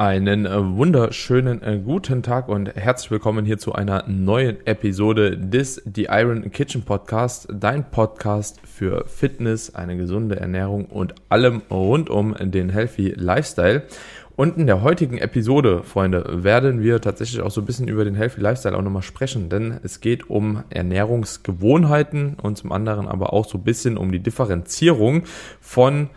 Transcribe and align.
Einen 0.00 0.46
äh, 0.46 0.76
wunderschönen 0.76 1.60
äh, 1.60 1.80
guten 1.84 2.22
Tag 2.22 2.48
und 2.48 2.72
herzlich 2.76 3.10
willkommen 3.10 3.44
hier 3.44 3.58
zu 3.58 3.72
einer 3.72 4.04
neuen 4.06 4.64
Episode 4.64 5.36
des 5.36 5.82
The 5.92 6.04
Iron 6.04 6.52
Kitchen 6.52 6.82
Podcast, 6.82 7.48
dein 7.52 7.90
Podcast 7.90 8.60
für 8.64 9.06
Fitness, 9.08 9.74
eine 9.74 9.96
gesunde 9.96 10.36
Ernährung 10.38 10.84
und 10.84 11.16
allem 11.30 11.62
rund 11.68 12.10
um 12.10 12.36
den 12.38 12.70
Healthy 12.70 13.14
Lifestyle. 13.16 13.82
Und 14.36 14.56
in 14.56 14.68
der 14.68 14.82
heutigen 14.82 15.18
Episode, 15.18 15.82
Freunde, 15.82 16.44
werden 16.44 16.80
wir 16.80 17.00
tatsächlich 17.00 17.40
auch 17.40 17.50
so 17.50 17.60
ein 17.60 17.66
bisschen 17.66 17.88
über 17.88 18.04
den 18.04 18.14
Healthy 18.14 18.40
Lifestyle 18.40 18.76
auch 18.76 18.82
nochmal 18.82 19.02
sprechen, 19.02 19.48
denn 19.48 19.80
es 19.82 20.00
geht 20.00 20.30
um 20.30 20.62
Ernährungsgewohnheiten 20.70 22.36
und 22.40 22.56
zum 22.56 22.70
anderen 22.70 23.08
aber 23.08 23.32
auch 23.32 23.46
so 23.46 23.58
ein 23.58 23.64
bisschen 23.64 23.98
um 23.98 24.12
die 24.12 24.20
Differenzierung 24.20 25.24
von 25.60 26.10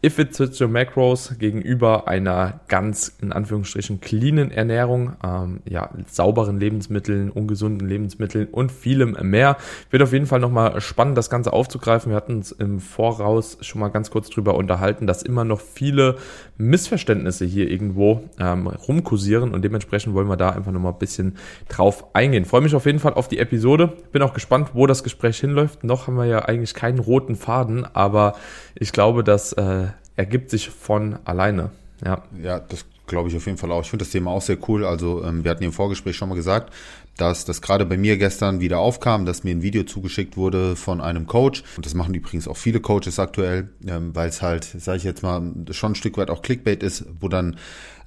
If 0.00 0.20
it 0.20 0.36
fits 0.36 0.60
your 0.60 0.68
macros 0.68 1.34
gegenüber 1.40 2.06
einer 2.06 2.60
ganz 2.68 3.16
in 3.20 3.32
Anführungsstrichen 3.32 4.00
cleanen 4.00 4.52
Ernährung, 4.52 5.16
ähm, 5.24 5.58
ja, 5.68 5.90
sauberen 6.06 6.60
Lebensmitteln, 6.60 7.30
ungesunden 7.30 7.88
Lebensmitteln 7.88 8.46
und 8.46 8.70
vielem 8.70 9.16
mehr. 9.22 9.56
Wird 9.90 10.04
auf 10.04 10.12
jeden 10.12 10.26
Fall 10.26 10.38
nochmal 10.38 10.80
spannend, 10.80 11.18
das 11.18 11.30
Ganze 11.30 11.52
aufzugreifen. 11.52 12.12
Wir 12.12 12.16
hatten 12.16 12.36
uns 12.36 12.52
im 12.52 12.78
Voraus 12.78 13.58
schon 13.62 13.80
mal 13.80 13.88
ganz 13.88 14.12
kurz 14.12 14.30
drüber 14.30 14.54
unterhalten, 14.54 15.08
dass 15.08 15.24
immer 15.24 15.42
noch 15.42 15.60
viele 15.60 16.14
Missverständnisse 16.58 17.44
hier 17.44 17.68
irgendwo 17.68 18.22
ähm, 18.38 18.68
rumkursieren 18.68 19.52
und 19.52 19.62
dementsprechend 19.62 20.14
wollen 20.14 20.28
wir 20.28 20.36
da 20.36 20.50
einfach 20.50 20.70
nochmal 20.70 20.92
ein 20.92 20.98
bisschen 21.00 21.38
drauf 21.68 22.14
eingehen. 22.14 22.44
Freue 22.44 22.60
mich 22.60 22.76
auf 22.76 22.86
jeden 22.86 23.00
Fall 23.00 23.14
auf 23.14 23.26
die 23.26 23.40
Episode. 23.40 23.88
Bin 24.12 24.22
auch 24.22 24.32
gespannt, 24.32 24.70
wo 24.74 24.86
das 24.86 25.02
Gespräch 25.02 25.40
hinläuft. 25.40 25.82
Noch 25.82 26.06
haben 26.06 26.16
wir 26.16 26.26
ja 26.26 26.44
eigentlich 26.44 26.74
keinen 26.74 27.00
roten 27.00 27.34
Faden, 27.34 27.84
aber 27.84 28.36
ich 28.76 28.92
glaube, 28.92 29.24
dass 29.24 29.52
äh, 29.54 29.87
ergibt 30.18 30.50
sich 30.50 30.68
von 30.68 31.18
alleine. 31.24 31.70
Ja, 32.04 32.22
ja 32.42 32.58
das 32.58 32.84
glaube 33.06 33.28
ich 33.28 33.36
auf 33.36 33.46
jeden 33.46 33.56
Fall 33.56 33.70
auch. 33.72 33.82
Ich 33.82 33.90
finde 33.90 34.04
das 34.04 34.12
Thema 34.12 34.32
auch 34.32 34.42
sehr 34.42 34.58
cool. 34.68 34.84
Also 34.84 35.24
ähm, 35.24 35.44
wir 35.44 35.50
hatten 35.50 35.62
im 35.62 35.72
Vorgespräch 35.72 36.16
schon 36.16 36.28
mal 36.28 36.34
gesagt, 36.34 36.74
dass 37.18 37.44
das 37.44 37.60
gerade 37.60 37.84
bei 37.84 37.96
mir 37.96 38.16
gestern 38.16 38.60
wieder 38.60 38.78
aufkam, 38.78 39.26
dass 39.26 39.44
mir 39.44 39.50
ein 39.50 39.62
Video 39.62 39.82
zugeschickt 39.82 40.36
wurde 40.36 40.76
von 40.76 41.00
einem 41.00 41.26
Coach. 41.26 41.62
Und 41.76 41.84
das 41.84 41.94
machen 41.94 42.14
übrigens 42.14 42.48
auch 42.48 42.56
viele 42.56 42.80
Coaches 42.80 43.18
aktuell, 43.18 43.70
ähm, 43.86 44.14
weil 44.14 44.28
es 44.28 44.40
halt, 44.40 44.64
sage 44.64 44.98
ich 44.98 45.04
jetzt 45.04 45.22
mal, 45.22 45.42
schon 45.72 45.92
ein 45.92 45.94
Stück 45.96 46.16
weit 46.16 46.30
auch 46.30 46.42
Clickbait 46.42 46.82
ist, 46.82 47.04
wo 47.20 47.28
dann 47.28 47.56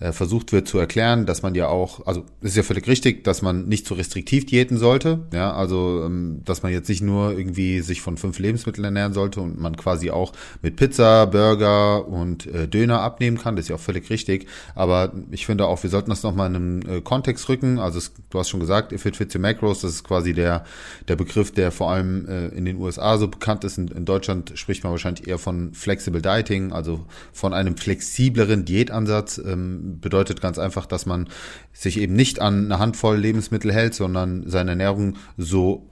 äh, 0.01 0.11
versucht 0.11 0.51
wird 0.51 0.67
zu 0.67 0.79
erklären, 0.79 1.25
dass 1.25 1.43
man 1.43 1.53
ja 1.53 1.67
auch, 1.67 2.05
also 2.07 2.25
ist 2.41 2.57
ja 2.57 2.63
völlig 2.63 2.87
richtig, 2.87 3.23
dass 3.23 3.41
man 3.41 3.67
nicht 3.67 3.85
zu 3.85 3.93
restriktiv 3.93 4.47
diäten 4.47 4.77
sollte. 4.77 5.27
Ja, 5.31 5.53
also 5.53 6.03
ähm, 6.05 6.41
dass 6.43 6.63
man 6.63 6.71
jetzt 6.71 6.89
nicht 6.89 7.03
nur 7.03 7.37
irgendwie 7.37 7.81
sich 7.81 8.01
von 8.01 8.17
fünf 8.17 8.39
Lebensmitteln 8.39 8.83
ernähren 8.83 9.13
sollte 9.13 9.41
und 9.41 9.59
man 9.59 9.77
quasi 9.77 10.09
auch 10.09 10.33
mit 10.63 10.75
Pizza, 10.75 11.27
Burger 11.27 12.07
und 12.07 12.47
äh, 12.47 12.67
Döner 12.67 13.01
abnehmen 13.01 13.37
kann. 13.37 13.55
Das 13.55 13.65
ist 13.65 13.69
ja 13.69 13.75
auch 13.75 13.79
völlig 13.79 14.09
richtig. 14.09 14.47
Aber 14.73 15.13
ich 15.29 15.45
finde 15.45 15.67
auch, 15.67 15.83
wir 15.83 15.89
sollten 15.91 16.09
das 16.09 16.23
nochmal 16.23 16.49
in 16.49 16.55
einen 16.55 16.81
äh, 16.89 17.01
Kontext 17.01 17.47
rücken. 17.47 17.77
Also 17.77 17.99
es, 17.99 18.11
du 18.31 18.39
hast 18.39 18.49
schon 18.49 18.59
gesagt, 18.59 18.91
Fit 19.01 19.15
Fit 19.15 19.37
Macros, 19.39 19.81
das 19.81 19.91
ist 19.91 20.03
quasi 20.03 20.33
der, 20.33 20.63
der 21.07 21.15
Begriff, 21.15 21.51
der 21.51 21.71
vor 21.71 21.91
allem 21.91 22.27
äh, 22.27 22.47
in 22.47 22.65
den 22.65 22.77
USA 22.77 23.17
so 23.17 23.27
bekannt 23.27 23.63
ist. 23.63 23.77
In, 23.77 23.87
in 23.89 24.05
Deutschland 24.05 24.53
spricht 24.55 24.83
man 24.83 24.91
wahrscheinlich 24.91 25.27
eher 25.27 25.37
von 25.37 25.73
Flexible 25.73 26.21
Dieting, 26.21 26.71
also 26.71 27.05
von 27.33 27.53
einem 27.53 27.77
flexibleren 27.77 28.65
Diätansatz. 28.65 29.37
Ähm, 29.37 29.99
bedeutet 29.99 30.41
ganz 30.41 30.59
einfach, 30.59 30.85
dass 30.85 31.05
man 31.05 31.29
sich 31.73 31.99
eben 31.99 32.15
nicht 32.15 32.39
an 32.39 32.65
eine 32.65 32.79
Handvoll 32.79 33.17
Lebensmittel 33.17 33.73
hält, 33.73 33.93
sondern 33.93 34.43
seine 34.47 34.71
Ernährung 34.71 35.17
so 35.37 35.87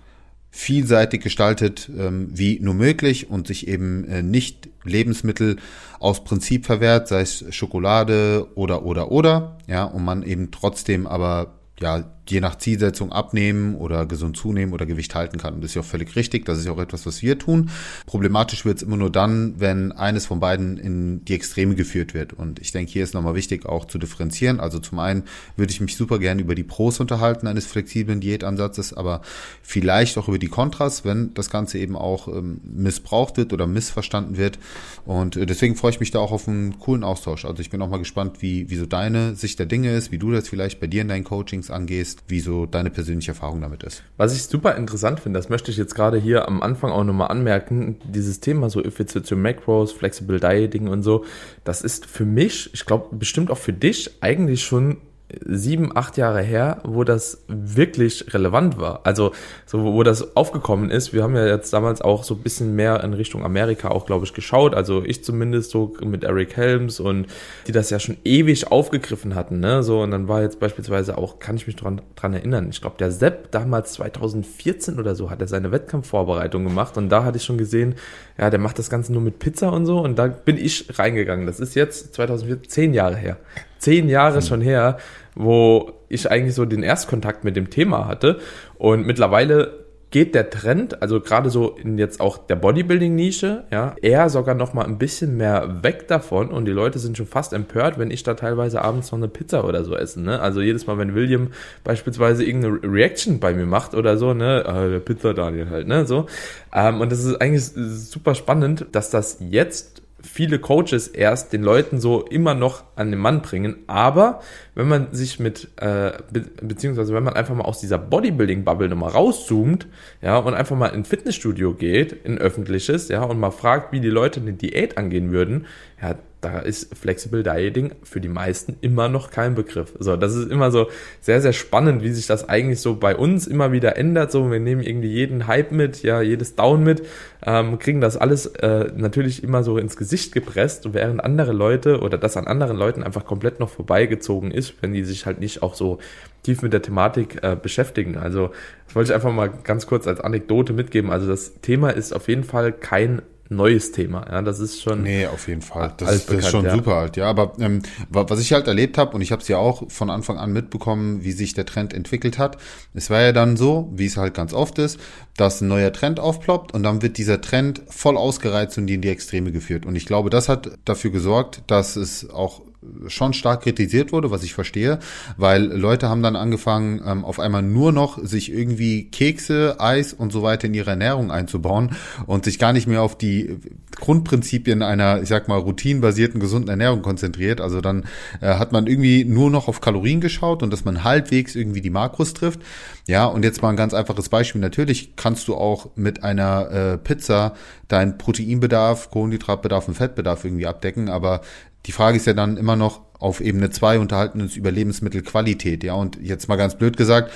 vielseitig 0.52 1.22
gestaltet 1.22 1.90
ähm, 1.96 2.30
wie 2.32 2.60
nur 2.60 2.74
möglich 2.74 3.30
und 3.30 3.48
sich 3.48 3.68
eben 3.68 4.04
äh, 4.06 4.24
nicht 4.24 4.70
Lebensmittel 4.84 5.58
aus 6.00 6.24
Prinzip 6.24 6.66
verwehrt, 6.66 7.08
sei 7.08 7.22
es 7.22 7.46
Schokolade 7.52 8.48
oder 8.56 8.84
oder 8.84 9.12
oder, 9.12 9.58
ja, 9.68 9.84
und 9.84 10.04
man 10.04 10.24
eben 10.24 10.50
trotzdem 10.52 11.06
aber 11.06 11.60
ja 11.80 12.04
je 12.32 12.42
nach 12.42 12.58
Zielsetzung 12.58 13.12
abnehmen 13.12 13.76
oder 13.76 14.06
gesund 14.06 14.38
zunehmen 14.38 14.74
oder 14.74 14.86
Gewicht 14.86 15.16
halten 15.16 15.38
kann. 15.38 15.56
Und 15.56 15.62
das 15.62 15.72
ist 15.72 15.76
ja 15.76 15.82
auch 15.82 15.86
völlig 15.86 16.16
richtig. 16.16 16.46
Das 16.46 16.60
ist 16.60 16.66
ja 16.66 16.72
auch 16.72 16.80
etwas, 16.80 17.06
was 17.06 17.22
wir 17.22 17.38
tun. 17.38 17.70
Problematisch 18.06 18.66
wird 18.66 18.78
es 18.78 18.84
immer 18.84 18.98
nur 18.98 19.12
dann, 19.12 19.60
wenn 19.60 19.92
eines 19.92 20.26
von 20.26 20.40
beiden 20.40 20.78
in 20.78 21.26
die 21.26 21.34
Extreme 21.34 21.76
geführt 21.76 22.14
wird. 22.14 22.34
Und 22.34 22.60
ich 22.60 22.72
denke, 22.72 22.92
hier 22.92 23.04
ist 23.04 23.14
nochmal 23.14 23.36
wichtig 23.36 23.66
auch 23.66 23.86
zu 23.86 23.98
differenzieren. 23.98 24.60
Also 24.60 24.80
zum 24.80 25.00
einen 25.00 25.24
würde 25.56 25.72
ich 25.72 25.82
mich 25.82 25.96
super 25.96 26.20
gerne 26.20 26.42
über 26.42 26.56
die 26.56 26.64
Pros 26.64 27.00
unterhalten 27.00 27.48
eines 27.48 27.66
flexiblen 27.66 28.20
Diätansatzes, 28.20 28.94
aber 28.94 29.22
vielleicht 29.62 30.18
auch 30.18 30.28
über 30.28 30.40
die 30.40 30.48
Kontras, 30.48 31.06
wenn 31.06 31.34
das 31.34 31.50
Ganze 31.50 31.80
eben 31.80 31.96
auch 31.96 32.28
ähm, 32.28 32.62
missbraucht 32.64 33.38
wird 33.38 33.54
oder 33.54 33.68
missverstanden 33.68 34.38
wird. 34.38 34.60
Und 35.06 35.36
äh, 35.36 35.46
deswegen 35.46 35.76
freue 35.76 35.92
ich 35.92 36.00
mich 36.00 36.12
da 36.12 36.20
auch 36.20 36.32
auf 36.32 36.48
einen 36.48 36.80
coolen 36.80 37.04
Austausch. 37.04 37.46
Also 37.46 37.62
ich 37.62 37.70
bin 37.70 37.82
auch 37.82 37.90
mal 37.90 37.98
gespannt, 37.98 38.42
wie, 38.42 38.70
wie 38.70 38.76
so 38.76 38.86
deine 38.86 39.36
Sicht 39.36 39.60
der 39.60 39.66
Dinge 39.66 39.96
ist, 39.96 40.12
wie 40.12 40.18
du 40.18 40.32
das 40.32 40.48
vielleicht 40.48 40.80
bei 40.80 40.88
dir 40.88 41.02
in 41.02 41.08
deinen 41.08 41.24
Coachings 41.24 41.70
angehst 41.72 42.19
wie 42.28 42.40
so 42.40 42.66
deine 42.66 42.90
persönliche 42.90 43.32
Erfahrung 43.32 43.62
damit 43.62 43.84
ist. 43.84 44.04
Was 44.18 44.36
ich 44.36 44.44
super 44.44 44.76
interessant 44.76 45.20
finde, 45.20 45.40
das 45.40 45.50
möchte 45.50 45.72
ich 45.72 45.78
jetzt 45.78 45.96
gerade 45.96 46.18
hier 46.18 46.48
am 46.48 46.62
Anfang 46.62 46.92
auch 46.92 47.04
nochmal 47.04 47.30
anmerken, 47.30 47.98
dieses 48.04 48.40
Thema 48.40 48.70
so 48.70 48.82
to 48.82 49.36
Macros, 49.36 49.92
Flexible 49.92 50.40
Dieting 50.40 50.88
und 50.88 51.04
so, 51.04 51.26
das 51.64 51.82
ist 51.82 52.06
für 52.06 52.26
mich, 52.26 52.70
ich 52.74 52.86
glaube 52.86 53.16
bestimmt 53.16 53.52
auch 53.52 53.58
für 53.58 53.74
dich 53.74 54.22
eigentlich 54.22 54.64
schon 54.64 54.98
sieben, 55.46 55.96
acht 55.96 56.18
Jahre 56.18 56.42
her, 56.42 56.82
wo 56.84 57.04
das 57.04 57.44
wirklich 57.48 58.34
relevant 58.34 58.80
war. 58.80 59.02
Also, 59.04 59.32
so, 59.66 59.84
wo 59.84 60.04
das 60.04 60.36
aufgekommen 60.36 60.90
ist. 60.90 61.14
Wir 61.14 61.24
haben 61.24 61.36
ja 61.36 61.46
jetzt 61.46 61.72
damals 61.74 62.02
auch 62.02 62.24
so 62.24 62.36
ein 62.36 62.42
bisschen 62.42 62.76
mehr 62.76 63.04
in 63.04 63.14
Richtung 63.14 63.44
Amerika 63.44 63.90
auch, 63.90 64.06
glaube 64.06 64.26
ich, 64.26 64.34
geschaut. 64.34 64.74
Also 64.74 65.04
ich 65.04 65.24
zumindest 65.24 65.72
so 65.72 65.94
mit 66.02 66.24
Eric 66.24 66.58
Helms 66.58 67.00
und 67.00 67.28
die 67.68 67.72
das 67.72 67.90
ja 67.90 68.00
schon 68.00 68.18
ewig 68.24 68.72
aufgegriffen 68.72 69.36
hatten, 69.36 69.60
ne? 69.60 69.84
So, 69.84 70.02
und 70.02 70.12
dann 70.12 70.28
war 70.28 70.42
jetzt 70.42 70.60
beispielsweise 70.60 71.18
auch, 71.18 71.40
kann 71.40 71.56
ich 71.56 71.68
mich 71.68 71.76
dran, 71.76 72.02
dran 72.16 72.34
erinnern, 72.34 72.68
ich 72.70 72.82
glaube, 72.82 72.96
der 72.98 73.12
Sepp 73.12 73.52
damals 73.52 73.94
2014 73.94 75.00
oder 75.00 75.16
so 75.16 75.30
hat 75.30 75.42
er 75.42 75.48
seine 75.48 75.72
Wettkampfvorbereitung 75.72 76.64
gemacht 76.64 76.98
und 76.98 77.10
da 77.10 77.24
hatte 77.24 77.38
ich 77.38 77.44
schon 77.44 77.58
gesehen, 77.58 77.96
ja, 78.38 78.50
der 78.50 78.60
macht 78.60 78.80
das 78.80 78.90
Ganze 78.90 79.14
nur 79.14 79.22
mit 79.22 79.40
Pizza 79.40 79.72
und 79.72 79.86
so 79.86 80.00
und 80.00 80.18
da 80.18 80.28
bin 80.28 80.58
ich 80.58 80.98
reingegangen. 80.98 81.46
Das 81.46 81.60
ist 81.60 81.76
jetzt 81.76 82.14
2014, 82.16 82.70
zehn 82.70 82.94
Jahre 82.94 83.16
her 83.16 83.38
zehn 83.80 84.08
Jahre 84.08 84.38
mhm. 84.38 84.46
schon 84.46 84.62
her, 84.62 84.98
wo 85.36 85.94
ich 86.10 86.30
eigentlich 86.30 86.56
so 86.56 86.66
den 86.66 86.84
Erstkontakt 86.84 87.44
mit 87.44 87.56
dem 87.56 87.70
Thema 87.70 88.08
hatte. 88.08 88.40
Und 88.78 89.06
mittlerweile 89.06 89.80
geht 90.12 90.34
der 90.34 90.50
Trend, 90.50 91.04
also 91.04 91.22
gerade 91.22 91.50
so 91.50 91.76
in 91.76 91.98
jetzt 92.00 92.20
auch 92.20 92.40
der 92.40 92.56
Bodybuilding-Nische, 92.56 93.66
ja, 93.72 93.96
eher 94.02 94.30
sogar 94.30 94.56
noch 94.56 94.74
mal 94.74 94.86
ein 94.86 94.98
bisschen 94.98 95.38
mehr 95.38 95.84
weg 95.84 96.08
davon 96.08 96.50
und 96.50 96.66
die 96.66 96.72
Leute 96.72 96.98
sind 96.98 97.16
schon 97.16 97.28
fast 97.28 97.54
empört, 97.54 98.00
wenn 98.00 98.10
ich 98.10 98.24
da 98.24 98.34
teilweise 98.34 98.82
abends 98.82 99.12
noch 99.12 99.20
eine 99.20 99.28
Pizza 99.28 99.66
oder 99.66 99.84
so 99.84 99.96
esse, 99.96 100.20
ne? 100.22 100.40
Also 100.40 100.62
jedes 100.62 100.88
Mal, 100.88 100.98
wenn 100.98 101.14
William 101.14 101.50
beispielsweise 101.84 102.44
irgendeine 102.44 102.80
Reaction 102.84 103.40
bei 103.40 103.54
mir 103.54 103.68
macht 103.68 103.94
oder 103.94 104.18
so, 104.18 104.34
ne, 104.34 104.64
äh, 104.66 104.90
der 104.90 105.00
Pizza 105.00 105.36
Daniel 105.36 105.70
halt, 105.70 105.88
ne, 105.88 106.08
so. 106.08 106.26
Ähm, 106.74 107.02
und 107.02 107.12
das 107.12 107.24
ist 107.24 107.40
eigentlich 107.40 107.66
super 107.66 108.34
spannend, 108.34 108.88
dass 108.92 109.12
das 109.12 109.38
jetzt 109.40 110.02
viele 110.22 110.60
Coaches 110.60 111.08
erst 111.08 111.54
den 111.54 111.64
Leuten 111.64 112.00
so 112.00 112.24
immer 112.26 112.54
noch 112.54 112.84
an 112.96 113.12
den 113.12 113.20
Mann 113.20 113.42
bringen. 113.42 113.78
Aber 113.88 114.42
wenn 114.76 114.88
man 114.88 115.14
sich 115.14 115.40
mit, 115.40 115.70
äh, 115.78 116.14
be 116.32 116.46
beziehungsweise 116.62 117.14
wenn 117.14 117.24
man 117.24 117.34
einfach 117.34 117.56
mal 117.56 117.66
aus 117.66 117.80
dieser 117.80 117.98
Bodybuilding-Bubble 117.98 118.90
nochmal 118.90 119.12
rauszoomt, 119.12 119.88
ja, 120.22 120.38
und 120.38 120.54
einfach 120.54 120.76
mal 120.76 120.88
in 120.88 121.02
ein 121.02 121.06
Fitnessstudio 121.06 121.74
geht, 121.74 122.14
in 122.14 122.38
öffentliches, 122.38 123.08
ja, 123.10 123.24
und 123.24 123.40
mal 123.40 123.52
fragt, 123.52 123.92
wie 123.92 124.00
die 124.00 124.10
Leute 124.10 124.40
eine 124.40 124.54
Diät 124.54 124.98
angehen 124.98 125.32
würden, 125.32 125.66
ja, 126.02 126.16
da 126.42 126.60
ist 126.60 126.96
Flexible 126.96 127.44
Dieting 127.44 127.92
für 128.04 128.22
die 128.22 128.30
meisten 128.30 128.78
immer 128.80 129.10
noch 129.10 129.30
kein 129.30 129.56
Begriff. 129.56 129.94
So, 130.00 130.16
das 130.16 130.36
ist 130.36 130.50
immer 130.50 130.72
so 130.72 130.88
sehr, 131.20 131.42
sehr 131.42 131.52
spannend, 131.52 132.02
wie 132.02 132.12
sich 132.12 132.28
das 132.28 132.48
eigentlich 132.48 132.80
so 132.80 132.96
bei 132.96 133.16
uns 133.16 133.46
immer 133.46 133.74
wieder 133.74 133.98
ändert. 133.98 134.32
So, 134.32 134.50
wir 134.50 134.60
nehmen 134.60 134.82
irgendwie 134.82 135.10
jeden 135.10 135.48
Hype 135.48 135.72
mit, 135.72 136.02
ja, 136.02 136.22
jedes 136.22 136.56
Down 136.56 136.84
mit, 136.84 137.06
ähm, 137.46 137.78
kriegen 137.78 138.00
das 138.00 138.16
alles 138.16 138.46
äh, 138.46 138.90
natürlich 138.96 139.44
immer 139.44 139.64
so 139.64 139.78
ins 139.78 139.98
Gesicht 139.98 140.32
gepresst, 140.32 140.94
während 140.94 141.22
andere 141.22 141.52
Leute 141.52 142.00
oder 142.00 142.18
das 142.18 142.38
an 142.38 142.48
anderen 142.48 142.78
Leuten 142.78 143.04
einfach 143.04 143.26
komplett 143.26 143.60
noch 143.60 143.70
vorbeigezogen 143.70 144.52
ist, 144.52 144.76
wenn 144.82 144.94
die 144.94 145.04
sich 145.04 145.26
halt 145.26 145.40
nicht 145.40 145.62
auch 145.62 145.76
so 145.76 146.00
tief 146.44 146.62
mit 146.62 146.72
der 146.72 146.82
Thematik 146.82 147.44
äh, 147.44 147.58
beschäftigen. 147.62 148.18
Also, 148.18 148.52
das 148.86 148.96
wollte 148.96 149.12
ich 149.12 149.16
einfach 149.16 149.34
mal 149.34 149.52
ganz 149.64 149.88
kurz 149.88 150.08
als 150.08 150.22
Anekdote 150.22 150.72
mitgeben. 150.72 151.12
Also, 151.12 151.28
das 151.28 151.60
Thema 151.62 151.90
ist 151.90 152.14
auf 152.14 152.30
jeden 152.30 152.46
Fall 152.46 152.72
kein 152.72 153.22
neues 153.50 153.92
Thema. 153.92 154.26
Ja, 154.30 154.42
das 154.42 154.60
ist 154.60 154.82
schon. 154.82 155.02
Nee, 155.02 155.26
auf 155.26 155.48
jeden 155.48 155.62
Fall. 155.62 155.94
Das, 155.98 156.14
ist, 156.14 156.30
das 156.30 156.38
ist 156.38 156.50
schon 156.50 156.66
ja. 156.66 156.76
super 156.76 156.96
alt, 156.96 157.18
ja. 157.18 157.26
Aber 157.26 157.54
ähm, 157.60 157.82
was 158.10 158.40
ich 158.40 158.54
halt 158.54 158.68
erlebt 158.68 158.98
habe, 158.98 159.16
und 159.16 159.22
ich 159.22 159.32
habe 159.32 159.42
es 159.42 159.48
ja 159.48 159.58
auch 159.58 159.90
von 159.90 160.10
Anfang 160.10 160.38
an 160.38 160.54
mitbekommen, 160.54 161.24
wie 161.24 161.32
sich 161.32 161.54
der 161.54 161.66
Trend 161.66 161.94
entwickelt 161.94 162.38
hat. 162.38 162.58
Es 162.94 163.10
war 163.10 163.22
ja 163.22 163.32
dann 163.32 163.58
so, 163.58 163.92
wie 163.94 164.06
es 164.06 164.18
halt 164.18 164.34
ganz 164.34 164.54
oft 164.54 164.78
ist, 164.78 165.00
dass 165.36 165.62
ein 165.62 165.68
neuer 165.68 165.92
Trend 165.92 166.20
aufploppt 166.20 166.74
und 166.74 166.84
dann 166.84 167.02
wird 167.02 167.18
dieser 167.18 167.42
Trend 167.42 167.82
voll 167.90 168.18
ausgereizt 168.18 168.78
und 168.78 168.90
in 168.90 169.02
die 169.02 169.10
Extreme 169.10 169.52
geführt. 169.52 169.86
Und 169.86 169.96
ich 169.96 170.06
glaube, 170.06 170.30
das 170.30 170.48
hat 170.48 170.78
dafür 170.86 171.12
gesorgt, 171.12 171.64
dass 171.68 171.96
es 171.96 172.30
auch 172.30 172.62
schon 173.08 173.34
stark 173.34 173.64
kritisiert 173.64 174.14
wurde, 174.14 174.32
was 174.32 174.44
ich 174.44 174.54
verstehe, 174.54 175.00
weil 175.38 175.64
Leute 175.64 176.08
haben 176.08 176.24
dann 176.24 176.36
angefangen, 176.36 177.02
ähm, 177.06 177.26
auf 177.26 177.40
einmal 177.40 177.62
nur 177.62 177.92
noch 177.92 178.24
sich 178.24 178.52
irgendwie 178.52 179.10
Kekse, 179.10 179.76
Eis 179.80 180.14
und 180.14 180.32
so 180.32 180.44
weiter 180.44 180.68
in 180.68 180.74
ihre 180.74 180.92
Ernährung 180.92 181.30
einzubauen 181.30 181.96
und 182.26 182.46
sich 182.46 182.58
gar 182.58 182.72
nicht 182.72 182.88
mehr 182.88 183.02
auf 183.02 183.18
die 183.18 183.58
Grundprinzipien 183.98 184.82
einer, 184.82 185.22
ich 185.22 185.28
sag 185.28 185.50
mal, 185.50 185.58
routinenbasierten 185.58 186.40
gesunden 186.40 186.70
Ernährung 186.70 187.02
konzentriert. 187.02 187.60
Also 187.60 187.82
dann 187.82 188.06
äh, 188.40 188.56
hat 188.56 188.72
man 188.72 188.88
irgendwie 188.88 189.26
nur 189.26 189.50
noch 189.50 189.68
auf 189.68 189.82
Kalorien 189.82 190.22
geschaut 190.22 190.64
und 190.64 190.72
dass 190.72 190.86
man 190.86 191.04
halbwegs 191.04 191.56
irgendwie 191.56 191.82
die 191.82 191.90
Makros 191.90 192.34
trifft. 192.34 192.62
Ja, 193.08 193.26
und 193.26 193.44
jetzt 193.44 193.62
mal 193.62 193.70
ein 193.70 193.76
ganz 193.76 193.94
einfaches 193.94 194.30
Beispiel. 194.30 194.62
Natürlich 194.62 195.16
kannst 195.18 195.48
du 195.48 195.56
auch 195.56 195.90
mit 195.96 196.24
einer 196.24 196.72
äh, 196.72 196.98
Pizza 196.98 197.56
deinen 197.88 198.18
Proteinbedarf, 198.18 199.10
Kohlenhydratbedarf 199.10 199.88
und 199.88 199.96
Fettbedarf 199.96 200.46
irgendwie 200.46 200.68
abdecken, 200.68 201.10
aber 201.10 201.42
die 201.86 201.92
Frage 201.92 202.18
ist 202.18 202.28
ja 202.28 202.34
dann 202.34 202.58
immer 202.58 202.76
noch 202.76 203.02
auf 203.20 203.42
Ebene 203.42 203.70
2 203.70 204.00
unterhalten 204.00 204.42
uns 204.42 204.56
über 204.56 204.72
Lebensmittelqualität, 204.72 205.84
ja. 205.84 205.94
Und 205.94 206.18
jetzt 206.22 206.48
mal 206.48 206.56
ganz 206.56 206.78
blöd 206.78 206.96
gesagt, 206.96 207.32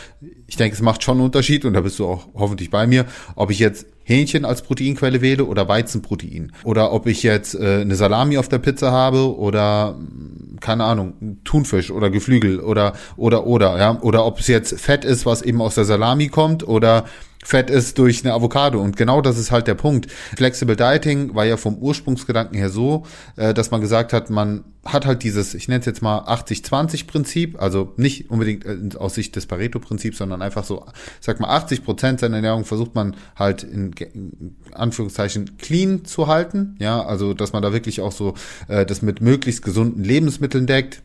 ich 0.48 0.56
denke, 0.56 0.76
es 0.76 0.82
macht 0.82 1.04
schon 1.04 1.18
einen 1.18 1.26
Unterschied 1.26 1.66
und 1.66 1.74
da 1.74 1.82
bist 1.82 2.00
du 2.00 2.08
auch 2.08 2.28
hoffentlich 2.34 2.70
bei 2.70 2.88
mir, 2.88 3.06
ob 3.36 3.52
ich 3.52 3.60
jetzt 3.60 3.88
Hähnchen 4.04 4.46
als 4.46 4.62
Proteinquelle 4.62 5.22
wähle 5.22 5.46
oder 5.46 5.68
Weizenprotein. 5.68 6.52
Oder 6.64 6.92
ob 6.92 7.08
ich 7.08 7.24
jetzt 7.24 7.56
äh, 7.56 7.82
eine 7.82 7.96
Salami 7.96 8.38
auf 8.38 8.50
der 8.50 8.60
Pizza 8.60 8.92
habe 8.92 9.38
oder 9.38 9.98
keine 10.60 10.86
Ahnung, 10.86 11.40
Thunfisch 11.44 11.92
oder 11.92 12.10
Geflügel 12.10 12.60
oder 12.60 12.94
oder 13.18 13.46
oder, 13.46 13.78
ja. 13.78 14.02
Oder 14.02 14.26
ob 14.26 14.40
es 14.40 14.48
jetzt 14.48 14.80
Fett 14.80 15.04
ist, 15.06 15.26
was 15.26 15.42
eben 15.42 15.62
aus 15.62 15.76
der 15.76 15.86
Salami 15.86 16.30
kommt 16.30 16.68
oder 16.68 17.06
Fett 17.44 17.70
ist 17.70 17.98
durch 17.98 18.24
eine 18.24 18.34
Avocado. 18.34 18.82
Und 18.82 18.98
genau 18.98 19.22
das 19.22 19.38
ist 19.38 19.52
halt 19.52 19.68
der 19.68 19.76
Punkt. 19.76 20.10
Flexible 20.36 20.76
Dieting 20.76 21.36
war 21.36 21.46
ja 21.46 21.58
vom 21.58 21.78
Ursprungsgedanken 21.78 22.58
her 22.58 22.70
so, 22.70 23.04
äh, 23.36 23.54
dass 23.54 23.72
man 23.72 23.82
gesagt 23.82 24.14
hat, 24.14 24.30
man 24.30 24.64
hat 24.86 25.06
halt 25.06 25.24
dieses, 25.24 25.54
ich 25.54 25.68
nenne 25.68 25.80
es 25.80 25.86
jetzt 25.86 26.02
mal 26.02 26.20
80-20-Prinzip, 26.20 27.62
also 27.62 27.94
nicht 27.96 28.30
unbedingt 28.30 28.66
äh, 28.66 28.98
aus 28.98 29.16
Sicht 29.16 29.36
des 29.36 29.46
Pareto-Prinzips, 29.46 30.18
sondern 30.18 30.42
einfach 30.42 30.64
so, 30.64 30.86
sag 31.22 31.40
mal, 31.40 31.50
80 31.50 31.84
Prozent 31.84 32.20
seiner 32.20 32.38
Ernährung 32.38 32.66
versucht 32.66 32.96
man 32.96 33.16
halt 33.36 33.64
in, 33.64 33.93
in 34.02 34.56
Anführungszeichen 34.72 35.58
clean 35.58 36.06
zu 36.06 36.28
halten. 36.28 36.76
Ja, 36.80 37.04
also 37.04 37.34
dass 37.34 37.54
man 37.54 37.64
da 37.64 37.74
wirklich 37.74 38.02
auch 38.02 38.12
so 38.12 38.36
äh, 38.68 38.86
das 38.86 39.02
mit 39.02 39.22
möglichst 39.22 39.64
gesunden 39.64 40.04
Lebensmitteln 40.04 40.68
deckt 40.68 41.04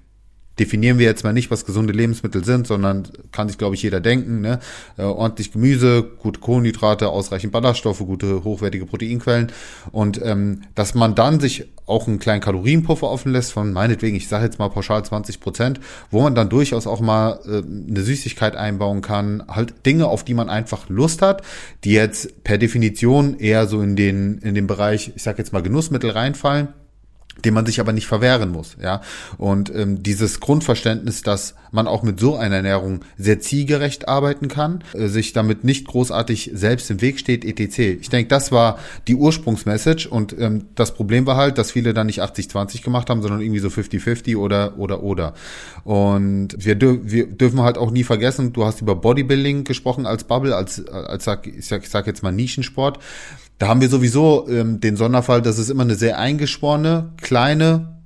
definieren 0.58 0.98
wir 0.98 1.06
jetzt 1.06 1.24
mal 1.24 1.32
nicht, 1.32 1.50
was 1.50 1.64
gesunde 1.64 1.92
Lebensmittel 1.92 2.44
sind, 2.44 2.66
sondern 2.66 3.08
kann 3.32 3.48
sich, 3.48 3.58
glaube 3.58 3.74
ich, 3.74 3.82
jeder 3.82 4.00
denken. 4.00 4.40
Ne? 4.40 4.60
Äh, 4.96 5.02
ordentlich 5.02 5.52
Gemüse, 5.52 6.02
gute 6.02 6.40
Kohlenhydrate, 6.40 7.08
ausreichend 7.08 7.52
Ballaststoffe, 7.52 7.98
gute 7.98 8.44
hochwertige 8.44 8.86
Proteinquellen. 8.86 9.52
Und 9.92 10.20
ähm, 10.22 10.62
dass 10.74 10.94
man 10.94 11.14
dann 11.14 11.40
sich 11.40 11.66
auch 11.86 12.06
einen 12.06 12.18
kleinen 12.18 12.40
Kalorienpuffer 12.40 13.08
offen 13.08 13.32
lässt 13.32 13.52
von 13.52 13.72
meinetwegen, 13.72 14.16
ich 14.16 14.28
sage 14.28 14.44
jetzt 14.44 14.58
mal 14.58 14.68
pauschal 14.68 15.04
20 15.04 15.40
Prozent, 15.40 15.80
wo 16.10 16.20
man 16.22 16.34
dann 16.34 16.48
durchaus 16.48 16.86
auch 16.86 17.00
mal 17.00 17.40
äh, 17.46 17.62
eine 17.90 18.02
Süßigkeit 18.02 18.56
einbauen 18.56 19.00
kann, 19.00 19.44
halt 19.48 19.86
Dinge, 19.86 20.06
auf 20.06 20.24
die 20.24 20.34
man 20.34 20.50
einfach 20.50 20.88
Lust 20.88 21.22
hat, 21.22 21.42
die 21.84 21.92
jetzt 21.92 22.44
per 22.44 22.58
Definition 22.58 23.38
eher 23.38 23.66
so 23.66 23.80
in 23.80 23.96
den 23.96 24.38
in 24.38 24.54
den 24.54 24.66
Bereich, 24.66 25.12
ich 25.16 25.22
sage 25.22 25.38
jetzt 25.38 25.52
mal 25.52 25.62
Genussmittel 25.62 26.10
reinfallen 26.10 26.68
dem 27.44 27.54
man 27.54 27.66
sich 27.66 27.80
aber 27.80 27.92
nicht 27.92 28.06
verwehren 28.06 28.50
muss, 28.50 28.76
ja. 28.82 29.00
Und 29.36 29.74
ähm, 29.74 30.02
dieses 30.02 30.40
Grundverständnis, 30.40 31.22
dass 31.22 31.54
man 31.70 31.86
auch 31.86 32.02
mit 32.02 32.18
so 32.18 32.36
einer 32.36 32.56
Ernährung 32.56 33.04
sehr 33.16 33.40
zielgerecht 33.40 34.08
arbeiten 34.08 34.48
kann, 34.48 34.82
äh, 34.94 35.08
sich 35.08 35.32
damit 35.32 35.64
nicht 35.64 35.86
großartig 35.86 36.50
selbst 36.54 36.90
im 36.90 37.00
Weg 37.00 37.18
steht, 37.18 37.44
etc. 37.44 37.78
Ich 38.00 38.10
denke, 38.10 38.28
das 38.28 38.50
war 38.50 38.78
die 39.06 39.14
Ursprungsmessage 39.14 40.08
und 40.08 40.36
ähm, 40.38 40.66
das 40.74 40.94
Problem 40.94 41.26
war 41.26 41.36
halt, 41.36 41.58
dass 41.58 41.70
viele 41.70 41.94
dann 41.94 42.06
nicht 42.06 42.20
80-20 42.20 42.82
gemacht 42.82 43.10
haben, 43.10 43.22
sondern 43.22 43.40
irgendwie 43.40 43.60
so 43.60 43.68
50-50 43.68 44.36
oder 44.36 44.78
oder 44.78 45.02
oder. 45.02 45.34
Und 45.84 46.56
wir, 46.58 46.74
dür 46.74 46.98
wir 47.02 47.26
dürfen 47.26 47.60
halt 47.60 47.78
auch 47.78 47.90
nie 47.90 48.04
vergessen, 48.04 48.52
du 48.52 48.64
hast 48.64 48.80
über 48.80 48.96
Bodybuilding 48.96 49.64
gesprochen 49.64 50.06
als 50.06 50.24
Bubble, 50.24 50.56
als 50.56 50.86
als 50.88 51.24
sag, 51.24 51.46
ich 51.46 51.66
sag, 51.66 51.82
ich 51.82 51.90
sag 51.90 52.06
jetzt 52.06 52.22
mal 52.22 52.32
Nischensport. 52.32 52.98
Da 53.58 53.68
haben 53.68 53.80
wir 53.80 53.88
sowieso 53.88 54.48
ähm, 54.48 54.80
den 54.80 54.96
Sonderfall, 54.96 55.42
dass 55.42 55.58
es 55.58 55.68
immer 55.68 55.82
eine 55.82 55.96
sehr 55.96 56.18
eingeschworene, 56.18 57.12
kleine 57.20 57.98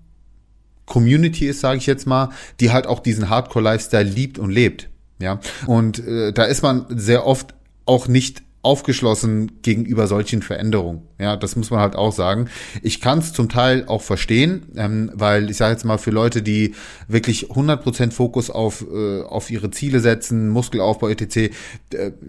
Community 0.87 1.47
ist, 1.47 1.61
sage 1.61 1.79
ich 1.79 1.87
jetzt 1.87 2.07
mal, 2.07 2.31
die 2.61 2.73
halt 2.73 2.87
auch 2.87 3.01
diesen 3.01 3.29
Hardcore-Lifestyle 3.29 4.09
liebt 4.09 4.39
und 4.39 4.51
lebt. 4.51 4.89
Ja, 5.21 5.41
und 5.67 6.05
äh, 6.07 6.33
da 6.33 6.45
ist 6.45 6.63
man 6.63 6.87
sehr 6.89 7.27
oft 7.27 7.55
auch 7.87 8.09
nicht 8.09 8.43
aufgeschlossen 8.63 9.61
gegenüber 9.63 10.07
solchen 10.07 10.41
Veränderungen. 10.41 11.03
Ja, 11.19 11.37
das 11.37 11.57
muss 11.57 11.71
man 11.71 11.81
halt 11.81 11.97
auch 11.97 12.13
sagen. 12.13 12.49
Ich 12.81 13.01
kann 13.01 13.19
es 13.19 13.33
zum 13.33 13.49
Teil 13.49 13.85
auch 13.87 14.03
verstehen, 14.03 14.67
ähm, 14.77 15.11
weil 15.15 15.51
ich 15.51 15.57
sage 15.57 15.73
jetzt 15.73 15.85
mal 15.85 15.99
für 15.99 16.13
Leute, 16.13 16.43
die 16.43 16.75
wirklich 17.09 17.51
100% 17.51 18.13
Fokus 18.13 18.51
auf, 18.51 18.85
äh, 18.93 19.23
auf 19.23 19.51
ihre 19.51 19.71
Ziele 19.73 20.01
setzen, 20.01 20.49
Muskelaufbau 20.49 21.09
etc., 21.09 21.37
äh, 21.37 21.51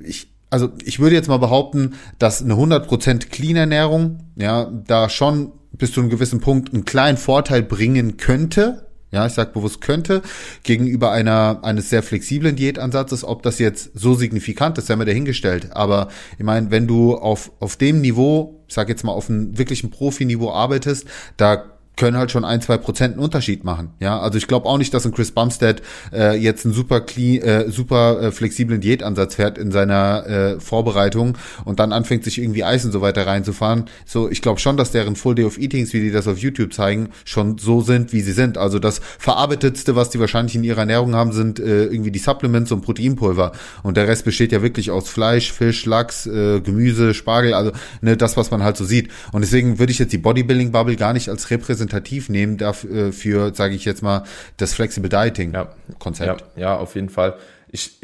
ich, 0.04 0.32
also 0.54 0.70
ich 0.86 1.00
würde 1.00 1.16
jetzt 1.16 1.28
mal 1.30 1.38
behaupten, 1.38 1.96
dass 2.20 2.44
eine 2.44 2.54
100% 2.54 3.30
Clean 3.30 3.56
Ernährung, 3.56 4.20
ja, 4.36 4.66
da 4.86 5.10
schon 5.10 5.52
bis 5.72 5.92
zu 5.92 6.00
einem 6.00 6.12
gewissen 6.12 6.42
Punkt 6.42 6.72
einen 6.72 6.86
kleinen 6.86 7.18
Vorteil 7.18 7.64
bringen 7.64 8.18
könnte, 8.18 8.86
ja, 9.12 9.26
ich 9.26 9.34
sage 9.34 9.52
bewusst 9.52 9.82
könnte, 9.82 10.22
gegenüber 10.62 11.12
einer 11.12 11.62
eines 11.64 11.90
sehr 11.90 12.04
flexiblen 12.04 12.56
Diätansatzes, 12.56 13.24
ob 13.24 13.42
das 13.42 13.58
jetzt 13.58 13.92
so 13.96 14.14
signifikant 14.14 14.78
ist, 14.78 14.86
sei 14.86 14.96
mir 14.96 15.06
dahingestellt. 15.06 15.76
Aber 15.76 16.10
ich 16.38 16.44
meine, 16.44 16.70
wenn 16.70 16.86
du 16.86 17.16
auf, 17.16 17.52
auf 17.60 17.76
dem 17.76 18.02
Niveau, 18.02 18.64
ich 18.68 18.76
sage 18.76 18.92
jetzt 18.92 19.04
mal 19.04 19.12
auf 19.12 19.32
einem 19.32 19.58
wirklichen 19.58 19.90
Profiniveau 19.90 20.52
arbeitest, 20.52 21.08
da 21.38 21.73
können 21.95 22.18
halt 22.18 22.31
schon 22.31 22.44
ein, 22.44 22.62
zwei 22.62 22.78
Prozent 22.78 23.13
einen 23.13 23.24
Unterschied 23.24 23.63
machen. 23.63 23.92
Ja, 24.00 24.19
also 24.19 24.38
ich 24.38 24.48
glaube 24.48 24.68
auch 24.68 24.78
nicht, 24.78 24.94
dass 24.94 25.06
ein 25.06 25.13
Chris 25.13 25.31
Bumstead 25.31 25.81
äh, 26.12 26.36
jetzt 26.38 26.66
einen 26.66 26.74
super 26.74 27.01
clean, 27.01 27.42
äh, 27.44 27.69
super 27.69 28.22
äh, 28.22 28.31
flexiblen 28.31 28.81
Diätansatz 28.81 29.36
fährt 29.36 29.57
in 29.57 29.72
seiner 29.72 30.25
äh, 30.28 30.60
Vorbereitung 30.60 31.38
und 31.66 31.80
dann 31.80 31.94
anfängt 31.94 32.24
sich 32.24 32.40
irgendwie 32.40 32.63
Eis 32.63 32.84
und 32.84 32.92
so 32.92 33.01
weiter 33.01 33.28
reinzufahren. 33.28 33.86
So, 34.06 34.30
ich 34.30 34.42
glaube 34.42 34.60
schon, 34.60 34.75
dass 34.75 34.92
deren 34.92 35.16
Full 35.16 35.36
Day 35.36 35.45
of 35.45 35.60
Eatings, 35.60 35.94
wie 35.94 36.01
die 36.01 36.12
das 36.12 36.28
auf 36.28 36.40
YouTube 36.40 36.74
zeigen, 36.74 37.10
schon 37.25 37.57
so 37.57 37.81
sind, 37.81 38.12
wie 38.12 38.22
sie 38.22 38.31
sind. 38.31 38.57
Also 38.57 38.80
das 38.80 39.00
verarbeitetste, 39.19 39.95
was 39.95 40.10
die 40.10 40.19
wahrscheinlich 40.19 40.56
in 40.56 40.63
ihrer 40.63 40.80
Ernährung 40.80 41.16
haben, 41.16 41.31
sind 41.31 41.60
äh, 41.60 41.86
irgendwie 41.86 42.12
die 42.12 42.19
Supplements 42.19 42.72
und 42.72 42.81
Proteinpulver 42.81 43.51
und 43.84 43.98
der 43.98 44.07
Rest 44.07 44.25
besteht 44.25 44.51
ja 44.51 44.62
wirklich 44.62 44.90
aus 44.92 45.10
Fleisch, 45.10 45.51
Fisch, 45.51 45.86
Lachs, 45.86 46.25
äh, 46.25 46.60
Gemüse, 46.60 47.13
Spargel, 47.13 47.54
also 47.54 47.72
ne, 48.01 48.18
das, 48.18 48.36
was 48.36 48.50
man 48.50 48.63
halt 48.63 48.78
so 48.78 48.86
sieht. 48.86 49.10
Und 49.31 49.42
deswegen 49.42 49.78
würde 49.80 49.92
ich 49.92 50.00
jetzt 50.00 50.12
die 50.12 50.18
Bodybuilding 50.18 50.72
Bubble 50.72 50.95
gar 50.95 51.13
nicht 51.13 51.30
als 51.30 51.50
repräsentativ 51.51 51.82
repräsentativ 51.83 52.30
nehmen 52.30 52.57
dafür, 52.57 53.07
äh, 53.07 53.12
für, 53.12 53.53
sage 53.53 53.75
ich 53.75 53.85
jetzt 53.85 54.01
mal, 54.01 54.24
das 54.57 54.74
Flexible 54.74 55.09
Dieting 55.09 55.56
Konzept. 56.00 56.44
Ja, 56.56 56.62
ja, 56.62 56.77
auf 56.77 56.95
jeden 56.95 57.09
Fall. 57.09 57.35
Ich 57.69 58.00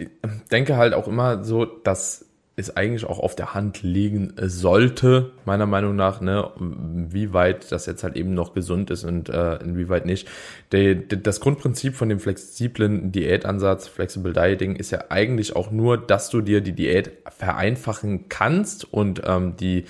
denke 0.51 0.77
halt 0.77 0.93
auch 0.93 1.07
immer 1.07 1.43
so, 1.43 1.65
dass 1.65 2.25
es 2.55 2.75
eigentlich 2.75 3.05
auch 3.05 3.19
auf 3.19 3.35
der 3.35 3.53
Hand 3.53 3.83
liegen 3.83 4.33
sollte, 4.37 5.31
meiner 5.45 5.65
Meinung 5.65 5.95
nach, 5.95 6.19
ne, 6.19 6.49
wie 6.57 7.31
weit 7.31 7.71
das 7.71 7.85
jetzt 7.85 8.03
halt 8.03 8.17
eben 8.17 8.33
noch 8.33 8.53
gesund 8.53 8.91
ist 8.91 9.05
und 9.05 9.29
äh, 9.29 9.55
inwieweit 9.63 10.05
nicht. 10.05 10.27
De, 10.73 10.95
de, 10.95 11.21
das 11.21 11.39
Grundprinzip 11.39 11.95
von 11.95 12.09
dem 12.09 12.19
flexiblen 12.19 13.13
Diätansatz, 13.13 13.87
Flexible 13.87 14.33
Dieting, 14.33 14.75
ist 14.75 14.91
ja 14.91 15.05
eigentlich 15.07 15.55
auch 15.55 15.71
nur, 15.71 15.98
dass 15.98 16.29
du 16.29 16.41
dir 16.41 16.59
die 16.59 16.74
Diät 16.74 17.12
vereinfachen 17.29 18.27
kannst 18.27 18.91
und 18.93 19.21
ähm, 19.25 19.55
die 19.55 19.86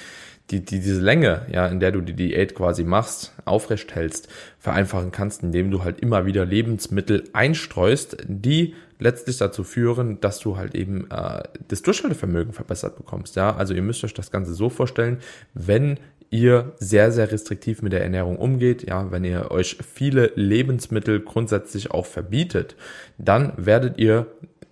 die, 0.51 0.65
die, 0.65 0.79
diese 0.79 1.01
Länge, 1.01 1.46
ja, 1.51 1.68
in 1.68 1.79
der 1.79 1.91
du 1.91 2.01
die 2.01 2.13
Diät 2.13 2.56
quasi 2.56 2.84
machst, 2.84 3.34
aufrecht 3.46 3.96
hältst, 3.96 4.27
vereinfachen 4.58 5.12
kannst, 5.12 5.44
indem 5.44 5.72
du 5.72 5.84
halt 5.84 6.00
immer 6.00 6.25
wieder 6.25 6.46
Lebensmittel 6.46 7.24
einstreust, 7.34 8.18
die 8.27 8.75
letztlich 9.00 9.38
dazu 9.38 9.63
führen, 9.63 10.20
dass 10.20 10.39
du 10.39 10.58
halt 10.58 10.75
eben 10.75 11.10
äh, 11.10 11.44
das 11.68 11.82
Durchhaltevermögen 11.82 12.53
verbessert 12.53 12.98
bekommst. 12.98 13.36
Ja, 13.36 13.56
also 13.56 13.74
ihr 13.74 13.82
müsst 13.82 14.03
euch 14.03 14.13
das 14.13 14.32
Ganze 14.32 14.53
so 14.53 14.70
vorstellen, 14.70 15.20
wenn 15.53 16.00
ihr 16.32 16.74
sehr, 16.79 17.12
sehr 17.12 17.32
restriktiv 17.32 17.82
mit 17.82 17.94
der 17.94 18.03
Ernährung 18.03 18.38
umgeht, 18.38 18.88
ja, 18.88 19.12
wenn 19.12 19.24
ihr 19.24 19.51
euch 19.51 19.77
viele 19.77 20.32
Lebensmittel 20.36 21.22
grundsätzlich 21.22 21.91
auch 21.91 22.06
verbietet, 22.06 22.75
dann 23.18 23.53
werdet 23.58 23.98
ihr 23.98 24.27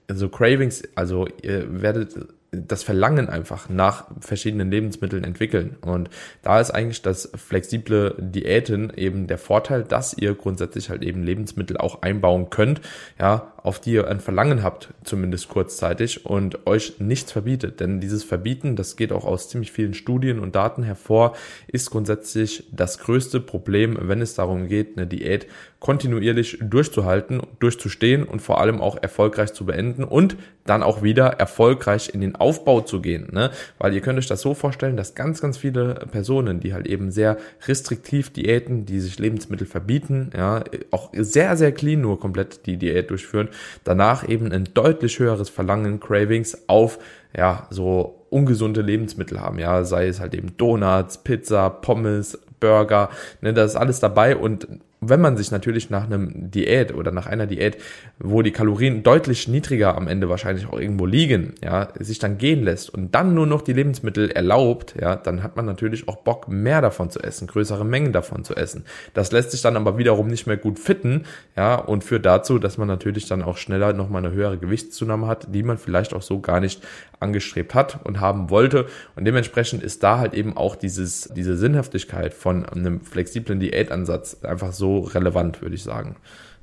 so 0.08 0.30
Cravings, 0.30 0.84
also 0.96 1.28
ihr 1.42 1.82
werdet 1.82 2.16
das 2.52 2.84
Verlangen 2.84 3.30
einfach 3.30 3.70
nach 3.70 4.06
verschiedenen 4.20 4.72
Lebensmitteln 4.72 5.24
entwickeln. 5.24 5.76
Und 5.82 6.10
da 6.44 6.60
ist 6.60 6.72
eigentlich 6.72 7.02
das 7.02 7.30
flexible 7.36 8.16
Diäten 8.20 8.92
eben 8.96 9.28
der 9.28 9.38
Vorteil, 9.38 9.84
dass 9.84 10.14
ihr 10.14 10.34
grundsätzlich 10.34 10.90
halt 10.90 11.04
eben 11.04 11.24
Lebensmittel 11.24 11.78
auch 11.78 12.02
einbauen 12.02 12.50
könnt, 12.50 12.82
ja, 13.20 13.54
auf 13.68 13.82
die 13.82 13.92
ihr 13.92 14.08
ein 14.08 14.22
Verlangen 14.22 14.64
habt, 14.64 14.94
zumindest 15.04 15.50
kurzzeitig, 15.50 16.26
und 16.26 16.66
euch 16.66 17.02
nichts 17.02 17.34
verbietet. 17.34 17.82
Denn 17.82 18.00
dieses 18.00 18.24
Verbieten, 18.24 18.78
das 18.78 18.96
geht 18.96 19.12
auch 19.12 19.26
aus 19.26 19.50
ziemlich 19.50 19.74
vielen 19.74 19.94
Studien 19.94 20.40
und 20.40 20.56
Daten 20.56 20.84
hervor, 20.84 21.36
ist 21.68 21.92
grundsätzlich 21.92 22.64
das 22.72 22.98
größte 23.00 23.42
Problem, 23.42 23.98
wenn 24.00 24.22
es 24.22 24.36
darum 24.36 24.70
geht, 24.70 24.98
eine 24.98 25.06
Diät 25.06 25.48
kontinuierlich 25.80 26.58
durchzuhalten, 26.62 27.42
durchzustehen 27.60 28.24
und 28.24 28.42
vor 28.42 28.60
allem 28.60 28.82
auch 28.82 28.98
erfolgreich 29.02 29.54
zu 29.54 29.66
beenden 29.66 30.04
und 30.04 30.38
dann 30.66 30.82
auch 30.82 31.04
wieder 31.04 31.28
erfolgreich 31.28 32.14
in 32.14 32.22
den 32.22 32.36
Aufbau 32.36 32.82
zu 32.82 33.00
gehen. 33.00 33.30
Ne? 33.32 33.52
Weil 33.78 33.94
ihr 33.94 34.02
könnt 34.02 34.18
euch 34.18 34.28
das 34.28 34.42
so 34.42 34.54
vorstellen, 34.54 34.98
dass 34.98 35.14
ganz, 35.14 35.40
ganz 35.40 35.58
viele 35.58 36.08
Personen, 36.12 36.60
die 36.60 36.74
halt 36.74 36.88
eben 36.88 37.12
sehr 37.12 37.38
restriktiv 37.68 38.32
Diäten, 38.32 38.86
die 38.86 39.00
sich 39.00 39.20
Lebensmittel 39.20 39.68
verbieten, 39.68 40.32
ja, 40.36 40.64
auch 40.92 41.12
sehr, 41.14 41.56
sehr 41.58 41.72
clean 41.72 42.02
nur 42.02 42.20
komplett 42.20 42.66
die 42.66 42.78
Diät 42.78 43.10
durchführen, 43.12 43.50
danach 43.84 44.28
eben 44.28 44.52
ein 44.52 44.70
deutlich 44.74 45.20
höheres 45.20 45.50
Verlangen, 45.50 46.00
Cravings 46.00 46.68
auf 46.68 47.00
ja, 47.36 47.68
so 47.70 48.26
ungesunde 48.30 48.82
Lebensmittel 48.82 49.40
haben, 49.40 49.60
ja, 49.60 49.84
sei 49.84 50.08
es 50.08 50.20
halt 50.20 50.34
eben 50.34 50.58
Donuts, 50.58 51.20
Pizza, 51.20 51.70
Pommes, 51.70 52.38
Burger, 52.60 53.10
ne, 53.42 53.54
das 53.54 53.72
ist 53.72 53.78
alles 53.78 54.00
dabei 54.00 54.36
und 54.36 54.68
wenn 55.00 55.22
man 55.22 55.38
sich 55.38 55.52
natürlich 55.52 55.90
nach 55.90 56.06
einem 56.06 56.50
Diät 56.50 56.94
oder 56.94 57.12
nach 57.12 57.28
einer 57.28 57.46
Diät, 57.46 57.78
wo 58.18 58.42
die 58.42 58.52
Kalorien 58.52 59.04
deutlich 59.04 59.48
niedriger 59.48 59.96
am 59.96 60.08
Ende 60.08 60.28
wahrscheinlich 60.28 60.68
auch 60.68 60.80
irgendwo 60.80 61.06
liegen, 61.06 61.54
ja, 61.64 61.90
sich 62.00 62.18
dann 62.18 62.40
gehen 62.40 62.64
lässt 62.64 62.90
und 62.90 63.14
dann 63.14 63.36
nur 63.36 63.46
noch 63.46 63.62
die 63.62 63.74
Lebensmittel 63.74 64.32
erlaubt, 64.32 64.96
ja, 65.00 65.16
dann 65.16 65.44
hat 65.44 65.56
man 65.56 65.66
natürlich 65.66 66.08
auch 66.08 66.18
Bock, 66.18 66.48
mehr 66.48 66.82
davon 66.82 67.12
zu 67.12 67.20
essen, 67.20 67.48
größere 67.48 67.86
Mengen 67.86 68.12
davon 68.12 68.44
zu 68.44 68.56
essen. 68.56 68.86
Das 69.14 69.32
lässt 69.32 69.52
sich 69.52 69.62
dann 69.62 69.78
aber 69.78 70.00
wiederum 70.00 70.28
nicht 70.28 70.48
mehr 70.48 70.58
gut 70.58 70.80
fitten, 70.80 71.26
ja, 71.56 71.76
und 71.76 72.04
führt 72.04 72.26
dazu, 72.26 72.58
dass 72.58 72.80
man 72.80 72.88
natürlich 72.88 73.28
dann 73.28 73.44
auch 73.44 73.58
schneller 73.58 73.94
nochmal 73.94 74.26
eine 74.26 74.34
höhere 74.34 74.58
Gewichtszunahme 74.58 75.28
hat, 75.28 75.54
die 75.54 75.62
man 75.62 75.78
vielleicht 75.78 76.16
auch 76.16 76.24
so 76.24 76.40
gar 76.40 76.60
nicht 76.60 76.82
angestrebt 77.20 77.74
hat 77.74 78.00
und 78.04 78.20
haben 78.20 78.50
wollte. 78.50 78.86
Und 79.16 79.26
dementsprechend 79.26 79.84
ist 79.84 80.04
da 80.04 80.20
halt 80.20 80.34
eben 80.34 80.56
auch 80.56 80.76
dieses, 80.76 81.30
diese 81.36 81.58
Sinnhaftigkeit 81.58 82.34
von 82.34 82.66
einem 82.66 83.02
flexiblen 83.02 83.60
Diätansatz 83.60 84.44
einfach 84.44 84.74
so 84.74 84.97
relevant, 85.00 85.62
würde 85.62 85.76
ich 85.76 85.84
sagen. 85.84 86.18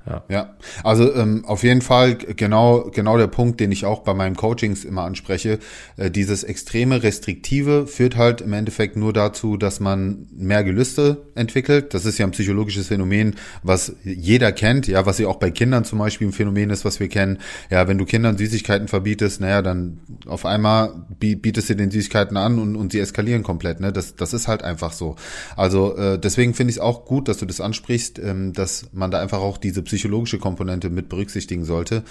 Ja. 0.06 0.22
ja, 0.28 0.54
also 0.82 1.14
ähm, 1.14 1.46
auf 1.46 1.62
jeden 1.62 1.80
Fall 1.80 2.16
genau 2.16 2.90
genau 2.92 3.16
der 3.16 3.26
Punkt, 3.26 3.58
den 3.58 3.72
ich 3.72 3.86
auch 3.86 4.00
bei 4.00 4.12
meinen 4.12 4.36
Coachings 4.36 4.84
immer 4.84 5.02
anspreche. 5.02 5.58
Äh, 5.96 6.10
dieses 6.10 6.44
extreme 6.44 7.02
Restriktive 7.02 7.86
führt 7.86 8.16
halt 8.16 8.42
im 8.42 8.52
Endeffekt 8.52 8.96
nur 8.96 9.14
dazu, 9.14 9.56
dass 9.56 9.80
man 9.80 10.26
mehr 10.36 10.62
Gelüste 10.62 11.22
entwickelt. 11.34 11.94
Das 11.94 12.04
ist 12.04 12.18
ja 12.18 12.26
ein 12.26 12.32
psychologisches 12.32 12.88
Phänomen, 12.88 13.36
was 13.62 13.96
jeder 14.04 14.52
kennt, 14.52 14.88
ja, 14.88 15.06
was 15.06 15.18
ja 15.18 15.26
auch 15.26 15.36
bei 15.36 15.50
Kindern 15.50 15.84
zum 15.84 16.00
Beispiel 16.00 16.28
ein 16.28 16.32
Phänomen 16.32 16.68
ist, 16.68 16.84
was 16.84 17.00
wir 17.00 17.08
kennen. 17.08 17.38
Ja, 17.70 17.88
wenn 17.88 17.96
du 17.96 18.04
Kindern 18.04 18.36
Süßigkeiten 18.36 18.88
verbietest, 18.88 19.40
naja, 19.40 19.62
dann 19.62 20.00
auf 20.26 20.44
einmal 20.44 21.06
bietest 21.18 21.70
du 21.70 21.76
den 21.76 21.90
Süßigkeiten 21.90 22.36
an 22.36 22.58
und, 22.58 22.76
und 22.76 22.92
sie 22.92 23.00
eskalieren 23.00 23.42
komplett. 23.42 23.80
Ne? 23.80 23.90
Das, 23.90 24.16
das 24.16 24.34
ist 24.34 24.48
halt 24.48 24.62
einfach 24.64 24.92
so. 24.92 25.16
Also 25.56 25.96
äh, 25.96 26.18
deswegen 26.18 26.52
finde 26.52 26.72
ich 26.72 26.76
es 26.76 26.82
auch 26.82 27.06
gut, 27.06 27.28
dass 27.28 27.38
du 27.38 27.46
das 27.46 27.62
ansprichst, 27.62 28.18
ähm, 28.18 28.52
dass 28.52 28.90
man 28.92 29.10
da 29.10 29.20
einfach 29.20 29.40
auch 29.40 29.56
diese 29.56 29.82
psychologische 29.94 30.38
Komponente 30.38 30.90
mit 30.90 31.08
berücksichtigen 31.08 31.64
sollte, 31.64 32.02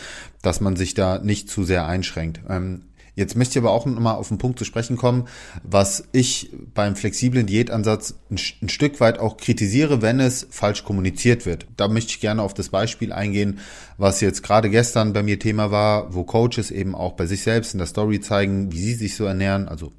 dass 0.41 0.61
man 0.61 0.75
sich 0.75 0.93
da 0.93 1.19
nicht 1.19 1.49
zu 1.49 1.63
sehr 1.63 1.85
einschränkt. 1.85 2.41
Ähm, 2.49 2.83
Jetzt 3.15 3.35
möchte 3.35 3.59
ich 3.59 3.63
aber 3.63 3.71
auch 3.71 3.85
nochmal 3.85 4.15
auf 4.15 4.29
den 4.29 4.39
Punkt 4.39 4.57
zu 4.57 4.65
sprechen 4.65 4.97
kommen, 4.97 5.27
was 5.61 6.05
ich 6.13 6.49
beim 6.73 6.95
flexiblen 6.95 7.45
Diätansatz 7.45 8.15
ein, 8.31 8.39
ein, 8.63 8.69
Stück 8.69 8.99
weit 8.99 9.19
auch 9.19 9.37
kritisiere, 9.37 10.01
wenn 10.01 10.19
es 10.19 10.47
falsch 10.49 10.83
kommuniziert 10.83 11.45
wird. 11.45 11.67
Da 11.77 11.87
möchte 11.87 12.09
ich 12.09 12.21
gerne 12.21 12.41
auf 12.41 12.55
das 12.55 12.69
Beispiel 12.69 13.13
eingehen, 13.13 13.59
was 13.97 14.19
jetzt 14.19 14.41
gerade 14.41 14.71
gestern 14.71 15.13
bei 15.13 15.21
mir 15.21 15.37
Thema 15.37 15.69
war, 15.69 16.15
wo 16.15 16.23
Coaches 16.23 16.71
eben 16.71 16.95
auch 16.95 17.13
bei 17.13 17.27
sich 17.27 17.43
selbst 17.43 17.75
in 17.75 17.77
der 17.77 17.85
Story 17.85 18.19
zeigen, 18.19 18.71
wie 18.71 18.81
sie 18.81 18.95
sich 18.95 19.15
so 19.15 19.25
ernähren, 19.25 19.67
also 19.67 19.91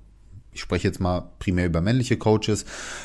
ich 0.54 0.60
spreche 0.60 0.88
jetzt 0.88 1.00
mal 1.00 1.30
primär 1.38 1.66
über 1.66 1.80
männliche 1.80 2.16
Coaches, 2.16 2.64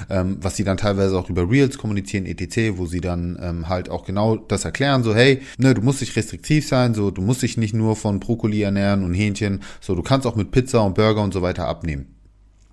ähm, 0.09 0.37
was 0.41 0.55
sie 0.55 0.63
dann 0.63 0.77
teilweise 0.77 1.17
auch 1.17 1.29
über 1.29 1.49
Reels 1.49 1.77
kommunizieren, 1.77 2.25
etc., 2.25 2.77
wo 2.77 2.85
sie 2.85 3.01
dann 3.01 3.37
ähm, 3.41 3.67
halt 3.67 3.89
auch 3.89 4.05
genau 4.05 4.37
das 4.37 4.65
erklären, 4.65 5.03
so 5.03 5.15
hey, 5.15 5.41
ne, 5.57 5.73
du 5.73 5.81
musst 5.81 6.01
dich 6.01 6.15
restriktiv 6.15 6.67
sein, 6.67 6.93
so 6.93 7.11
du 7.11 7.21
musst 7.21 7.41
dich 7.41 7.57
nicht 7.57 7.73
nur 7.73 7.95
von 7.95 8.19
Brokkoli 8.19 8.61
ernähren 8.61 9.03
und 9.03 9.13
Hähnchen, 9.13 9.61
so 9.81 9.95
du 9.95 10.03
kannst 10.03 10.27
auch 10.27 10.35
mit 10.35 10.51
Pizza 10.51 10.83
und 10.83 10.95
Burger 10.95 11.23
und 11.23 11.33
so 11.33 11.41
weiter 11.41 11.67
abnehmen. 11.67 12.18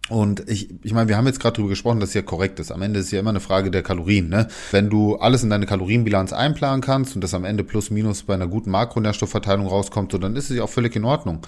Und 0.09 0.49
ich, 0.49 0.69
ich 0.85 0.95
meine, 0.95 1.09
wir 1.09 1.17
haben 1.17 1.27
jetzt 1.27 1.41
gerade 1.41 1.55
darüber 1.55 1.71
gesprochen, 1.71 1.99
dass 1.99 2.11
es 2.11 2.15
ja 2.15 2.23
korrekt 2.23 2.61
ist. 2.61 2.71
Am 2.71 2.83
Ende 2.83 3.01
ist 3.01 3.11
ja 3.11 3.19
immer 3.19 3.31
eine 3.31 3.41
Frage 3.41 3.71
der 3.71 3.83
Kalorien. 3.83 4.29
Ne? 4.29 4.47
Wenn 4.71 4.89
du 4.89 5.17
alles 5.17 5.43
in 5.43 5.51
deine 5.51 5.67
Kalorienbilanz 5.67 6.33
einplanen 6.33 6.81
kannst 6.81 7.17
und 7.17 7.23
das 7.23 7.35
am 7.35 7.45
Ende 7.45 7.65
plus 7.65 7.91
minus 7.91 8.23
bei 8.23 8.35
einer 8.35 8.47
guten 8.47 8.71
Makronährstoffverteilung 8.71 9.67
rauskommt, 9.67 10.13
so 10.13 10.19
dann 10.19 10.37
ist 10.37 10.51
es 10.51 10.57
ja 10.57 10.63
auch 10.63 10.71
völlig 10.71 10.95
in 10.95 11.05
Ordnung. 11.05 11.41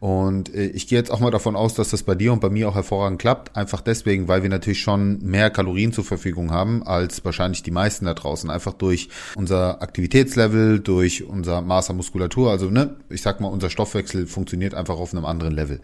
Und 0.00 0.54
äh, 0.54 0.66
ich 0.66 0.86
gehe 0.86 0.98
jetzt 0.98 1.10
auch 1.10 1.20
mal 1.20 1.30
davon 1.30 1.56
aus, 1.56 1.74
dass 1.74 1.90
das 1.90 2.04
bei 2.04 2.14
dir 2.14 2.32
und 2.32 2.40
bei 2.40 2.48
mir 2.48 2.68
auch 2.68 2.74
hervorragend 2.74 3.20
klappt. 3.20 3.54
Einfach 3.54 3.82
deswegen, 3.82 4.28
weil 4.28 4.42
wir 4.42 4.50
natürlich 4.50 4.80
schon 4.80 5.18
mehr 5.20 5.50
Kalorien 5.50 5.92
zur 5.92 6.04
Verfügung 6.04 6.50
haben 6.50 6.82
als 6.84 7.24
wahrscheinlich 7.24 7.62
die 7.62 7.70
meisten 7.70 8.06
da 8.06 8.14
draußen. 8.14 8.48
Einfach 8.48 8.72
durch 8.72 9.10
unser 9.34 9.82
Aktivitätslevel, 9.82 10.80
durch 10.80 11.24
unser 11.24 11.60
Maß 11.60 11.90
an 11.90 11.96
Muskulatur. 11.96 12.50
Also 12.50 12.70
ne, 12.70 12.96
ich 13.10 13.20
sag 13.20 13.40
mal, 13.40 13.48
unser 13.48 13.68
Stoffwechsel 13.68 14.26
funktioniert 14.26 14.74
einfach 14.74 14.96
auf 14.96 15.12
einem 15.12 15.26
anderen 15.26 15.54
Level. 15.54 15.80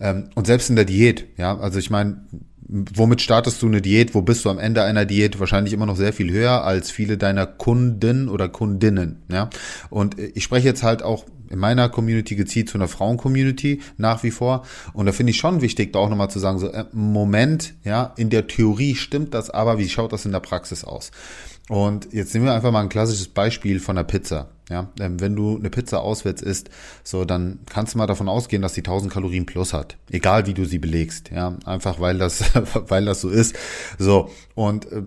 Ähm, 0.00 0.30
und 0.34 0.46
selbst 0.46 0.70
in 0.70 0.76
der 0.76 0.84
Diät, 0.84 1.26
ja, 1.36 1.56
also 1.58 1.67
ich 1.76 1.90
meine, 1.90 2.22
womit 2.68 3.20
startest 3.20 3.62
du 3.62 3.66
eine 3.66 3.82
Diät? 3.82 4.14
Wo 4.14 4.22
bist 4.22 4.44
du 4.44 4.50
am 4.50 4.58
Ende 4.58 4.82
einer 4.82 5.04
Diät? 5.04 5.40
Wahrscheinlich 5.40 5.72
immer 5.72 5.86
noch 5.86 5.96
sehr 5.96 6.12
viel 6.12 6.30
höher 6.30 6.64
als 6.64 6.90
viele 6.90 7.16
deiner 7.18 7.46
Kunden 7.46 8.28
oder 8.28 8.48
Kundinnen. 8.48 9.22
Ja, 9.30 9.50
und 9.90 10.18
ich 10.18 10.44
spreche 10.44 10.66
jetzt 10.66 10.82
halt 10.82 11.02
auch 11.02 11.24
in 11.50 11.58
meiner 11.58 11.88
Community 11.88 12.36
gezielt 12.36 12.68
zu 12.68 12.76
einer 12.76 12.88
Frauen-Community 12.88 13.80
nach 13.96 14.22
wie 14.22 14.30
vor. 14.30 14.64
Und 14.92 15.06
da 15.06 15.12
finde 15.12 15.30
ich 15.30 15.38
schon 15.38 15.62
wichtig, 15.62 15.92
da 15.92 16.00
auch 16.00 16.10
nochmal 16.10 16.30
zu 16.30 16.38
sagen, 16.38 16.58
so, 16.58 16.68
äh, 16.68 16.84
Moment, 16.92 17.74
ja, 17.84 18.12
in 18.16 18.28
der 18.30 18.46
Theorie 18.46 18.94
stimmt 18.94 19.34
das, 19.34 19.48
aber 19.50 19.78
wie 19.78 19.88
schaut 19.88 20.12
das 20.12 20.26
in 20.26 20.32
der 20.32 20.40
Praxis 20.40 20.84
aus? 20.84 21.10
Und 21.68 22.12
jetzt 22.12 22.34
nehmen 22.34 22.46
wir 22.46 22.54
einfach 22.54 22.72
mal 22.72 22.82
ein 22.82 22.88
klassisches 22.88 23.28
Beispiel 23.28 23.80
von 23.80 23.96
der 23.96 24.04
Pizza. 24.04 24.50
Ja, 24.70 24.88
ähm, 25.00 25.18
wenn 25.20 25.34
du 25.34 25.56
eine 25.56 25.70
Pizza 25.70 26.00
auswärts 26.00 26.42
isst, 26.42 26.68
so 27.02 27.24
dann 27.24 27.60
kannst 27.70 27.94
du 27.94 27.98
mal 27.98 28.06
davon 28.06 28.28
ausgehen, 28.28 28.60
dass 28.60 28.74
die 28.74 28.80
1000 28.80 29.12
Kalorien 29.12 29.46
plus 29.46 29.72
hat, 29.72 29.96
egal 30.10 30.46
wie 30.46 30.54
du 30.54 30.66
sie 30.66 30.78
belegst. 30.78 31.30
Ja, 31.30 31.56
einfach 31.64 32.00
weil 32.00 32.18
das, 32.18 32.44
weil 32.88 33.06
das 33.06 33.22
so 33.22 33.30
ist. 33.30 33.56
So 33.98 34.30
und 34.54 34.90
äh, 34.92 35.02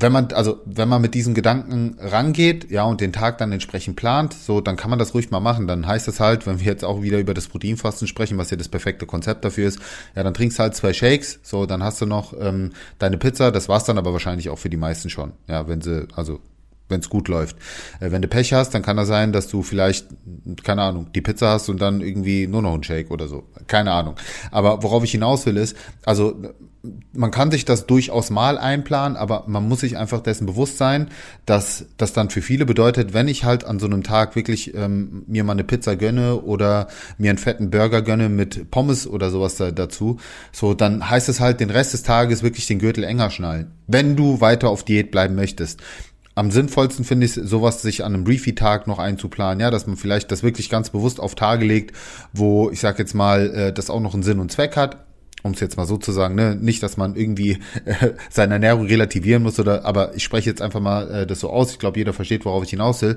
wenn 0.00 0.12
man, 0.12 0.32
also 0.32 0.60
wenn 0.64 0.88
man 0.88 1.02
mit 1.02 1.14
diesen 1.14 1.34
Gedanken 1.34 1.96
rangeht, 1.98 2.70
ja, 2.70 2.84
und 2.84 3.00
den 3.00 3.12
Tag 3.12 3.38
dann 3.38 3.50
entsprechend 3.50 3.96
plant, 3.96 4.32
so, 4.32 4.60
dann 4.60 4.76
kann 4.76 4.90
man 4.90 4.98
das 4.98 5.14
ruhig 5.14 5.30
mal 5.30 5.40
machen. 5.40 5.66
Dann 5.66 5.86
heißt 5.86 6.06
das 6.06 6.20
halt, 6.20 6.46
wenn 6.46 6.60
wir 6.60 6.66
jetzt 6.66 6.84
auch 6.84 7.02
wieder 7.02 7.18
über 7.18 7.34
das 7.34 7.48
Proteinfasten 7.48 8.06
sprechen, 8.06 8.38
was 8.38 8.50
ja 8.50 8.56
das 8.56 8.68
perfekte 8.68 9.06
Konzept 9.06 9.44
dafür 9.44 9.66
ist, 9.68 9.80
ja, 10.14 10.22
dann 10.22 10.34
trinkst 10.34 10.58
halt 10.58 10.74
zwei 10.76 10.92
Shakes, 10.92 11.40
so, 11.42 11.66
dann 11.66 11.82
hast 11.82 12.00
du 12.00 12.06
noch 12.06 12.32
ähm, 12.38 12.70
deine 12.98 13.18
Pizza, 13.18 13.50
das 13.50 13.68
war's 13.68 13.84
dann 13.84 13.98
aber 13.98 14.12
wahrscheinlich 14.12 14.50
auch 14.50 14.58
für 14.58 14.70
die 14.70 14.76
meisten 14.76 15.10
schon. 15.10 15.32
Ja, 15.48 15.66
wenn 15.66 15.80
sie, 15.80 16.06
also 16.14 16.40
wenn 16.88 17.00
es 17.00 17.08
gut 17.08 17.28
läuft. 17.28 17.56
Äh, 18.00 18.10
wenn 18.10 18.22
du 18.22 18.28
Pech 18.28 18.52
hast, 18.52 18.74
dann 18.74 18.82
kann 18.82 18.96
das 18.96 19.08
sein, 19.08 19.32
dass 19.32 19.48
du 19.48 19.62
vielleicht, 19.62 20.06
keine 20.62 20.82
Ahnung, 20.82 21.08
die 21.14 21.20
Pizza 21.20 21.50
hast 21.50 21.68
und 21.68 21.80
dann 21.80 22.00
irgendwie 22.00 22.46
nur 22.46 22.62
noch 22.62 22.74
einen 22.74 22.84
Shake 22.84 23.10
oder 23.10 23.28
so. 23.28 23.44
Keine 23.66 23.92
Ahnung. 23.92 24.16
Aber 24.50 24.82
worauf 24.82 25.04
ich 25.04 25.10
hinaus 25.10 25.46
will 25.46 25.56
ist, 25.56 25.76
also 26.04 26.36
man 27.12 27.30
kann 27.30 27.50
sich 27.50 27.64
das 27.64 27.86
durchaus 27.86 28.30
mal 28.30 28.56
einplanen, 28.56 29.16
aber 29.16 29.44
man 29.46 29.66
muss 29.66 29.80
sich 29.80 29.96
einfach 29.96 30.20
dessen 30.20 30.46
bewusst 30.46 30.78
sein, 30.78 31.08
dass 31.44 31.86
das 31.96 32.12
dann 32.12 32.30
für 32.30 32.40
viele 32.40 32.66
bedeutet, 32.66 33.14
wenn 33.14 33.28
ich 33.28 33.44
halt 33.44 33.64
an 33.64 33.78
so 33.78 33.86
einem 33.86 34.02
Tag 34.02 34.36
wirklich 34.36 34.74
ähm, 34.74 35.24
mir 35.26 35.44
mal 35.44 35.52
eine 35.52 35.64
Pizza 35.64 35.96
gönne 35.96 36.40
oder 36.42 36.88
mir 37.18 37.30
einen 37.30 37.38
fetten 37.38 37.70
Burger 37.70 38.02
gönne 38.02 38.28
mit 38.28 38.70
Pommes 38.70 39.06
oder 39.06 39.30
sowas 39.30 39.56
da, 39.56 39.70
dazu, 39.70 40.18
so 40.52 40.74
dann 40.74 41.08
heißt 41.08 41.28
es 41.28 41.40
halt 41.40 41.60
den 41.60 41.70
Rest 41.70 41.94
des 41.94 42.04
Tages 42.04 42.42
wirklich 42.42 42.66
den 42.66 42.78
Gürtel 42.78 43.04
enger 43.04 43.30
schnallen, 43.30 43.72
wenn 43.86 44.16
du 44.16 44.40
weiter 44.40 44.68
auf 44.68 44.84
Diät 44.84 45.10
bleiben 45.10 45.34
möchtest 45.34 45.80
am 46.38 46.52
sinnvollsten 46.52 47.04
finde 47.04 47.26
ich 47.26 47.32
sowas 47.34 47.82
sich 47.82 48.04
an 48.04 48.14
einem 48.14 48.24
Refeed-Tag 48.24 48.86
noch 48.86 49.00
einzuplanen, 49.00 49.60
ja, 49.60 49.70
dass 49.70 49.88
man 49.88 49.96
vielleicht 49.96 50.30
das 50.30 50.44
wirklich 50.44 50.70
ganz 50.70 50.90
bewusst 50.90 51.18
auf 51.18 51.34
Tage 51.34 51.64
legt, 51.64 51.96
wo 52.32 52.70
ich 52.70 52.78
sag 52.78 52.98
jetzt 53.00 53.14
mal, 53.14 53.50
äh, 53.52 53.72
das 53.72 53.90
auch 53.90 54.00
noch 54.00 54.14
einen 54.14 54.22
Sinn 54.22 54.38
und 54.38 54.52
Zweck 54.52 54.76
hat, 54.76 55.04
um 55.42 55.52
es 55.52 55.60
jetzt 55.60 55.76
mal 55.76 55.86
so 55.86 55.96
zu 55.96 56.12
sagen, 56.12 56.36
ne, 56.36 56.54
nicht, 56.54 56.80
dass 56.82 56.96
man 56.96 57.16
irgendwie 57.16 57.58
äh, 57.84 58.10
seine 58.30 58.54
Ernährung 58.54 58.86
relativieren 58.86 59.42
muss 59.42 59.58
oder, 59.58 59.84
aber 59.84 60.14
ich 60.14 60.22
spreche 60.22 60.48
jetzt 60.48 60.62
einfach 60.62 60.80
mal 60.80 61.10
äh, 61.10 61.26
das 61.26 61.40
so 61.40 61.50
aus. 61.50 61.72
Ich 61.72 61.80
glaube, 61.80 61.98
jeder 61.98 62.12
versteht, 62.12 62.44
worauf 62.44 62.62
ich 62.62 62.70
hinaus 62.70 63.02
will. 63.02 63.16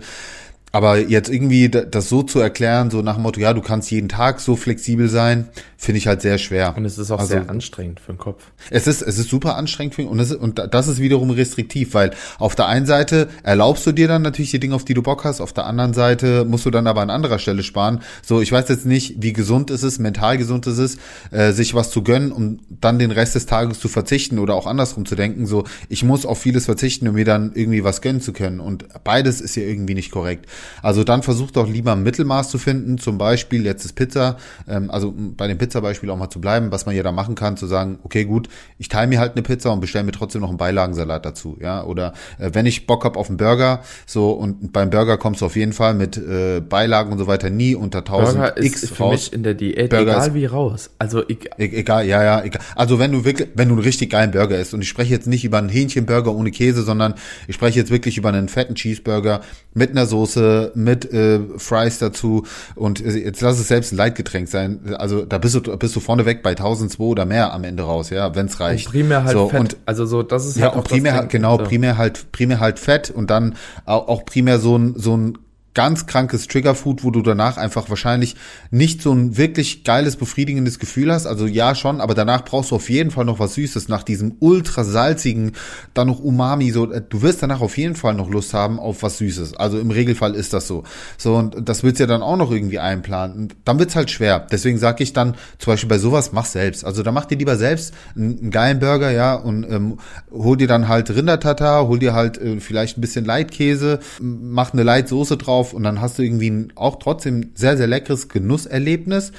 Aber 0.71 0.97
jetzt 0.97 1.29
irgendwie 1.29 1.69
das 1.69 2.07
so 2.07 2.23
zu 2.23 2.39
erklären, 2.39 2.91
so 2.91 3.01
nach 3.01 3.15
dem 3.15 3.23
Motto, 3.23 3.39
ja, 3.41 3.53
du 3.53 3.61
kannst 3.61 3.91
jeden 3.91 4.07
Tag 4.07 4.39
so 4.39 4.55
flexibel 4.55 5.09
sein, 5.09 5.49
finde 5.77 5.97
ich 5.97 6.07
halt 6.07 6.21
sehr 6.21 6.37
schwer. 6.37 6.75
Und 6.77 6.85
es 6.85 6.97
ist 6.97 7.11
auch 7.11 7.19
also, 7.19 7.31
sehr 7.31 7.49
anstrengend 7.49 7.99
für 7.99 8.13
den 8.13 8.19
Kopf. 8.19 8.43
Es 8.69 8.87
ist, 8.87 9.01
es 9.01 9.17
ist 9.17 9.29
super 9.29 9.57
anstrengend 9.57 9.95
für, 9.95 10.07
und, 10.07 10.19
es, 10.19 10.31
und 10.31 10.59
das 10.71 10.87
ist 10.87 10.99
wiederum 10.99 11.31
restriktiv, 11.31 11.93
weil 11.93 12.11
auf 12.39 12.55
der 12.55 12.67
einen 12.67 12.85
Seite 12.85 13.27
erlaubst 13.43 13.85
du 13.85 13.91
dir 13.91 14.07
dann 14.07 14.21
natürlich 14.21 14.51
die 14.51 14.59
Dinge, 14.59 14.75
auf 14.75 14.85
die 14.85 14.93
du 14.93 15.01
Bock 15.01 15.25
hast, 15.25 15.41
auf 15.41 15.51
der 15.51 15.65
anderen 15.65 15.93
Seite 15.93 16.45
musst 16.45 16.65
du 16.65 16.71
dann 16.71 16.87
aber 16.87 17.01
an 17.01 17.09
anderer 17.09 17.39
Stelle 17.39 17.63
sparen. 17.63 18.01
So, 18.23 18.41
ich 18.41 18.51
weiß 18.51 18.69
jetzt 18.69 18.85
nicht, 18.85 19.15
wie 19.21 19.33
gesund 19.33 19.71
ist 19.71 19.83
es, 19.83 19.99
mental 19.99 20.37
gesund 20.37 20.67
ist 20.67 20.77
es, 20.77 20.97
äh, 21.31 21.51
sich 21.51 21.73
was 21.73 21.91
zu 21.91 22.03
gönnen, 22.03 22.31
um 22.31 22.59
dann 22.69 22.97
den 22.97 23.11
Rest 23.11 23.35
des 23.35 23.45
Tages 23.45 23.79
zu 23.79 23.89
verzichten 23.89 24.39
oder 24.39 24.55
auch 24.55 24.67
andersrum 24.67 25.05
zu 25.05 25.15
denken, 25.15 25.47
so, 25.47 25.65
ich 25.89 26.03
muss 26.03 26.25
auf 26.25 26.39
vieles 26.39 26.65
verzichten, 26.65 27.07
um 27.07 27.15
mir 27.15 27.25
dann 27.25 27.51
irgendwie 27.55 27.83
was 27.83 28.01
gönnen 28.01 28.21
zu 28.21 28.31
können. 28.31 28.61
Und 28.61 28.85
beides 29.03 29.41
ist 29.41 29.55
ja 29.55 29.63
irgendwie 29.63 29.95
nicht 29.95 30.11
korrekt. 30.11 30.45
Also 30.81 31.03
dann 31.03 31.23
versuch 31.23 31.51
doch 31.51 31.67
lieber 31.67 31.93
ein 31.93 32.03
Mittelmaß 32.03 32.49
zu 32.49 32.57
finden, 32.57 32.97
zum 32.97 33.17
Beispiel 33.17 33.65
jetzt 33.65 33.85
ist 33.85 33.93
Pizza, 33.93 34.37
ähm, 34.67 34.89
also 34.91 35.13
bei 35.15 35.47
dem 35.47 35.57
Pizza-Beispiel 35.57 36.09
auch 36.09 36.17
mal 36.17 36.29
zu 36.29 36.41
bleiben, 36.41 36.71
was 36.71 36.85
man 36.85 36.95
ja 36.95 37.03
da 37.03 37.11
machen 37.11 37.35
kann, 37.35 37.57
zu 37.57 37.67
sagen, 37.67 37.99
okay 38.03 38.25
gut, 38.25 38.47
ich 38.77 38.89
teile 38.89 39.07
mir 39.07 39.19
halt 39.19 39.33
eine 39.33 39.41
Pizza 39.41 39.71
und 39.71 39.79
bestelle 39.79 40.05
mir 40.05 40.11
trotzdem 40.11 40.41
noch 40.41 40.49
einen 40.49 40.57
Beilagensalat 40.57 41.25
dazu, 41.25 41.57
ja, 41.61 41.83
oder 41.83 42.13
äh, 42.39 42.51
wenn 42.53 42.65
ich 42.65 42.87
Bock 42.87 43.05
hab 43.05 43.17
auf 43.17 43.29
einen 43.29 43.37
Burger, 43.37 43.81
so 44.05 44.31
und 44.31 44.73
beim 44.73 44.89
Burger 44.89 45.17
kommst 45.17 45.41
du 45.41 45.45
auf 45.45 45.55
jeden 45.55 45.73
Fall 45.73 45.93
mit 45.93 46.17
äh, 46.17 46.61
Beilagen 46.61 47.11
und 47.11 47.17
so 47.17 47.27
weiter 47.27 47.49
nie 47.49 47.75
unter 47.75 47.99
1000 47.99 48.37
Burger 48.37 48.63
X 48.63 48.83
ist 48.83 48.95
für 48.95 49.03
raus. 49.03 49.11
mich 49.13 49.33
in 49.33 49.43
der 49.43 49.53
Diät 49.53 49.89
Burger 49.89 50.11
egal 50.11 50.33
wie 50.33 50.45
raus. 50.45 50.89
Also 50.97 51.23
ich, 51.27 51.49
E 51.57 51.65
egal, 51.65 52.05
ja, 52.05 52.23
ja, 52.23 52.43
egal. 52.43 52.61
Also 52.75 52.99
wenn 52.99 53.11
du 53.11 53.25
wirklich, 53.25 53.49
wenn 53.55 53.69
du 53.69 53.75
einen 53.75 53.83
richtig 53.83 54.09
geilen 54.09 54.31
Burger 54.31 54.59
isst 54.59 54.73
und 54.73 54.81
ich 54.81 54.89
spreche 54.89 55.11
jetzt 55.11 55.27
nicht 55.27 55.43
über 55.43 55.57
einen 55.57 55.69
Hähnchenburger 55.69 56.33
ohne 56.33 56.51
Käse, 56.51 56.83
sondern 56.83 57.15
ich 57.47 57.55
spreche 57.55 57.79
jetzt 57.79 57.91
wirklich 57.91 58.17
über 58.17 58.29
einen 58.29 58.49
fetten 58.49 58.75
Cheeseburger 58.75 59.41
mit 59.73 59.91
einer 59.91 60.05
Soße, 60.05 60.50
mit 60.75 61.11
äh, 61.11 61.39
Fries 61.57 61.99
dazu 61.99 62.45
und 62.75 62.99
äh, 63.03 63.17
jetzt 63.17 63.41
lass 63.41 63.59
es 63.59 63.67
selbst 63.67 63.91
ein 63.91 63.97
Leitgetränk 63.97 64.47
sein. 64.47 64.95
Also 64.97 65.25
da 65.25 65.37
bist 65.37 65.55
du 65.55 65.61
bist 65.77 65.95
du 65.95 65.99
vorneweg 65.99 66.43
bei 66.43 66.51
1002 66.51 67.03
oder 67.03 67.25
mehr 67.25 67.53
am 67.53 67.63
Ende 67.63 67.83
raus, 67.83 68.09
ja, 68.09 68.33
wenn's 68.35 68.59
reicht. 68.59 68.87
primär 68.89 69.23
halt 69.23 69.33
so, 69.33 69.49
Fett. 69.49 69.59
Und 69.59 69.77
also 69.85 70.05
so, 70.05 70.23
das 70.23 70.45
ist 70.45 70.57
ja, 70.57 70.65
halt 70.67 70.75
und 70.75 70.79
auch 70.81 70.83
primär, 70.85 71.13
halt- 71.15 71.29
genau, 71.29 71.57
So. 71.57 71.63
primär 71.65 71.97
halt, 71.97 72.31
primär 72.31 72.59
halt 72.59 72.79
Fett 72.79 73.09
und 73.09 73.29
dann 73.29 73.55
auch, 73.85 74.07
auch 74.07 74.25
primär 74.25 74.59
so 74.59 74.77
ein, 74.77 74.93
so 74.97 75.15
ein 75.17 75.37
ganz 75.73 76.05
krankes 76.05 76.47
Triggerfood, 76.47 77.03
wo 77.03 77.11
du 77.11 77.21
danach 77.21 77.57
einfach 77.57 77.89
wahrscheinlich 77.89 78.35
nicht 78.71 79.01
so 79.01 79.13
ein 79.13 79.37
wirklich 79.37 79.83
geiles, 79.83 80.17
befriedigendes 80.17 80.79
Gefühl 80.79 81.11
hast. 81.11 81.25
Also 81.25 81.45
ja 81.45 81.75
schon, 81.75 82.01
aber 82.01 82.13
danach 82.13 82.43
brauchst 82.43 82.71
du 82.71 82.75
auf 82.75 82.89
jeden 82.89 83.11
Fall 83.11 83.25
noch 83.25 83.39
was 83.39 83.55
Süßes 83.55 83.87
nach 83.87 84.03
diesem 84.03 84.35
ultra 84.39 84.83
salzigen, 84.83 85.53
dann 85.93 86.07
noch 86.07 86.19
Umami, 86.19 86.71
so, 86.71 86.91
äh, 86.91 87.01
du 87.07 87.21
wirst 87.21 87.41
danach 87.41 87.61
auf 87.61 87.77
jeden 87.77 87.95
Fall 87.95 88.13
noch 88.13 88.29
Lust 88.29 88.53
haben 88.53 88.79
auf 88.79 89.01
was 89.03 89.17
Süßes. 89.19 89.55
Also 89.55 89.79
im 89.79 89.91
Regelfall 89.91 90.35
ist 90.35 90.51
das 90.53 90.67
so. 90.67 90.83
So, 91.17 91.35
und 91.35 91.69
das 91.69 91.83
willst 91.83 91.99
du 91.99 92.03
ja 92.03 92.07
dann 92.07 92.21
auch 92.21 92.37
noch 92.37 92.51
irgendwie 92.51 92.79
einplanen. 92.79 93.53
Dann 93.63 93.79
wird's 93.79 93.95
halt 93.95 94.11
schwer. 94.11 94.45
Deswegen 94.51 94.77
sage 94.77 95.03
ich 95.03 95.13
dann, 95.13 95.35
zum 95.57 95.73
Beispiel 95.73 95.89
bei 95.89 95.99
sowas, 95.99 96.33
mach 96.33 96.45
selbst. 96.45 96.83
Also 96.83 97.01
da 97.01 97.11
mach 97.13 97.25
dir 97.25 97.37
lieber 97.37 97.55
selbst 97.55 97.93
einen, 98.15 98.39
einen 98.39 98.51
geilen 98.51 98.79
Burger, 98.79 99.11
ja, 99.11 99.35
und 99.35 99.63
ähm, 99.63 99.99
hol 100.31 100.57
dir 100.57 100.67
dann 100.67 100.89
halt 100.89 101.09
Rindertatar, 101.09 101.87
hol 101.87 101.99
dir 101.99 102.13
halt 102.13 102.37
äh, 102.37 102.59
vielleicht 102.59 102.97
ein 102.97 103.01
bisschen 103.01 103.23
Leitkäse, 103.23 103.99
mach 104.19 104.73
eine 104.73 104.83
Leitsoße 104.83 105.37
drauf 105.37 105.60
und 105.73 105.83
dann 105.83 106.01
hast 106.01 106.17
du 106.17 106.23
irgendwie 106.23 106.67
auch 106.75 106.97
trotzdem 106.97 107.51
sehr, 107.55 107.77
sehr 107.77 107.87
leckeres 107.87 108.29
Genusserlebnis. 108.29 109.31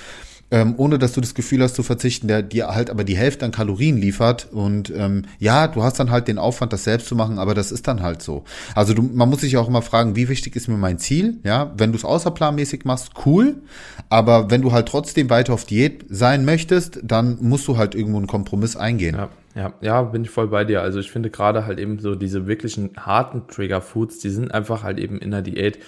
Ähm, 0.53 0.75
ohne 0.77 0.99
dass 0.99 1.15
du 1.15 1.23
das 1.23 1.33
Gefühl 1.33 1.63
hast 1.63 1.77
zu 1.77 1.83
verzichten, 1.83 2.29
der 2.29 2.43
dir 2.43 2.69
halt 2.69 2.91
aber 2.91 3.05
die 3.05 3.17
Hälfte 3.17 3.47
an 3.47 3.53
Kalorien 3.53 3.97
liefert. 3.97 4.49
Und 4.53 4.93
ähm, 4.95 5.23
ja, 5.39 5.67
du 5.67 5.83
hast 5.83 5.99
dann 5.99 6.11
halt 6.11 6.29
den 6.29 6.37
Aufwand, 6.37 6.75
das 6.75 6.85
selbst 6.85 7.09
zu 7.09 7.17
machen, 7.17 7.39
aber 7.39 7.55
das 7.55 7.73
ist 7.73 7.89
dann 7.89 8.03
halt 8.03 8.21
so. 8.21 8.45
Also 8.75 8.93
du, 8.93 9.01
man 9.01 9.31
muss 9.31 9.41
sich 9.41 9.57
auch 9.57 9.67
immer 9.67 9.81
fragen, 9.81 10.15
wie 10.15 10.29
wichtig 10.29 10.55
ist 10.55 10.69
mir 10.69 10.77
mein 10.77 10.99
Ziel? 10.99 11.39
Ja, 11.43 11.73
wenn 11.79 11.91
du 11.91 11.97
es 11.97 12.05
außerplanmäßig 12.05 12.85
machst, 12.85 13.13
cool. 13.25 13.63
Aber 14.11 14.51
wenn 14.51 14.61
du 14.61 14.73
halt 14.73 14.89
trotzdem 14.89 15.31
weiter 15.31 15.55
auf 15.55 15.65
Diät 15.65 16.05
sein 16.11 16.45
möchtest, 16.45 17.01
dann 17.03 17.39
musst 17.41 17.67
du 17.67 17.79
halt 17.79 17.95
irgendwo 17.95 18.19
einen 18.19 18.27
Kompromiss 18.27 18.77
eingehen. 18.77 19.17
Ja, 19.17 19.31
ja, 19.55 19.73
ja, 19.81 20.03
bin 20.03 20.23
ich 20.23 20.31
voll 20.31 20.49
bei 20.49 20.65
dir. 20.65 20.83
Also 20.83 20.99
ich 20.99 21.11
finde 21.11 21.31
gerade 21.31 21.65
halt 21.65 21.79
eben 21.79 21.99
so 21.99 22.15
diese 22.15 22.47
wirklichen 22.47 22.91
harten 22.99 23.49
Trigger-Foods, 23.49 24.19
die 24.19 24.29
sind 24.29 24.53
einfach 24.53 24.83
halt 24.83 24.99
eben 24.99 25.19
in 25.19 25.31
der 25.31 25.41
Diät 25.41 25.79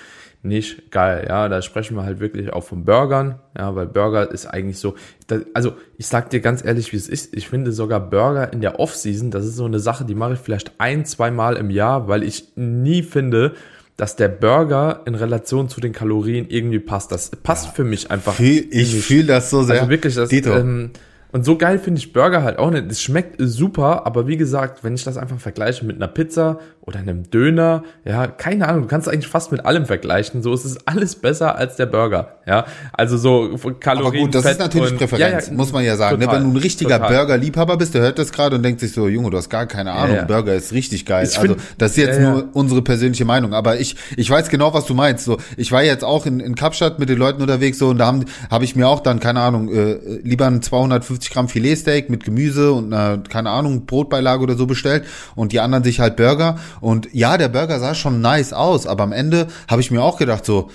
nicht 0.45 0.91
geil. 0.91 1.27
Ja, 1.29 1.49
da 1.49 1.63
sprechen 1.63 1.97
wir 1.97 2.05
halt 2.05 2.21
wirklich 2.21 2.53
auch 2.53 2.65
von 2.65 2.85
Burgern. 2.85 3.41
Ja, 3.57 3.75
weil 3.75 3.87
Burger 3.87 4.31
ist 4.31 4.47
eigentlich 4.47 4.79
so, 4.79 4.95
da, 5.27 5.41
also 5.55 5.73
ich 5.97 6.07
sag 6.07 6.31
dir 6.31 6.41
ganz 6.41 6.65
ehrlich, 6.65 6.93
wie 6.93 6.97
es 6.97 7.09
ist. 7.09 7.35
Ich 7.35 7.49
finde 7.49 7.73
sogar 7.73 8.01
Burger 8.01 8.53
in 8.53 8.61
der 8.61 8.79
Off-Season, 8.79 9.31
das 9.31 9.45
ist 9.45 9.57
so 9.57 9.65
eine 9.65 9.81
Sache, 9.81 10.05
die 10.05 10.15
mache 10.15 10.35
ich 10.35 10.39
vielleicht 10.39 10.73
ein, 10.79 11.05
zwei 11.07 11.31
Mal 11.31 11.57
im 11.57 11.71
Jahr, 11.71 12.09
weil 12.09 12.23
ich 12.23 12.53
nie 12.57 13.03
finde, 13.03 13.55
dass 13.97 14.17
der 14.17 14.29
Burger 14.29 15.03
in 15.07 15.15
Relation 15.15 15.69
zu 15.69 15.81
den 15.81 15.93
Kalorien 15.93 16.47
irgendwie 16.49 16.81
passt. 16.81 17.13
Das 17.13 17.31
passt 17.31 17.75
für 17.75 17.85
mich 17.85 18.11
einfach. 18.11 18.35
Fühl, 18.35 18.67
ich 18.71 18.95
fühle 19.03 19.27
das 19.27 19.51
so 19.51 19.63
sehr. 19.63 19.77
Also 19.77 19.91
wirklich, 19.91 20.15
das, 20.15 20.29
Dito. 20.29 20.53
ähm, 20.53 20.91
und 21.35 21.45
so 21.45 21.59
geil 21.59 21.81
finde 21.81 21.99
ich 21.99 22.13
Burger 22.13 22.45
halt 22.45 22.59
auch 22.61 22.71
nicht. 22.71 22.85
Es 22.89 23.03
schmeckt 23.03 23.35
super, 23.41 24.07
aber 24.07 24.29
wie 24.29 24.37
gesagt, 24.37 24.85
wenn 24.85 24.95
ich 24.95 25.03
das 25.03 25.17
einfach 25.17 25.39
vergleiche 25.41 25.85
mit 25.85 25.97
einer 25.97 26.07
Pizza 26.07 26.61
oder 26.81 27.01
einem 27.01 27.29
Döner, 27.29 27.83
ja, 28.05 28.29
keine 28.29 28.69
Ahnung, 28.69 28.83
du 28.83 28.89
kannst 28.89 29.09
eigentlich 29.09 29.27
fast 29.27 29.51
mit 29.51 29.67
allem 29.67 29.85
vergleichen. 29.85 30.43
So 30.45 30.55
ist 30.55 30.65
es 30.65 30.87
alles 30.87 31.17
besser 31.17 31.57
als 31.57 31.75
der 31.75 31.87
Burger, 31.87 32.37
ja. 32.47 32.67
Also 32.93 33.17
so 33.17 33.59
Kalorien. 33.81 34.07
Aber 34.07 34.17
gut, 34.19 34.35
das 34.35 34.43
Fett 34.43 34.53
ist 34.53 34.59
natürlich 34.61 34.93
und- 34.93 34.99
Präferenz, 34.99 35.47
Ja, 35.47 35.51
ja, 35.53 35.57
muss 35.57 35.73
man 35.73 35.83
ja 35.85 35.97
sagen. 35.97 36.19
ne? 36.21 36.27
total, 36.27 36.41
Wenn 36.45 36.51
du 36.53 36.57
ein 36.59 36.63
richtiger. 36.63 37.01
Burger-Liebhaber 37.01 37.79
bist, 37.79 37.95
der 37.95 38.03
hört 38.03 38.19
das 38.21 38.31
gerade 38.31 38.55
und 38.55 38.63
denkt 38.63 38.79
sich 38.79 38.93
so, 38.93 39.09
Junge, 39.09 39.31
du 39.31 39.37
hast 39.37 39.51
gar 39.51 39.67
keine 39.67 39.91
Ahnung, 39.91 40.15
ja. 40.17 40.25
Burger 40.25 40.55
ist 40.55 40.73
richtig 40.73 41.05
geil. 41.05 41.27
Ich 41.29 41.37
also 41.37 41.57
das 41.79 41.91
ist 41.93 41.97
jetzt 41.97 42.21
nur 42.21 42.49
unsere 42.53 42.81
persönliche 42.83 43.25
Meinung, 43.25 43.55
aber 43.55 43.81
ich 43.81 43.97
ich 44.17 44.31
weiß 44.31 44.51
genau, 44.51 44.73
was 44.73 44.87
du 44.87 44.95
meinst. 44.95 45.25
So, 45.25 45.39
ich 45.57 45.73
war 45.73 45.83
jetzt 45.83 46.05
auch 46.05 46.27
in, 46.27 46.39
in 46.39 46.55
Kapstadt 46.55 47.01
mit 47.01 47.09
den 47.09 47.19
Leuten 47.19 47.43
unterwegs 47.43 47.79
so 47.81 47.89
und 47.89 47.99
da 47.99 48.15
habe 48.51 48.65
ich 48.65 48.77
mir 48.77 48.87
auch 48.89 49.01
dann 49.01 49.19
keine 49.19 49.41
Ahnung 49.41 49.69
äh, 49.75 49.95
lieber 50.23 50.47
ein 50.47 50.63
250 50.63 51.24
Gramm 51.31 51.49
Filetsteak 51.49 52.11
mit 52.11 52.25
Gemüse 52.25 52.73
und 52.73 52.93
einer, 52.93 53.19
keine 53.19 53.51
Ahnung 53.51 53.87
Brotbeilage 53.87 54.43
oder 54.43 54.57
so 54.57 54.67
bestellt 54.67 55.05
und 55.35 55.53
die 55.53 55.61
anderen 55.61 55.85
sich 55.85 56.01
halt 56.01 56.17
Burger. 56.17 56.59
Und 56.81 57.09
ja, 57.13 57.39
der 57.39 57.49
Burger 57.49 57.79
sah 57.81 57.95
schon 57.95 58.21
nice 58.21 58.53
aus, 58.53 58.87
aber 58.87 59.05
am 59.05 59.13
Ende 59.13 59.49
habe 59.69 59.81
ich 59.81 59.91
mir 59.91 60.03
auch 60.03 60.19
gedacht 60.19 60.45
so 60.45 60.71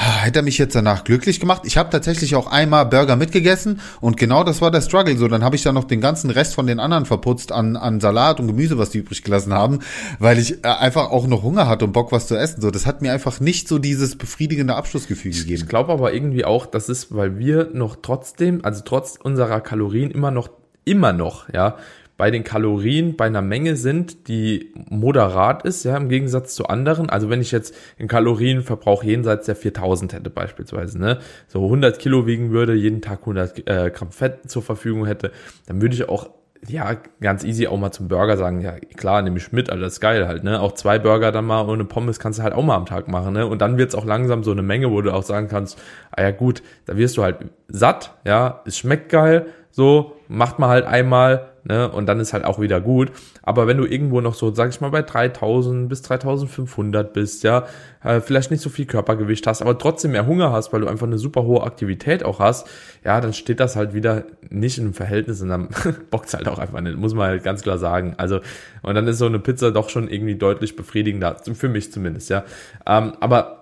Hätte 0.00 0.38
er 0.38 0.42
mich 0.42 0.58
jetzt 0.58 0.76
danach 0.76 1.02
glücklich 1.02 1.40
gemacht? 1.40 1.62
Ich 1.64 1.76
habe 1.76 1.90
tatsächlich 1.90 2.36
auch 2.36 2.46
einmal 2.46 2.86
Burger 2.86 3.16
mitgegessen 3.16 3.80
und 4.00 4.16
genau 4.16 4.44
das 4.44 4.60
war 4.62 4.70
der 4.70 4.80
Struggle. 4.80 5.16
So, 5.18 5.26
dann 5.26 5.42
habe 5.42 5.56
ich 5.56 5.64
dann 5.64 5.74
noch 5.74 5.84
den 5.84 6.00
ganzen 6.00 6.30
Rest 6.30 6.54
von 6.54 6.68
den 6.68 6.78
anderen 6.78 7.04
verputzt 7.04 7.50
an, 7.50 7.76
an 7.76 7.98
Salat 7.98 8.38
und 8.38 8.46
Gemüse, 8.46 8.78
was 8.78 8.90
die 8.90 8.98
übrig 8.98 9.24
gelassen 9.24 9.52
haben, 9.52 9.80
weil 10.20 10.38
ich 10.38 10.64
äh, 10.64 10.68
einfach 10.68 11.10
auch 11.10 11.26
noch 11.26 11.42
Hunger 11.42 11.66
hatte 11.66 11.84
und 11.84 11.92
Bock 11.92 12.12
was 12.12 12.28
zu 12.28 12.36
essen. 12.36 12.60
So, 12.60 12.70
das 12.70 12.86
hat 12.86 13.02
mir 13.02 13.12
einfach 13.12 13.40
nicht 13.40 13.66
so 13.66 13.80
dieses 13.80 14.16
befriedigende 14.16 14.76
Abschlussgefühl 14.76 15.32
Ich 15.32 15.40
gegeben. 15.40 15.66
glaube 15.66 15.92
aber 15.92 16.14
irgendwie 16.14 16.44
auch, 16.44 16.66
das 16.66 16.88
ist, 16.88 17.12
weil 17.12 17.38
wir 17.40 17.70
noch 17.72 17.96
trotzdem, 18.00 18.64
also 18.64 18.82
trotz 18.84 19.16
unserer 19.20 19.60
Kalorien 19.60 20.12
immer 20.12 20.30
noch, 20.30 20.48
immer 20.84 21.12
noch, 21.12 21.48
ja, 21.52 21.76
bei 22.18 22.32
den 22.32 22.42
Kalorien 22.42 23.16
bei 23.16 23.26
einer 23.26 23.42
Menge 23.42 23.76
sind, 23.76 24.26
die 24.26 24.74
moderat 24.90 25.64
ist, 25.64 25.84
ja, 25.84 25.96
im 25.96 26.08
Gegensatz 26.08 26.54
zu 26.56 26.66
anderen. 26.66 27.08
Also 27.08 27.30
wenn 27.30 27.40
ich 27.40 27.52
jetzt 27.52 27.74
einen 27.98 28.08
Kalorienverbrauch 28.08 29.04
jenseits 29.04 29.46
der 29.46 29.54
4000 29.54 30.12
hätte 30.12 30.28
beispielsweise, 30.28 30.98
ne, 30.98 31.20
so 31.46 31.64
100 31.64 31.98
Kilo 32.00 32.26
wiegen 32.26 32.50
würde, 32.50 32.74
jeden 32.74 33.00
Tag 33.00 33.20
100 33.20 33.68
äh, 33.68 33.90
Gramm 33.94 34.10
Fett 34.10 34.50
zur 34.50 34.62
Verfügung 34.62 35.06
hätte, 35.06 35.30
dann 35.66 35.80
würde 35.80 35.94
ich 35.94 36.08
auch 36.08 36.30
ja, 36.66 36.96
ganz 37.20 37.44
easy 37.44 37.68
auch 37.68 37.78
mal 37.78 37.92
zum 37.92 38.08
Burger 38.08 38.36
sagen, 38.36 38.60
ja, 38.60 38.72
klar, 38.96 39.22
nehme 39.22 39.38
ich 39.38 39.52
mit, 39.52 39.70
alles 39.70 40.00
geil 40.00 40.26
halt, 40.26 40.42
ne? 40.42 40.60
Auch 40.60 40.72
zwei 40.72 40.98
Burger 40.98 41.30
dann 41.30 41.44
mal 41.44 41.68
ohne 41.68 41.84
Pommes 41.84 42.18
kannst 42.18 42.40
du 42.40 42.42
halt 42.42 42.52
auch 42.52 42.64
mal 42.64 42.74
am 42.74 42.86
Tag 42.86 43.06
machen, 43.06 43.34
ne? 43.34 43.46
Und 43.46 43.60
dann 43.60 43.78
wird's 43.78 43.94
auch 43.94 44.04
langsam 44.04 44.42
so 44.42 44.50
eine 44.50 44.62
Menge, 44.62 44.90
wo 44.90 45.00
du 45.00 45.12
auch 45.12 45.22
sagen 45.22 45.48
kannst, 45.48 45.80
ah 46.10 46.22
ja 46.22 46.30
gut, 46.32 46.62
da 46.86 46.96
wirst 46.96 47.16
du 47.16 47.22
halt 47.22 47.36
satt, 47.68 48.14
ja, 48.24 48.62
es 48.66 48.76
schmeckt 48.76 49.08
geil, 49.10 49.46
so, 49.70 50.16
macht 50.28 50.58
man 50.58 50.70
halt 50.70 50.86
einmal, 50.86 51.48
ne? 51.64 51.90
Und 51.90 52.06
dann 52.06 52.20
ist 52.20 52.32
halt 52.32 52.44
auch 52.44 52.60
wieder 52.60 52.80
gut. 52.80 53.12
Aber 53.42 53.66
wenn 53.66 53.76
du 53.76 53.84
irgendwo 53.84 54.20
noch 54.20 54.34
so, 54.34 54.52
sag 54.52 54.70
ich 54.70 54.80
mal, 54.80 54.90
bei 54.90 55.02
3000 55.02 55.88
bis 55.88 56.02
3500 56.02 57.12
bist, 57.12 57.44
ja, 57.44 57.66
äh, 58.02 58.20
vielleicht 58.20 58.50
nicht 58.50 58.62
so 58.62 58.70
viel 58.70 58.86
Körpergewicht 58.86 59.46
hast, 59.46 59.62
aber 59.62 59.78
trotzdem 59.78 60.12
mehr 60.12 60.26
Hunger 60.26 60.52
hast, 60.52 60.72
weil 60.72 60.80
du 60.80 60.88
einfach 60.88 61.06
eine 61.06 61.18
super 61.18 61.44
hohe 61.44 61.62
Aktivität 61.62 62.24
auch 62.24 62.40
hast, 62.40 62.66
ja, 63.04 63.20
dann 63.20 63.32
steht 63.32 63.60
das 63.60 63.76
halt 63.76 63.94
wieder 63.94 64.24
nicht 64.50 64.78
einem 64.78 64.94
Verhältnis 64.94 65.40
und 65.42 65.48
dann 65.48 65.68
bockt's 66.10 66.34
halt 66.34 66.48
auch 66.48 66.58
einfach 66.58 66.80
nicht, 66.80 66.96
muss 66.96 67.14
man 67.14 67.28
halt 67.28 67.44
ganz 67.44 67.62
klar 67.62 67.78
sagen. 67.78 68.14
Also, 68.16 68.40
und 68.82 68.94
dann 68.94 69.06
ist 69.06 69.18
so 69.18 69.26
eine 69.26 69.38
Pizza 69.38 69.70
doch 69.70 69.90
schon 69.90 70.08
irgendwie 70.08 70.36
deutlich 70.36 70.76
befriedigender, 70.76 71.36
für 71.54 71.68
mich 71.68 71.92
zumindest, 71.92 72.30
ja. 72.30 72.44
Ähm, 72.86 73.12
aber 73.20 73.58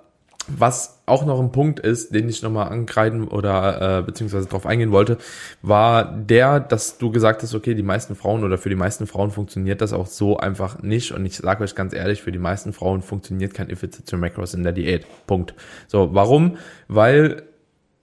was 0.49 1.03
auch 1.07 1.25
noch 1.25 1.41
ein 1.41 1.53
Punkt 1.53 1.81
ist, 1.81 2.15
den 2.15 2.29
ich 2.29 2.43
nochmal 2.43 2.69
ankreiden 2.69 3.29
oder 3.29 3.99
äh, 3.99 4.03
beziehungsweise 4.03 4.47
drauf 4.49 4.67
eingehen 4.67 4.93
wollte, 4.93 5.19
war 5.63 6.05
der, 6.05 6.61
dass 6.61 6.99
du 6.99 7.11
gesagt 7.11 7.43
hast, 7.43 7.55
okay, 7.55 7.75
die 7.75 7.83
meisten 7.83 8.17
Frauen 8.17 8.45
oder 8.45 8.59
für 8.59 8.69
die 8.69 8.77
meisten 8.77 9.07
Frauen 9.07 9.31
funktioniert 9.31 9.81
das 9.81 9.93
auch 9.93 10.07
so 10.07 10.37
einfach 10.37 10.83
nicht. 10.83 11.13
Und 11.13 11.25
ich 11.27 11.37
sage 11.37 11.65
euch 11.65 11.75
ganz 11.75 11.93
ehrlich, 11.95 12.23
für 12.23 12.33
die 12.33 12.39
meisten 12.39 12.73
Frauen 12.73 13.03
funktioniert 13.03 13.55
kein 13.55 13.71
Effiziency 13.71 14.17
Macros 14.17 14.55
in 14.55 14.63
der 14.63 14.73
Diät. 14.73 15.07
Punkt. 15.27 15.55
So, 15.87 16.15
warum? 16.15 16.59
Weil 16.89 17.43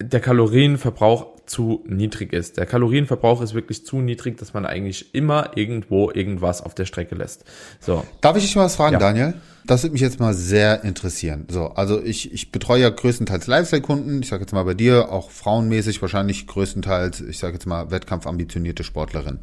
der 0.02 0.20
Kalorienverbrauch 0.20 1.33
zu 1.46 1.84
niedrig 1.88 2.34
ist. 2.34 2.58
Der 2.58 2.66
Kalorienverbrauch 2.66 3.42
ist 3.42 3.54
wirklich 3.54 3.86
zu 3.86 3.98
niedrig, 3.98 4.38
dass 4.38 4.54
man 4.54 4.66
eigentlich 4.66 5.14
immer 5.14 5.52
irgendwo 5.56 6.12
irgendwas 6.12 6.62
auf 6.62 6.74
der 6.74 6.86
Strecke 6.86 7.16
lässt. 7.16 7.44
So, 7.80 8.06
Darf 8.22 8.38
ich 8.38 8.44
dich 8.44 8.56
mal 8.56 8.66
was 8.66 8.76
fragen, 8.76 8.94
Ja. 8.94 9.00
Daniel? 9.00 9.34
Das 9.66 9.84
würde 9.84 9.94
mich 9.94 10.02
jetzt 10.02 10.20
mal 10.20 10.34
sehr 10.34 10.84
interessieren. 10.84 11.46
So, 11.50 11.68
also 11.68 12.04
ich, 12.04 12.34
ich 12.34 12.52
betreue 12.52 12.82
ja 12.82 12.90
größtenteils 12.90 13.48
Lifestyle-Kunden. 13.48 14.22
Ich 14.22 14.30
sage 14.30 14.42
jetzt 14.44 14.52
mal 14.52 14.64
bei 14.64 14.74
dir, 14.74 15.10
auch 15.10 15.32
frauenmäßig 15.32 16.02
wahrscheinlich 16.02 16.48
größtenteils, 16.48 17.22
ich 17.22 17.40
sage 17.40 17.54
jetzt 17.54 17.66
mal 17.66 17.90
wettkampfambitionierte 17.90 18.84
Sportlerin. 18.84 19.40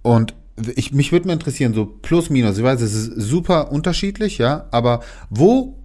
Und 0.00 0.34
ich, 0.74 0.92
mich 0.92 1.12
würde 1.12 1.26
mal 1.26 1.34
interessieren, 1.34 1.74
so 1.74 1.86
plus 1.86 2.30
minus, 2.30 2.58
ich 2.58 2.64
weiß, 2.64 2.80
es 2.80 2.94
ist 2.94 3.12
super 3.16 3.72
unterschiedlich, 3.72 4.38
ja, 4.38 4.68
aber 4.70 5.00
wo 5.30 5.81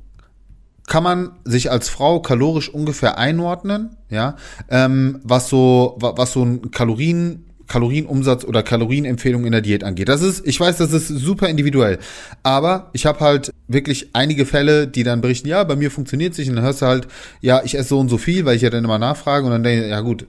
kann 0.87 1.03
man 1.03 1.31
sich 1.43 1.69
als 1.69 1.89
Frau 1.89 2.19
kalorisch 2.21 2.69
ungefähr 2.73 3.17
einordnen, 3.19 3.95
ja, 4.09 4.35
ähm, 4.69 5.19
was 5.23 5.49
so, 5.49 5.95
wa- 5.99 6.13
was 6.17 6.33
so 6.33 6.43
ein 6.43 6.71
Kalorien 6.71 7.43
Kalorienumsatz 7.67 8.45
oder 8.45 8.63
Kalorienempfehlung 8.63 9.43
in 9.45 9.51
der 9.51 9.59
Diät 9.59 9.83
angeht. 9.83 10.07
Das 10.07 10.21
ist, 10.21 10.47
ich 10.47 10.57
weiß, 10.57 10.77
das 10.77 10.93
ist 10.93 11.09
super 11.09 11.49
individuell. 11.49 11.99
Aber 12.41 12.89
ich 12.93 13.05
habe 13.05 13.19
halt 13.19 13.51
wirklich 13.67 14.11
einige 14.13 14.45
Fälle, 14.45 14.87
die 14.87 15.03
dann 15.03 15.19
berichten, 15.19 15.49
ja, 15.49 15.65
bei 15.65 15.75
mir 15.75 15.91
funktioniert 15.91 16.33
sich 16.33 16.49
und 16.49 16.55
dann 16.55 16.63
hörst 16.63 16.81
du 16.81 16.85
halt, 16.85 17.09
ja, 17.41 17.61
ich 17.65 17.77
esse 17.77 17.89
so 17.89 17.99
und 17.99 18.07
so 18.07 18.17
viel, 18.17 18.45
weil 18.45 18.55
ich 18.55 18.61
ja 18.61 18.69
dann 18.69 18.85
immer 18.85 18.99
nachfrage 18.99 19.45
und 19.45 19.51
dann 19.51 19.63
denke 19.63 19.83
ich, 19.83 19.89
ja 19.91 19.99
gut, 19.99 20.27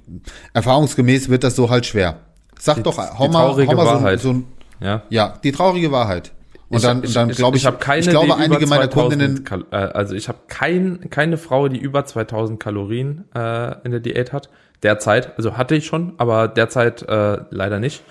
erfahrungsgemäß 0.52 1.28
wird 1.28 1.44
das 1.44 1.54
so 1.54 1.70
halt 1.70 1.86
schwer. 1.86 2.16
Sag 2.58 2.76
Die- 2.78 2.82
doch, 2.82 2.96
die 2.96 3.18
hau 3.18 3.28
mal, 3.28 3.44
traurige 3.46 3.68
hau 3.70 3.76
mal 3.76 3.86
Wahrheit. 3.86 4.20
so, 4.20 4.32
so 4.32 4.34
ein, 4.34 4.44
Ja. 4.80 5.02
ja, 5.10 5.34
die 5.44 5.52
traurige 5.52 5.92
Wahrheit. 5.92 6.32
Und 6.70 6.84
dann, 6.84 7.02
ich, 7.02 7.14
dann 7.14 7.30
glaube 7.30 7.56
ich, 7.56 7.62
ich 7.62 7.66
habe 7.66 7.78
keine, 7.78 8.00
ich 8.00 8.08
glaube, 8.08 8.36
einige 8.36 8.66
meiner 8.66 8.90
2000 8.90 9.44
Kundinnen, 9.48 9.66
äh, 9.70 9.76
also 9.76 10.14
ich 10.14 10.28
habe 10.28 10.38
kein, 10.48 11.08
keine 11.10 11.38
Frau, 11.38 11.68
die 11.68 11.78
über 11.78 12.04
2000 12.04 12.60
Kalorien 12.60 13.24
äh, 13.34 13.74
in 13.84 13.90
der 13.90 14.00
Diät 14.00 14.32
hat. 14.32 14.50
Derzeit, 14.82 15.36
also 15.36 15.56
hatte 15.56 15.74
ich 15.74 15.86
schon, 15.86 16.12
aber 16.18 16.46
derzeit 16.46 17.02
äh, 17.02 17.38
leider 17.50 17.80
nicht. 17.80 18.04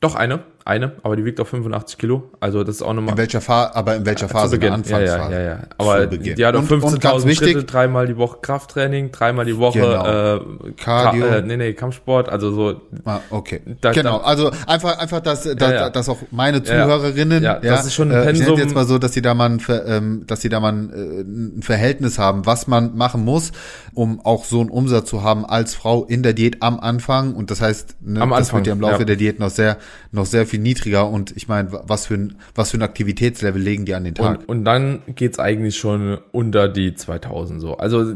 Doch 0.00 0.14
eine, 0.14 0.40
eine, 0.64 0.92
aber 1.02 1.16
die 1.16 1.24
wiegt 1.24 1.40
auf 1.40 1.48
85 1.48 1.98
Kilo. 1.98 2.30
Also 2.40 2.62
das 2.64 2.76
ist 2.76 2.82
auch 2.82 2.92
nochmal 2.94 3.12
in 3.12 3.18
welcher 3.18 3.40
Phase, 3.40 3.74
aber 3.74 3.96
in 3.96 4.06
welcher 4.06 4.28
Phase? 4.28 4.54
zu 4.54 4.60
Beginn. 4.60 4.82
Der 4.82 5.00
Ja, 5.00 5.04
ja, 5.06 5.12
Anfangsphase. 5.14 5.42
ja, 5.42 5.48
ja. 5.50 5.58
Aber 5.78 6.06
die 6.06 6.44
hat 6.46 6.54
ganz 6.54 6.68
15.000 6.68 7.24
wichtig- 7.26 7.48
Schritte, 7.52 7.64
dreimal 7.64 8.06
die 8.06 8.16
Woche 8.16 8.38
Krafttraining, 8.42 9.10
dreimal 9.12 9.44
die 9.44 9.56
Woche 9.58 9.80
Genau. 9.80 10.36
äh, 10.36 10.40
Cardio. 10.76 11.26
Ka 11.26 11.36
äh, 11.36 11.42
nee, 11.42 11.56
nee, 11.56 11.72
Kampfsport, 11.72 12.28
also 12.28 12.52
so 12.52 12.80
Ah, 13.04 13.20
okay. 13.30 13.60
Da- 13.80 13.92
genau, 13.92 14.18
da- 14.18 14.24
also 14.24 14.50
einfach, 14.66 14.98
einfach, 14.98 15.20
dass, 15.20 15.42
dass, 15.42 15.70
ja. 15.72 15.90
dass 15.90 16.08
auch 16.08 16.18
meine 16.30 16.58
Ja, 16.58 16.74
ja. 16.74 16.84
Zuhörerinnen, 16.84 17.42
Ja, 17.42 17.58
das 17.58 17.86
ist 17.86 17.94
schon 17.94 18.10
ein 18.12 18.16
äh, 18.28 18.30
ich 18.32 18.38
Pensum. 18.38 18.58
jetzt 18.58 18.74
mal 18.74 18.84
so, 18.86 18.98
dass 18.98 19.12
sie 19.12 19.22
da 19.22 19.34
mal 19.34 19.50
ein, 19.50 19.60
ähm, 19.86 20.24
dass 20.26 20.40
sie 20.42 20.48
da 20.48 20.60
mal 20.60 20.72
ein, 20.72 20.90
äh, 20.92 21.58
ein 21.58 21.62
Verhältnis 21.62 22.18
haben, 22.18 22.46
was 22.46 22.66
man 22.66 22.96
machen 22.96 23.24
muss, 23.24 23.52
um 23.94 24.20
auch 24.24 24.44
so 24.44 24.60
einen 24.60 24.70
Umsatz 24.70 25.08
zu 25.08 25.22
haben 25.22 25.44
als 25.44 25.74
Frau 25.74 26.04
in 26.04 26.22
der 26.22 26.32
Diät 26.32 26.62
am 26.62 26.78
Anfang. 26.80 27.34
Und 27.34 27.50
das 27.50 27.60
heißt, 27.60 27.96
ne, 28.00 28.20
Am 28.20 28.30
das 28.30 28.38
Anfang, 28.38 28.58
wird 28.60 28.66
ja 28.68 28.72
im 28.74 28.80
Laufe 28.80 29.04
der 29.04 29.16
Diät 29.16 29.38
noch 29.38 29.50
sehr, 29.50 29.76
noch 30.12 30.26
sehr 30.26 30.46
viel 30.52 30.60
niedriger. 30.60 31.08
Und 31.08 31.34
ich 31.36 31.48
meine, 31.48 31.70
was 31.72 32.06
für 32.06 32.14
ein, 32.14 32.36
was 32.54 32.70
für 32.70 32.78
ein 32.78 32.82
Aktivitätslevel 32.82 33.60
legen 33.60 33.86
die 33.86 33.94
an 33.94 34.04
den 34.04 34.14
Tag? 34.14 34.40
Und, 34.40 34.48
und 34.48 34.64
dann 34.64 35.02
geht's 35.06 35.38
eigentlich 35.38 35.76
schon 35.76 36.18
unter 36.30 36.68
die 36.68 36.94
2000 36.94 37.60
so. 37.60 37.78
Also 37.78 38.14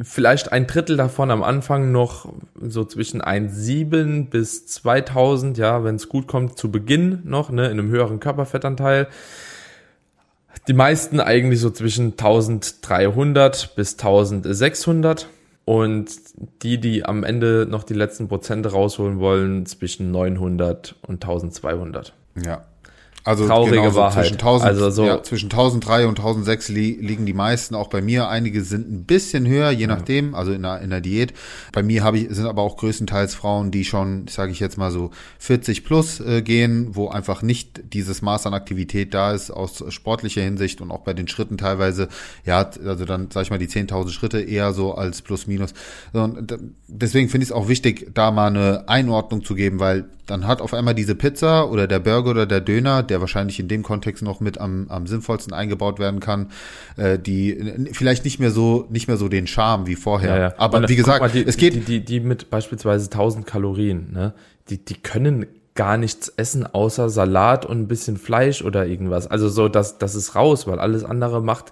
vielleicht 0.00 0.52
ein 0.52 0.66
Drittel 0.66 0.96
davon 0.96 1.30
am 1.30 1.42
Anfang 1.42 1.90
noch 1.90 2.32
so 2.60 2.84
zwischen 2.84 3.22
1,7 3.22 4.28
bis 4.28 4.66
2000, 4.66 5.56
ja, 5.56 5.82
wenn 5.82 5.96
es 5.96 6.08
gut 6.08 6.28
kommt, 6.28 6.58
zu 6.58 6.70
Beginn 6.70 7.20
noch, 7.24 7.50
ne, 7.50 7.66
in 7.66 7.72
einem 7.72 7.88
höheren 7.88 8.20
Körperfettanteil. 8.20 9.08
Die 10.68 10.74
meisten 10.74 11.20
eigentlich 11.20 11.60
so 11.60 11.70
zwischen 11.70 12.12
1300 12.12 13.74
bis 13.74 13.92
1600. 13.92 15.26
Und 15.68 16.08
die, 16.62 16.80
die 16.80 17.04
am 17.04 17.24
Ende 17.24 17.66
noch 17.68 17.84
die 17.84 17.92
letzten 17.92 18.26
Prozente 18.26 18.70
rausholen 18.70 19.18
wollen, 19.18 19.66
zwischen 19.66 20.10
900 20.10 20.96
und 21.06 21.22
1200. 21.22 22.14
Ja. 22.42 22.64
Also 23.28 23.46
Traurige 23.46 23.76
genau 23.76 23.90
so 23.90 23.96
Wahrheit. 23.98 24.24
zwischen 24.24 24.38
1000, 24.38 24.68
Also 24.70 24.90
so- 24.90 25.04
ja, 25.04 25.22
zwischen 25.22 25.50
1003 25.50 26.06
und 26.06 26.18
1006 26.18 26.68
li 26.70 26.98
liegen 27.00 27.26
die 27.26 27.34
meisten, 27.34 27.74
auch 27.74 27.88
bei 27.88 28.00
mir. 28.00 28.28
Einige 28.28 28.62
sind 28.64 28.90
ein 28.90 29.04
bisschen 29.04 29.46
höher, 29.46 29.70
je 29.70 29.86
nachdem, 29.86 30.34
also 30.34 30.50
in 30.52 30.62
der, 30.62 30.80
in 30.80 30.88
der 30.88 31.02
Diät. 31.02 31.34
Bei 31.72 31.82
mir 31.82 32.02
habe 32.02 32.18
ich, 32.18 32.28
sind 32.30 32.46
aber 32.46 32.62
auch 32.62 32.78
größtenteils 32.78 33.34
Frauen, 33.34 33.70
die 33.70 33.84
schon, 33.84 34.28
sage 34.28 34.50
ich 34.52 34.60
jetzt 34.60 34.78
mal 34.78 34.90
so, 34.90 35.10
40 35.40 35.84
plus 35.84 36.20
äh, 36.20 36.40
gehen, 36.40 36.88
wo 36.96 37.08
einfach 37.08 37.42
nicht 37.42 37.92
dieses 37.92 38.22
Maß 38.22 38.46
an 38.46 38.54
Aktivität 38.54 39.12
da 39.12 39.32
ist 39.32 39.50
aus 39.50 39.84
sportlicher 39.90 40.40
Hinsicht 40.42 40.80
und 40.80 40.90
auch 40.90 41.00
bei 41.00 41.12
den 41.12 41.28
Schritten 41.28 41.58
teilweise, 41.58 42.08
ja, 42.46 42.70
also 42.84 43.04
dann 43.04 43.30
sage 43.30 43.44
ich 43.44 43.50
mal 43.50 43.58
die 43.58 43.68
10.000 43.68 44.08
Schritte 44.10 44.40
eher 44.40 44.72
so 44.72 44.94
als 44.94 45.20
plus 45.20 45.46
minus. 45.46 45.74
Und 46.14 46.56
deswegen 46.86 47.28
finde 47.28 47.44
ich 47.44 47.50
es 47.50 47.54
auch 47.54 47.68
wichtig, 47.68 48.10
da 48.14 48.30
mal 48.30 48.46
eine 48.46 48.88
Einordnung 48.88 49.44
zu 49.44 49.54
geben, 49.54 49.80
weil 49.80 50.06
dann 50.26 50.46
hat 50.46 50.60
auf 50.60 50.74
einmal 50.74 50.94
diese 50.94 51.14
Pizza 51.14 51.70
oder 51.70 51.86
der 51.86 52.00
Burger 52.00 52.30
oder 52.30 52.46
der 52.46 52.60
Döner, 52.60 53.02
der 53.02 53.17
wahrscheinlich 53.20 53.60
in 53.60 53.68
dem 53.68 53.82
Kontext 53.82 54.22
noch 54.22 54.40
mit 54.40 54.58
am, 54.58 54.86
am 54.88 55.06
sinnvollsten 55.06 55.52
eingebaut 55.52 55.98
werden 55.98 56.20
kann, 56.20 56.50
äh, 56.96 57.18
die 57.18 57.90
vielleicht 57.92 58.24
nicht 58.24 58.38
mehr 58.38 58.50
so 58.50 58.86
nicht 58.90 59.08
mehr 59.08 59.16
so 59.16 59.28
den 59.28 59.46
Charme 59.46 59.86
wie 59.86 59.96
vorher. 59.96 60.54
Aber 60.58 60.78
Und 60.78 60.88
wie 60.88 60.96
gesagt, 60.96 61.20
mal, 61.20 61.30
die, 61.30 61.44
es 61.44 61.56
geht 61.56 61.74
die, 61.74 61.80
die, 61.80 62.04
die 62.04 62.20
mit 62.20 62.50
beispielsweise 62.50 63.06
1000 63.06 63.46
Kalorien, 63.46 64.12
ne, 64.12 64.34
die, 64.70 64.84
die 64.84 64.94
können 64.94 65.46
gar 65.74 65.96
nichts 65.96 66.28
essen 66.28 66.66
außer 66.66 67.08
Salat 67.08 67.64
und 67.64 67.78
ein 67.78 67.86
bisschen 67.86 68.16
Fleisch 68.16 68.62
oder 68.62 68.86
irgendwas. 68.86 69.28
Also 69.28 69.48
so, 69.48 69.68
das, 69.68 69.98
das 69.98 70.16
ist 70.16 70.34
raus, 70.34 70.66
weil 70.66 70.80
alles 70.80 71.04
andere 71.04 71.40
macht 71.40 71.70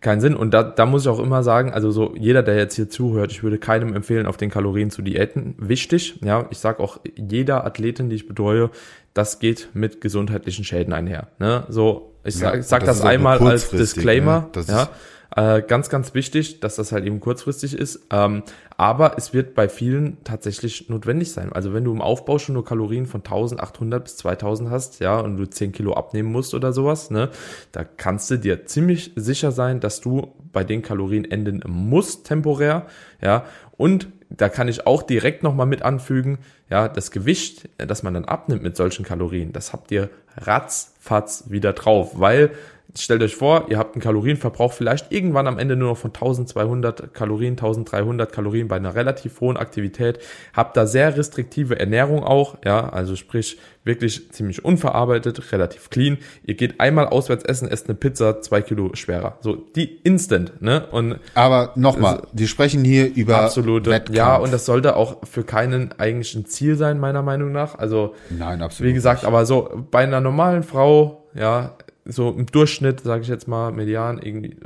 keinen 0.00 0.20
Sinn. 0.20 0.34
Und 0.36 0.52
da, 0.52 0.62
da 0.62 0.86
muss 0.86 1.02
ich 1.02 1.08
auch 1.08 1.18
immer 1.18 1.42
sagen, 1.42 1.72
also 1.72 1.90
so 1.90 2.14
jeder, 2.16 2.42
der 2.42 2.56
jetzt 2.56 2.74
hier 2.76 2.88
zuhört, 2.88 3.32
ich 3.32 3.42
würde 3.42 3.58
keinem 3.58 3.94
empfehlen, 3.94 4.26
auf 4.26 4.36
den 4.36 4.50
Kalorien 4.50 4.90
zu 4.90 5.02
diäten. 5.02 5.54
Wichtig, 5.58 6.20
ja, 6.22 6.46
ich 6.50 6.58
sage 6.58 6.80
auch 6.82 7.00
jeder 7.16 7.64
Athletin, 7.66 8.08
die 8.08 8.16
ich 8.16 8.28
betreue, 8.28 8.70
das 9.14 9.38
geht 9.40 9.68
mit 9.74 10.00
gesundheitlichen 10.00 10.64
Schäden 10.64 10.92
einher. 10.92 11.28
Ne? 11.38 11.64
So, 11.68 12.12
ich 12.24 12.38
Ja, 12.38 12.62
sag, 12.62 12.84
das 12.84 12.98
das, 12.98 13.04
einmal 13.06 13.38
als 13.38 13.42
kurzfristig, 13.68 13.94
Disclaimer. 13.94 14.40
ne? 14.40 14.46
Das 14.52 14.66
ja. 14.68 14.82
ist- 14.82 14.90
Äh, 15.36 15.62
ganz, 15.62 15.90
ganz 15.90 16.14
wichtig, 16.14 16.60
dass 16.60 16.76
das 16.76 16.90
halt 16.90 17.04
eben 17.04 17.20
kurzfristig 17.20 17.74
ist. 17.74 18.06
Ähm, 18.10 18.42
aber 18.78 19.18
es 19.18 19.34
wird 19.34 19.54
bei 19.54 19.68
vielen 19.68 20.16
tatsächlich 20.24 20.88
notwendig 20.88 21.32
sein. 21.32 21.52
Also 21.52 21.74
wenn 21.74 21.84
du 21.84 21.92
im 21.92 22.00
Aufbau 22.00 22.38
schon 22.38 22.54
nur 22.54 22.64
Kalorien 22.64 23.06
von 23.06 23.20
1800 23.20 24.04
bis 24.04 24.16
2000 24.16 24.70
hast, 24.70 25.00
ja, 25.00 25.20
und 25.20 25.36
du 25.36 25.44
10 25.44 25.72
Kilo 25.72 25.92
abnehmen 25.92 26.32
musst 26.32 26.54
oder 26.54 26.72
sowas, 26.72 27.10
ne, 27.10 27.28
da 27.72 27.84
kannst 27.84 28.30
du 28.30 28.38
dir 28.38 28.64
ziemlich 28.64 29.12
sicher 29.16 29.52
sein, 29.52 29.80
dass 29.80 30.00
du 30.00 30.32
bei 30.52 30.64
den 30.64 30.80
Kalorien 30.80 31.24
enden 31.30 31.62
musst, 31.66 32.26
temporär, 32.26 32.86
ja. 33.20 33.44
Und 33.76 34.08
da 34.30 34.48
kann 34.48 34.68
ich 34.68 34.86
auch 34.86 35.02
direkt 35.02 35.42
nochmal 35.42 35.66
mit 35.66 35.82
anfügen, 35.82 36.38
ja, 36.70 36.88
das 36.88 37.10
Gewicht, 37.10 37.68
das 37.78 38.02
man 38.02 38.14
dann 38.14 38.24
abnimmt 38.24 38.62
mit 38.62 38.76
solchen 38.76 39.04
Kalorien, 39.04 39.52
das 39.52 39.72
habt 39.72 39.90
ihr 39.90 40.10
ratzfatz 40.36 41.44
wieder 41.48 41.72
drauf, 41.72 42.18
weil 42.18 42.50
Stellt 42.96 43.22
euch 43.22 43.36
vor, 43.36 43.66
ihr 43.68 43.76
habt 43.76 43.94
einen 43.94 44.02
Kalorienverbrauch 44.02 44.72
vielleicht 44.72 45.12
irgendwann 45.12 45.46
am 45.46 45.58
Ende 45.58 45.76
nur 45.76 45.90
noch 45.90 45.98
von 45.98 46.10
1200 46.10 47.12
Kalorien, 47.12 47.52
1300 47.52 48.32
Kalorien 48.32 48.66
bei 48.66 48.76
einer 48.76 48.94
relativ 48.94 49.40
hohen 49.42 49.58
Aktivität. 49.58 50.20
Habt 50.54 50.74
da 50.74 50.86
sehr 50.86 51.14
restriktive 51.16 51.78
Ernährung 51.78 52.24
auch, 52.24 52.56
ja, 52.64 52.88
also 52.88 53.14
sprich 53.14 53.58
wirklich 53.84 54.32
ziemlich 54.32 54.64
unverarbeitet, 54.64 55.52
relativ 55.52 55.90
clean. 55.90 56.16
Ihr 56.44 56.54
geht 56.54 56.80
einmal 56.80 57.06
auswärts 57.06 57.44
essen, 57.44 57.68
esst 57.68 57.88
eine 57.88 57.94
Pizza, 57.94 58.40
zwei 58.40 58.62
Kilo 58.62 58.90
schwerer. 58.94 59.36
So, 59.40 59.56
die 59.56 59.96
instant, 60.02 60.62
ne? 60.62 60.86
Und 60.90 61.18
aber 61.34 61.72
nochmal, 61.74 62.22
wir 62.32 62.48
sprechen 62.48 62.84
hier 62.84 63.14
über 63.14 63.42
absolute, 63.42 63.90
Wettkampf. 63.90 64.16
ja, 64.16 64.36
und 64.36 64.50
das 64.50 64.64
sollte 64.64 64.96
auch 64.96 65.26
für 65.26 65.44
keinen 65.44 65.92
eigentlich 65.98 66.34
ein 66.34 66.46
Ziel 66.46 66.76
sein, 66.76 66.98
meiner 66.98 67.22
Meinung 67.22 67.52
nach. 67.52 67.78
Also, 67.78 68.14
Nein, 68.30 68.62
absolut. 68.62 68.88
wie 68.88 68.94
gesagt, 68.94 69.26
aber 69.26 69.44
so 69.44 69.84
bei 69.90 70.00
einer 70.04 70.20
normalen 70.22 70.62
Frau, 70.62 71.28
ja, 71.34 71.76
so 72.08 72.30
im 72.30 72.46
Durchschnitt, 72.46 73.00
sage 73.00 73.22
ich 73.22 73.28
jetzt 73.28 73.46
mal, 73.46 73.70
median, 73.70 74.18
irgendwie, 74.20 74.56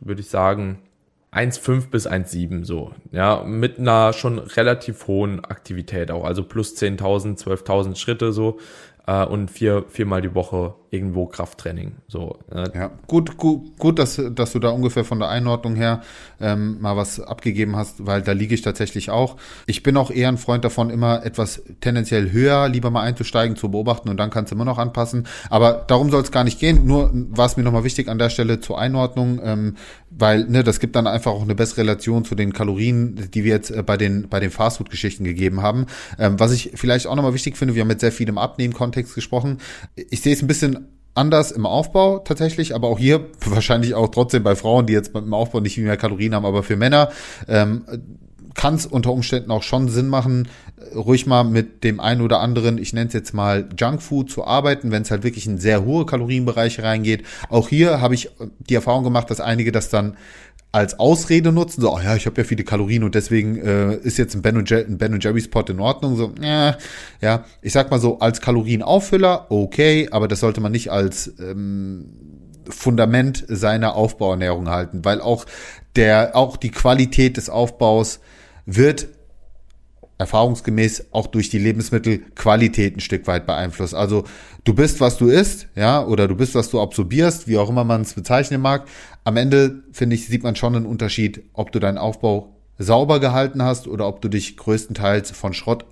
würde 0.00 0.20
ich 0.20 0.28
sagen, 0.28 0.78
1,5 1.32 1.90
bis 1.90 2.06
1,7 2.06 2.64
so, 2.64 2.92
ja, 3.10 3.42
mit 3.44 3.78
einer 3.78 4.12
schon 4.12 4.38
relativ 4.38 5.08
hohen 5.08 5.44
Aktivität 5.44 6.10
auch, 6.12 6.24
also 6.24 6.44
plus 6.44 6.76
10.000, 6.76 7.42
12.000 7.42 7.96
Schritte 7.96 8.32
so 8.32 8.58
äh, 9.06 9.24
und 9.24 9.50
vier, 9.50 9.84
viermal 9.88 10.22
die 10.22 10.34
Woche 10.34 10.74
irgendwo 10.94 11.26
Krafttraining, 11.26 11.92
so. 12.08 12.38
Äh, 12.50 12.68
Ja, 12.74 12.90
gut, 13.06 13.36
gut, 13.36 13.76
gut, 13.78 13.98
dass, 13.98 14.20
dass 14.34 14.52
du 14.52 14.58
da 14.58 14.70
ungefähr 14.70 15.04
von 15.04 15.18
der 15.18 15.28
Einordnung 15.28 15.74
her 15.74 16.02
ähm, 16.40 16.80
mal 16.80 16.96
was 16.96 17.20
abgegeben 17.20 17.76
hast, 17.76 18.06
weil 18.06 18.22
da 18.22 18.32
liege 18.32 18.54
ich 18.54 18.62
tatsächlich 18.62 19.10
auch. 19.10 19.36
Ich 19.66 19.82
bin 19.82 19.96
auch 19.96 20.10
eher 20.10 20.28
ein 20.28 20.38
Freund 20.38 20.64
davon, 20.64 20.90
immer 20.90 21.24
etwas 21.26 21.62
tendenziell 21.80 22.30
höher 22.30 22.68
lieber 22.68 22.90
mal 22.90 23.02
einzusteigen, 23.02 23.56
zu 23.56 23.70
beobachten 23.70 24.08
und 24.08 24.16
dann 24.16 24.30
kannst 24.30 24.52
du 24.52 24.56
immer 24.56 24.64
noch 24.64 24.78
anpassen. 24.78 25.26
Aber 25.50 25.84
darum 25.86 26.10
soll 26.10 26.22
es 26.22 26.30
gar 26.30 26.44
nicht 26.44 26.60
gehen. 26.60 26.86
Nur 26.86 27.10
war 27.12 27.46
es 27.46 27.56
mir 27.56 27.64
nochmal 27.64 27.84
wichtig 27.84 28.08
an 28.08 28.18
der 28.18 28.30
Stelle 28.30 28.60
zur 28.60 28.78
Einordnung, 28.78 29.40
ähm, 29.42 29.76
weil 30.10 30.44
ne, 30.44 30.62
das 30.62 30.78
gibt 30.78 30.94
dann 30.94 31.06
einfach 31.06 31.32
auch 31.32 31.42
eine 31.42 31.54
bessere 31.54 31.82
Relation 31.82 32.24
zu 32.24 32.34
den 32.34 32.52
Kalorien, 32.52 33.30
die 33.34 33.42
wir 33.42 33.52
jetzt 33.52 33.70
äh, 33.70 33.82
bei 33.82 33.96
den 33.96 34.28
bei 34.28 34.38
den 34.40 34.50
Fastfood-Geschichten 34.50 35.24
gegeben 35.24 35.60
haben. 35.62 35.86
Ähm, 36.18 36.38
was 36.38 36.52
ich 36.52 36.72
vielleicht 36.74 37.06
auch 37.06 37.16
nochmal 37.16 37.34
wichtig 37.34 37.56
finde, 37.56 37.74
wir 37.74 37.80
haben 37.80 37.88
mit 37.88 38.00
sehr 38.00 38.12
viel 38.12 38.28
im 38.28 38.38
Abnehmen-Kontext 38.38 39.14
gesprochen. 39.14 39.58
Ich 39.96 40.20
sehe 40.22 40.32
es 40.32 40.42
ein 40.42 40.46
bisschen 40.46 40.83
anders 41.14 41.52
im 41.52 41.66
Aufbau 41.66 42.18
tatsächlich, 42.18 42.74
aber 42.74 42.88
auch 42.88 42.98
hier 42.98 43.26
wahrscheinlich 43.46 43.94
auch 43.94 44.08
trotzdem 44.08 44.42
bei 44.42 44.56
Frauen, 44.56 44.86
die 44.86 44.92
jetzt 44.92 45.12
beim 45.12 45.32
Aufbau 45.32 45.60
nicht 45.60 45.74
viel 45.74 45.84
mehr 45.84 45.96
Kalorien 45.96 46.34
haben, 46.34 46.46
aber 46.46 46.62
für 46.62 46.76
Männer 46.76 47.10
ähm, 47.48 47.84
kann 48.54 48.74
es 48.74 48.86
unter 48.86 49.12
Umständen 49.12 49.50
auch 49.50 49.62
schon 49.62 49.88
Sinn 49.88 50.08
machen, 50.08 50.48
äh, 50.78 50.96
ruhig 50.96 51.26
mal 51.26 51.44
mit 51.44 51.84
dem 51.84 52.00
einen 52.00 52.20
oder 52.20 52.40
anderen, 52.40 52.78
ich 52.78 52.92
nenne 52.92 53.08
es 53.08 53.12
jetzt 53.12 53.34
mal 53.34 53.68
Junkfood 53.78 54.30
zu 54.30 54.44
arbeiten, 54.44 54.90
wenn 54.90 55.02
es 55.02 55.10
halt 55.10 55.24
wirklich 55.24 55.46
in 55.46 55.58
sehr 55.58 55.84
hohe 55.84 56.06
Kalorienbereiche 56.06 56.82
reingeht. 56.82 57.24
Auch 57.48 57.68
hier 57.68 58.00
habe 58.00 58.14
ich 58.14 58.26
äh, 58.26 58.46
die 58.68 58.74
Erfahrung 58.74 59.04
gemacht, 59.04 59.30
dass 59.30 59.40
einige 59.40 59.72
das 59.72 59.90
dann 59.90 60.16
als 60.74 60.98
Ausrede 60.98 61.52
nutzen, 61.52 61.82
so, 61.82 61.94
oh 61.94 62.00
ja, 62.00 62.16
ich 62.16 62.26
habe 62.26 62.40
ja 62.40 62.44
viele 62.44 62.64
Kalorien 62.64 63.04
und 63.04 63.14
deswegen 63.14 63.56
äh, 63.58 63.94
ist 63.94 64.18
jetzt 64.18 64.34
ein 64.34 64.42
Ben, 64.42 64.56
und 64.56 64.68
Jer 64.68 64.80
ein 64.80 64.98
ben 64.98 65.20
Jerry's 65.20 65.48
Pot 65.48 65.70
in 65.70 65.78
Ordnung. 65.78 66.16
So, 66.16 66.32
ja, 66.42 66.76
ja, 67.20 67.44
ich 67.62 67.72
sag 67.72 67.92
mal 67.92 68.00
so, 68.00 68.18
als 68.18 68.40
Kalorienauffüller, 68.40 69.46
okay, 69.50 70.08
aber 70.10 70.26
das 70.26 70.40
sollte 70.40 70.60
man 70.60 70.72
nicht 70.72 70.90
als 70.90 71.32
ähm, 71.38 72.06
Fundament 72.68 73.44
seiner 73.46 73.94
Aufbauernährung 73.94 74.68
halten, 74.68 75.04
weil 75.04 75.20
auch 75.20 75.46
der, 75.94 76.34
auch 76.34 76.56
die 76.56 76.72
Qualität 76.72 77.36
des 77.36 77.50
Aufbaus 77.50 78.18
wird 78.66 79.06
erfahrungsgemäß 80.18 81.08
auch 81.12 81.26
durch 81.26 81.50
die 81.50 81.58
Lebensmittelqualität 81.58 82.96
ein 82.96 83.00
Stück 83.00 83.26
weit 83.26 83.46
beeinflusst. 83.46 83.94
Also 83.94 84.24
du 84.64 84.74
bist, 84.74 85.00
was 85.00 85.18
du 85.18 85.26
isst, 85.28 85.68
ja, 85.74 86.04
oder 86.04 86.28
du 86.28 86.36
bist, 86.36 86.54
was 86.54 86.70
du 86.70 86.80
absorbierst, 86.80 87.48
wie 87.48 87.58
auch 87.58 87.68
immer 87.68 87.84
man 87.84 88.02
es 88.02 88.14
bezeichnen 88.14 88.60
mag. 88.60 88.86
Am 89.24 89.38
Ende, 89.38 89.82
finde 89.92 90.16
ich, 90.16 90.26
sieht 90.26 90.42
man 90.42 90.54
schon 90.54 90.76
einen 90.76 90.86
Unterschied, 90.86 91.42
ob 91.54 91.72
du 91.72 91.80
deinen 91.80 91.96
Aufbau 91.98 92.54
sauber 92.76 93.20
gehalten 93.20 93.62
hast 93.62 93.88
oder 93.88 94.06
ob 94.06 94.20
du 94.20 94.28
dich 94.28 94.56
größtenteils 94.56 95.30
von 95.30 95.54
Schrott 95.54 95.86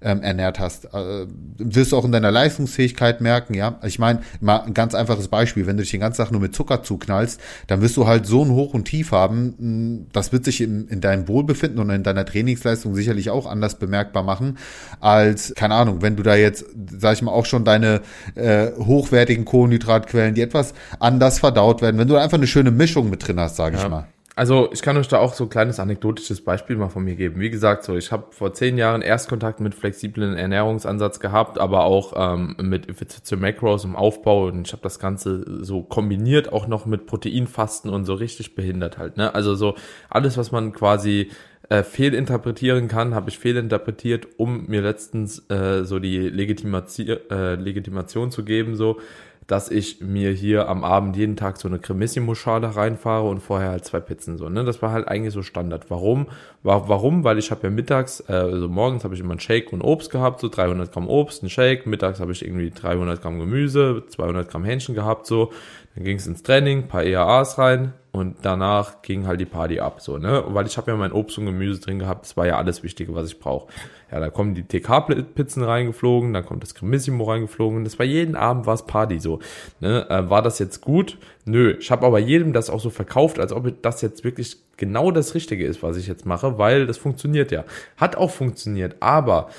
ähm, 0.00 0.22
ernährt 0.22 0.60
hast. 0.60 0.86
Äh, 0.86 1.26
wirst 1.58 1.92
du 1.92 1.96
auch 1.96 2.04
in 2.04 2.12
deiner 2.12 2.30
Leistungsfähigkeit 2.30 3.20
merken, 3.20 3.54
ja. 3.54 3.78
Ich 3.84 3.98
meine, 3.98 4.20
mal 4.40 4.58
ein 4.58 4.74
ganz 4.74 4.94
einfaches 4.94 5.28
Beispiel, 5.28 5.66
wenn 5.66 5.76
du 5.76 5.82
dich 5.82 5.90
den 5.90 6.00
ganzen 6.00 6.22
Tag 6.22 6.32
nur 6.32 6.40
mit 6.40 6.54
Zucker 6.54 6.82
zuknallst, 6.82 7.40
dann 7.66 7.80
wirst 7.80 7.96
du 7.96 8.06
halt 8.06 8.26
so 8.26 8.44
ein 8.44 8.50
Hoch 8.50 8.74
und 8.74 8.84
Tief 8.84 9.12
haben, 9.12 9.54
hm, 9.58 10.06
das 10.12 10.32
wird 10.32 10.44
sich 10.44 10.60
in, 10.60 10.88
in 10.88 11.00
deinem 11.00 11.28
Wohlbefinden 11.28 11.78
und 11.80 11.90
in 11.90 12.02
deiner 12.02 12.24
Trainingsleistung 12.24 12.94
sicherlich 12.94 13.30
auch 13.30 13.46
anders 13.46 13.78
bemerkbar 13.78 14.22
machen, 14.22 14.58
als, 15.00 15.54
keine 15.54 15.74
Ahnung, 15.74 16.02
wenn 16.02 16.16
du 16.16 16.22
da 16.22 16.36
jetzt, 16.36 16.64
sag 16.98 17.14
ich 17.14 17.22
mal, 17.22 17.32
auch 17.32 17.46
schon 17.46 17.64
deine 17.64 18.02
äh, 18.34 18.72
hochwertigen 18.72 19.44
Kohlenhydratquellen, 19.44 20.34
die 20.34 20.42
etwas 20.42 20.74
anders 21.00 21.38
verdaut 21.38 21.82
werden, 21.82 21.98
wenn 21.98 22.08
du 22.08 22.14
da 22.14 22.22
einfach 22.22 22.38
eine 22.38 22.46
schöne 22.46 22.70
Mischung 22.70 23.10
mit 23.10 23.26
drin 23.26 23.40
hast, 23.40 23.56
sage 23.56 23.76
ja. 23.76 23.82
ich 23.82 23.88
mal. 23.88 24.06
Also 24.38 24.68
ich 24.70 24.82
kann 24.82 24.98
euch 24.98 25.08
da 25.08 25.18
auch 25.18 25.32
so 25.32 25.44
ein 25.44 25.50
kleines 25.50 25.80
anekdotisches 25.80 26.44
Beispiel 26.44 26.76
mal 26.76 26.90
von 26.90 27.02
mir 27.02 27.16
geben. 27.16 27.40
Wie 27.40 27.48
gesagt, 27.48 27.84
so 27.84 27.96
ich 27.96 28.12
habe 28.12 28.26
vor 28.32 28.52
zehn 28.52 28.76
Jahren 28.76 29.00
Erstkontakt 29.00 29.60
mit 29.60 29.74
flexiblen 29.74 30.36
Ernährungsansatz 30.36 31.20
gehabt, 31.20 31.58
aber 31.58 31.84
auch 31.84 32.12
ähm, 32.14 32.54
mit 32.60 32.86
Effizienz 32.86 33.30
Macros 33.40 33.84
im 33.84 33.96
Aufbau 33.96 34.48
und 34.48 34.66
ich 34.66 34.74
habe 34.74 34.82
das 34.82 34.98
Ganze 34.98 35.64
so 35.64 35.82
kombiniert 35.82 36.52
auch 36.52 36.66
noch 36.66 36.84
mit 36.84 37.06
Proteinfasten 37.06 37.90
und 37.90 38.04
so 38.04 38.12
richtig 38.12 38.54
behindert 38.54 38.98
halt. 38.98 39.16
Ne? 39.16 39.34
Also 39.34 39.54
so 39.54 39.74
alles, 40.10 40.36
was 40.36 40.52
man 40.52 40.74
quasi 40.74 41.30
äh, 41.70 41.82
fehlinterpretieren 41.82 42.88
kann, 42.88 43.14
habe 43.14 43.30
ich 43.30 43.38
fehlinterpretiert, 43.38 44.28
um 44.36 44.66
mir 44.66 44.82
letztens 44.82 45.50
äh, 45.50 45.84
so 45.84 45.98
die 45.98 46.18
Legitimation, 46.28 47.08
äh, 47.30 47.54
Legitimation 47.54 48.30
zu 48.30 48.44
geben, 48.44 48.76
so 48.76 49.00
dass 49.46 49.70
ich 49.70 50.00
mir 50.00 50.32
hier 50.32 50.68
am 50.68 50.82
Abend 50.82 51.16
jeden 51.16 51.36
Tag 51.36 51.56
so 51.56 51.68
eine 51.68 51.78
Cremissimo-Schale 51.78 52.74
reinfahre 52.74 53.28
und 53.28 53.40
vorher 53.40 53.70
halt 53.70 53.84
zwei 53.84 54.00
Pizzen 54.00 54.38
so. 54.38 54.48
Ne? 54.48 54.64
Das 54.64 54.82
war 54.82 54.90
halt 54.90 55.06
eigentlich 55.06 55.32
so 55.32 55.42
Standard. 55.42 55.88
Warum? 55.88 56.26
War, 56.64 56.88
warum? 56.88 57.22
Weil 57.22 57.38
ich 57.38 57.52
habe 57.52 57.64
ja 57.64 57.70
mittags, 57.70 58.24
äh, 58.28 58.32
also 58.32 58.68
morgens 58.68 59.04
habe 59.04 59.14
ich 59.14 59.20
immer 59.20 59.32
einen 59.32 59.40
Shake 59.40 59.72
und 59.72 59.82
Obst 59.82 60.10
gehabt, 60.10 60.40
so 60.40 60.48
300 60.48 60.92
Gramm 60.92 61.08
Obst, 61.08 61.44
ein 61.44 61.48
Shake. 61.48 61.86
Mittags 61.86 62.18
habe 62.18 62.32
ich 62.32 62.44
irgendwie 62.44 62.70
300 62.70 63.22
Gramm 63.22 63.38
Gemüse, 63.38 64.02
200 64.08 64.50
Gramm 64.50 64.64
Hähnchen 64.64 64.94
gehabt, 64.94 65.26
so. 65.26 65.52
Dann 65.96 66.04
ging 66.04 66.18
es 66.18 66.26
ins 66.26 66.42
Training, 66.42 66.88
paar 66.88 67.02
EAAs 67.02 67.58
rein, 67.58 67.94
und 68.16 68.36
danach 68.42 69.02
ging 69.02 69.26
halt 69.26 69.40
die 69.42 69.46
Party 69.46 69.78
ab, 69.78 70.00
so, 70.00 70.16
ne? 70.16 70.42
Weil 70.48 70.66
ich 70.66 70.78
habe 70.78 70.90
ja 70.90 70.96
mein 70.96 71.12
Obst 71.12 71.36
und 71.36 71.44
Gemüse 71.44 71.80
drin 71.80 71.98
gehabt, 71.98 72.24
das 72.24 72.36
war 72.36 72.46
ja 72.46 72.56
alles 72.56 72.82
Wichtige, 72.82 73.14
was 73.14 73.26
ich 73.26 73.38
brauche. 73.38 73.68
Ja, 74.10 74.20
da 74.20 74.30
kommen 74.30 74.54
die 74.54 74.62
TK-Pizzen 74.62 75.62
reingeflogen, 75.62 76.32
dann 76.32 76.46
kommt 76.46 76.62
das 76.62 76.74
Cremissimo 76.74 77.24
reingeflogen, 77.24 77.84
das 77.84 77.98
war 77.98 78.06
jeden 78.06 78.34
Abend 78.34 78.64
war 78.64 78.74
es 78.74 78.86
Party, 78.86 79.20
so. 79.20 79.40
Ne? 79.80 80.08
Äh, 80.08 80.30
war 80.30 80.40
das 80.40 80.58
jetzt 80.58 80.80
gut? 80.80 81.18
Nö. 81.44 81.76
Ich 81.78 81.90
habe 81.90 82.06
aber 82.06 82.18
jedem 82.18 82.54
das 82.54 82.70
auch 82.70 82.80
so 82.80 82.88
verkauft, 82.88 83.38
als 83.38 83.52
ob 83.52 83.70
das 83.82 84.00
jetzt 84.00 84.24
wirklich 84.24 84.56
genau 84.78 85.10
das 85.10 85.34
Richtige 85.34 85.66
ist, 85.66 85.82
was 85.82 85.98
ich 85.98 86.06
jetzt 86.06 86.24
mache, 86.24 86.56
weil 86.56 86.86
das 86.86 86.96
funktioniert 86.96 87.52
ja. 87.52 87.64
Hat 87.98 88.16
auch 88.16 88.30
funktioniert, 88.30 88.96
aber 89.00 89.50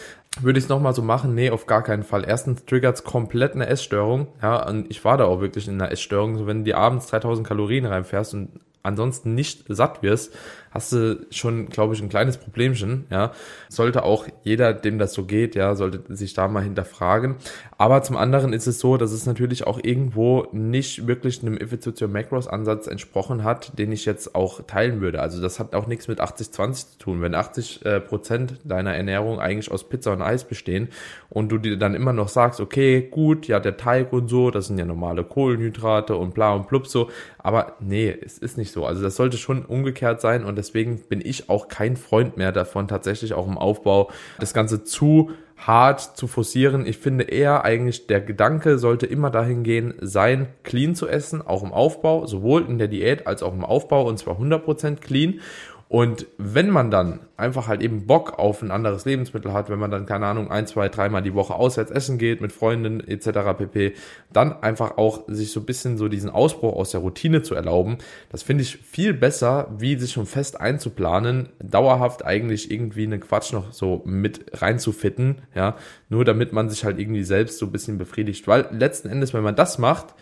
würde 0.41 0.59
ich 0.59 0.65
es 0.65 0.69
nochmal 0.69 0.93
so 0.93 1.01
machen? 1.01 1.35
Nee, 1.35 1.49
auf 1.49 1.65
gar 1.65 1.83
keinen 1.83 2.03
Fall. 2.03 2.25
Erstens 2.27 2.65
triggert 2.65 2.95
es 2.95 3.03
komplett 3.03 3.53
eine 3.53 3.67
Essstörung. 3.67 4.27
Ja, 4.41 4.67
und 4.67 4.89
ich 4.89 5.03
war 5.03 5.17
da 5.17 5.25
auch 5.25 5.41
wirklich 5.41 5.67
in 5.67 5.75
einer 5.75 5.91
Essstörung. 5.91 6.37
So, 6.37 6.47
wenn 6.47 6.59
du 6.59 6.63
dir 6.65 6.77
abends 6.77 7.07
3000 7.07 7.45
Kalorien 7.47 7.85
reinfährst 7.85 8.33
und 8.33 8.59
ansonsten 8.83 9.35
nicht 9.35 9.65
satt 9.67 10.01
wirst, 10.01 10.33
hast 10.77 10.93
du 10.93 11.25
schon, 11.31 11.69
glaube 11.69 11.95
ich, 11.95 12.01
ein 12.01 12.09
kleines 12.09 12.37
Problemchen, 12.37 13.05
ja. 13.09 13.31
Sollte 13.67 14.03
auch 14.03 14.27
jeder, 14.43 14.73
dem 14.73 14.99
das 14.99 15.13
so 15.13 15.23
geht, 15.23 15.55
ja, 15.55 15.73
sollte 15.73 16.15
sich 16.15 16.35
da 16.35 16.47
mal 16.47 16.63
hinterfragen. 16.63 17.35
Aber 17.79 18.03
zum 18.03 18.15
anderen 18.15 18.53
ist 18.53 18.67
es 18.67 18.79
so, 18.79 18.97
dass 18.97 19.11
es 19.11 19.25
natürlich 19.25 19.65
auch 19.65 19.79
irgendwo 19.81 20.47
nicht 20.51 21.07
wirklich 21.07 21.41
einem 21.41 21.57
Effizienz 21.57 22.01
Macros 22.01 22.47
Ansatz 22.47 22.85
entsprochen 22.85 23.43
hat, 23.43 23.77
den 23.79 23.91
ich 23.91 24.05
jetzt 24.05 24.35
auch 24.35 24.61
teilen 24.67 25.01
würde. 25.01 25.21
Also 25.21 25.41
das 25.41 25.59
hat 25.59 25.73
auch 25.73 25.87
nichts 25.87 26.07
mit 26.07 26.21
80-20 26.21 26.73
zu 26.73 26.97
tun. 26.99 27.21
Wenn 27.21 27.33
80 27.33 27.85
äh, 27.85 27.99
Prozent 27.99 28.59
deiner 28.63 28.95
Ernährung 28.95 29.39
eigentlich 29.39 29.71
aus 29.71 29.89
Pizza 29.89 30.13
und 30.13 30.21
Eis 30.21 30.43
bestehen 30.43 30.89
und 31.29 31.49
du 31.49 31.57
dir 31.57 31.77
dann 31.77 31.95
immer 31.95 32.13
noch 32.13 32.27
sagst, 32.27 32.59
okay, 32.59 33.01
gut, 33.09 33.47
ja, 33.47 33.59
der 33.59 33.77
Teig 33.77 34.13
und 34.13 34.27
so, 34.27 34.51
das 34.51 34.67
sind 34.67 34.77
ja 34.77 34.85
normale 34.85 35.23
Kohlenhydrate 35.23 36.15
und 36.15 36.35
bla 36.35 36.53
und 36.53 36.67
blub 36.67 36.85
so. 36.85 37.09
Aber 37.39 37.77
nee, 37.79 38.09
es 38.09 38.37
ist 38.37 38.57
nicht 38.57 38.71
so. 38.71 38.85
Also 38.85 39.01
das 39.01 39.15
sollte 39.15 39.37
schon 39.37 39.63
umgekehrt 39.65 40.19
sein 40.19 40.43
und 40.43 40.57
deswegen 40.67 40.99
bin 41.07 41.21
ich 41.23 41.49
auch 41.49 41.67
kein 41.67 41.95
Freund 41.95 42.37
mehr 42.37 42.51
davon, 42.51 42.87
tatsächlich 42.87 43.33
auch 43.33 43.47
im 43.47 43.57
Aufbau 43.57 44.11
das 44.39 44.53
Ganze 44.53 44.83
zu 44.83 45.31
hart 45.57 46.17
zu 46.17 46.27
forcieren. 46.27 46.85
Ich 46.85 46.97
finde 46.97 47.23
eher 47.23 47.63
eigentlich, 47.65 48.07
der 48.07 48.21
Gedanke 48.21 48.77
sollte 48.77 49.07
immer 49.07 49.31
dahin 49.31 49.63
gehen, 49.63 49.95
sein 49.99 50.49
clean 50.63 50.93
zu 50.93 51.07
essen, 51.07 51.41
auch 51.41 51.63
im 51.63 51.73
Aufbau, 51.73 52.27
sowohl 52.27 52.65
in 52.67 52.77
der 52.77 52.87
Diät 52.87 53.25
als 53.25 53.41
auch 53.41 53.53
im 53.53 53.65
Aufbau 53.65 54.07
und 54.07 54.19
zwar 54.19 54.39
100% 54.39 54.97
clean 54.97 55.39
und 55.89 56.27
wenn 56.37 56.69
man 56.69 56.91
dann 56.91 57.21
einfach 57.37 57.67
halt 57.67 57.81
eben 57.81 58.07
Bock 58.07 58.37
auf 58.39 58.61
ein 58.61 58.71
anderes 58.71 59.05
Lebensmittel 59.05 59.53
hat, 59.53 59.69
wenn 59.69 59.79
man 59.79 59.89
dann, 59.89 60.05
keine 60.05 60.25
Ahnung, 60.25 60.51
ein, 60.51 60.67
zwei, 60.67 60.89
dreimal 60.89 61.21
die 61.21 61.33
Woche 61.33 61.53
auswärts 61.53 61.91
essen 61.91 62.17
geht 62.17 62.41
mit 62.41 62.51
Freunden 62.51 62.99
etc. 62.99 63.57
pp., 63.57 63.93
dann 64.33 64.61
einfach 64.61 64.97
auch 64.97 65.23
sich 65.27 65.51
so 65.51 65.61
ein 65.61 65.65
bisschen 65.65 65.97
so 65.97 66.09
diesen 66.09 66.29
Ausbruch 66.29 66.73
aus 66.75 66.91
der 66.91 66.99
Routine 66.99 67.41
zu 67.41 67.55
erlauben, 67.55 67.99
das 68.29 68.43
finde 68.43 68.63
ich 68.63 68.77
viel 68.77 69.13
besser, 69.13 69.69
wie 69.77 69.97
sich 69.97 70.11
schon 70.11 70.25
fest 70.25 70.59
einzuplanen, 70.59 71.49
dauerhaft 71.59 72.25
eigentlich 72.25 72.69
irgendwie 72.69 73.03
einen 73.03 73.21
Quatsch 73.21 73.53
noch 73.53 73.71
so 73.71 74.01
mit 74.03 74.61
reinzufitten, 74.61 75.41
ja, 75.55 75.77
nur 76.09 76.25
damit 76.25 76.51
man 76.51 76.69
sich 76.69 76.83
halt 76.83 76.99
irgendwie 76.99 77.23
selbst 77.23 77.59
so 77.59 77.65
ein 77.65 77.71
bisschen 77.71 77.97
befriedigt, 77.97 78.45
weil 78.47 78.67
letzten 78.71 79.07
Endes, 79.07 79.33
wenn 79.33 79.43
man 79.43 79.55
das 79.55 79.77
macht, 79.77 80.15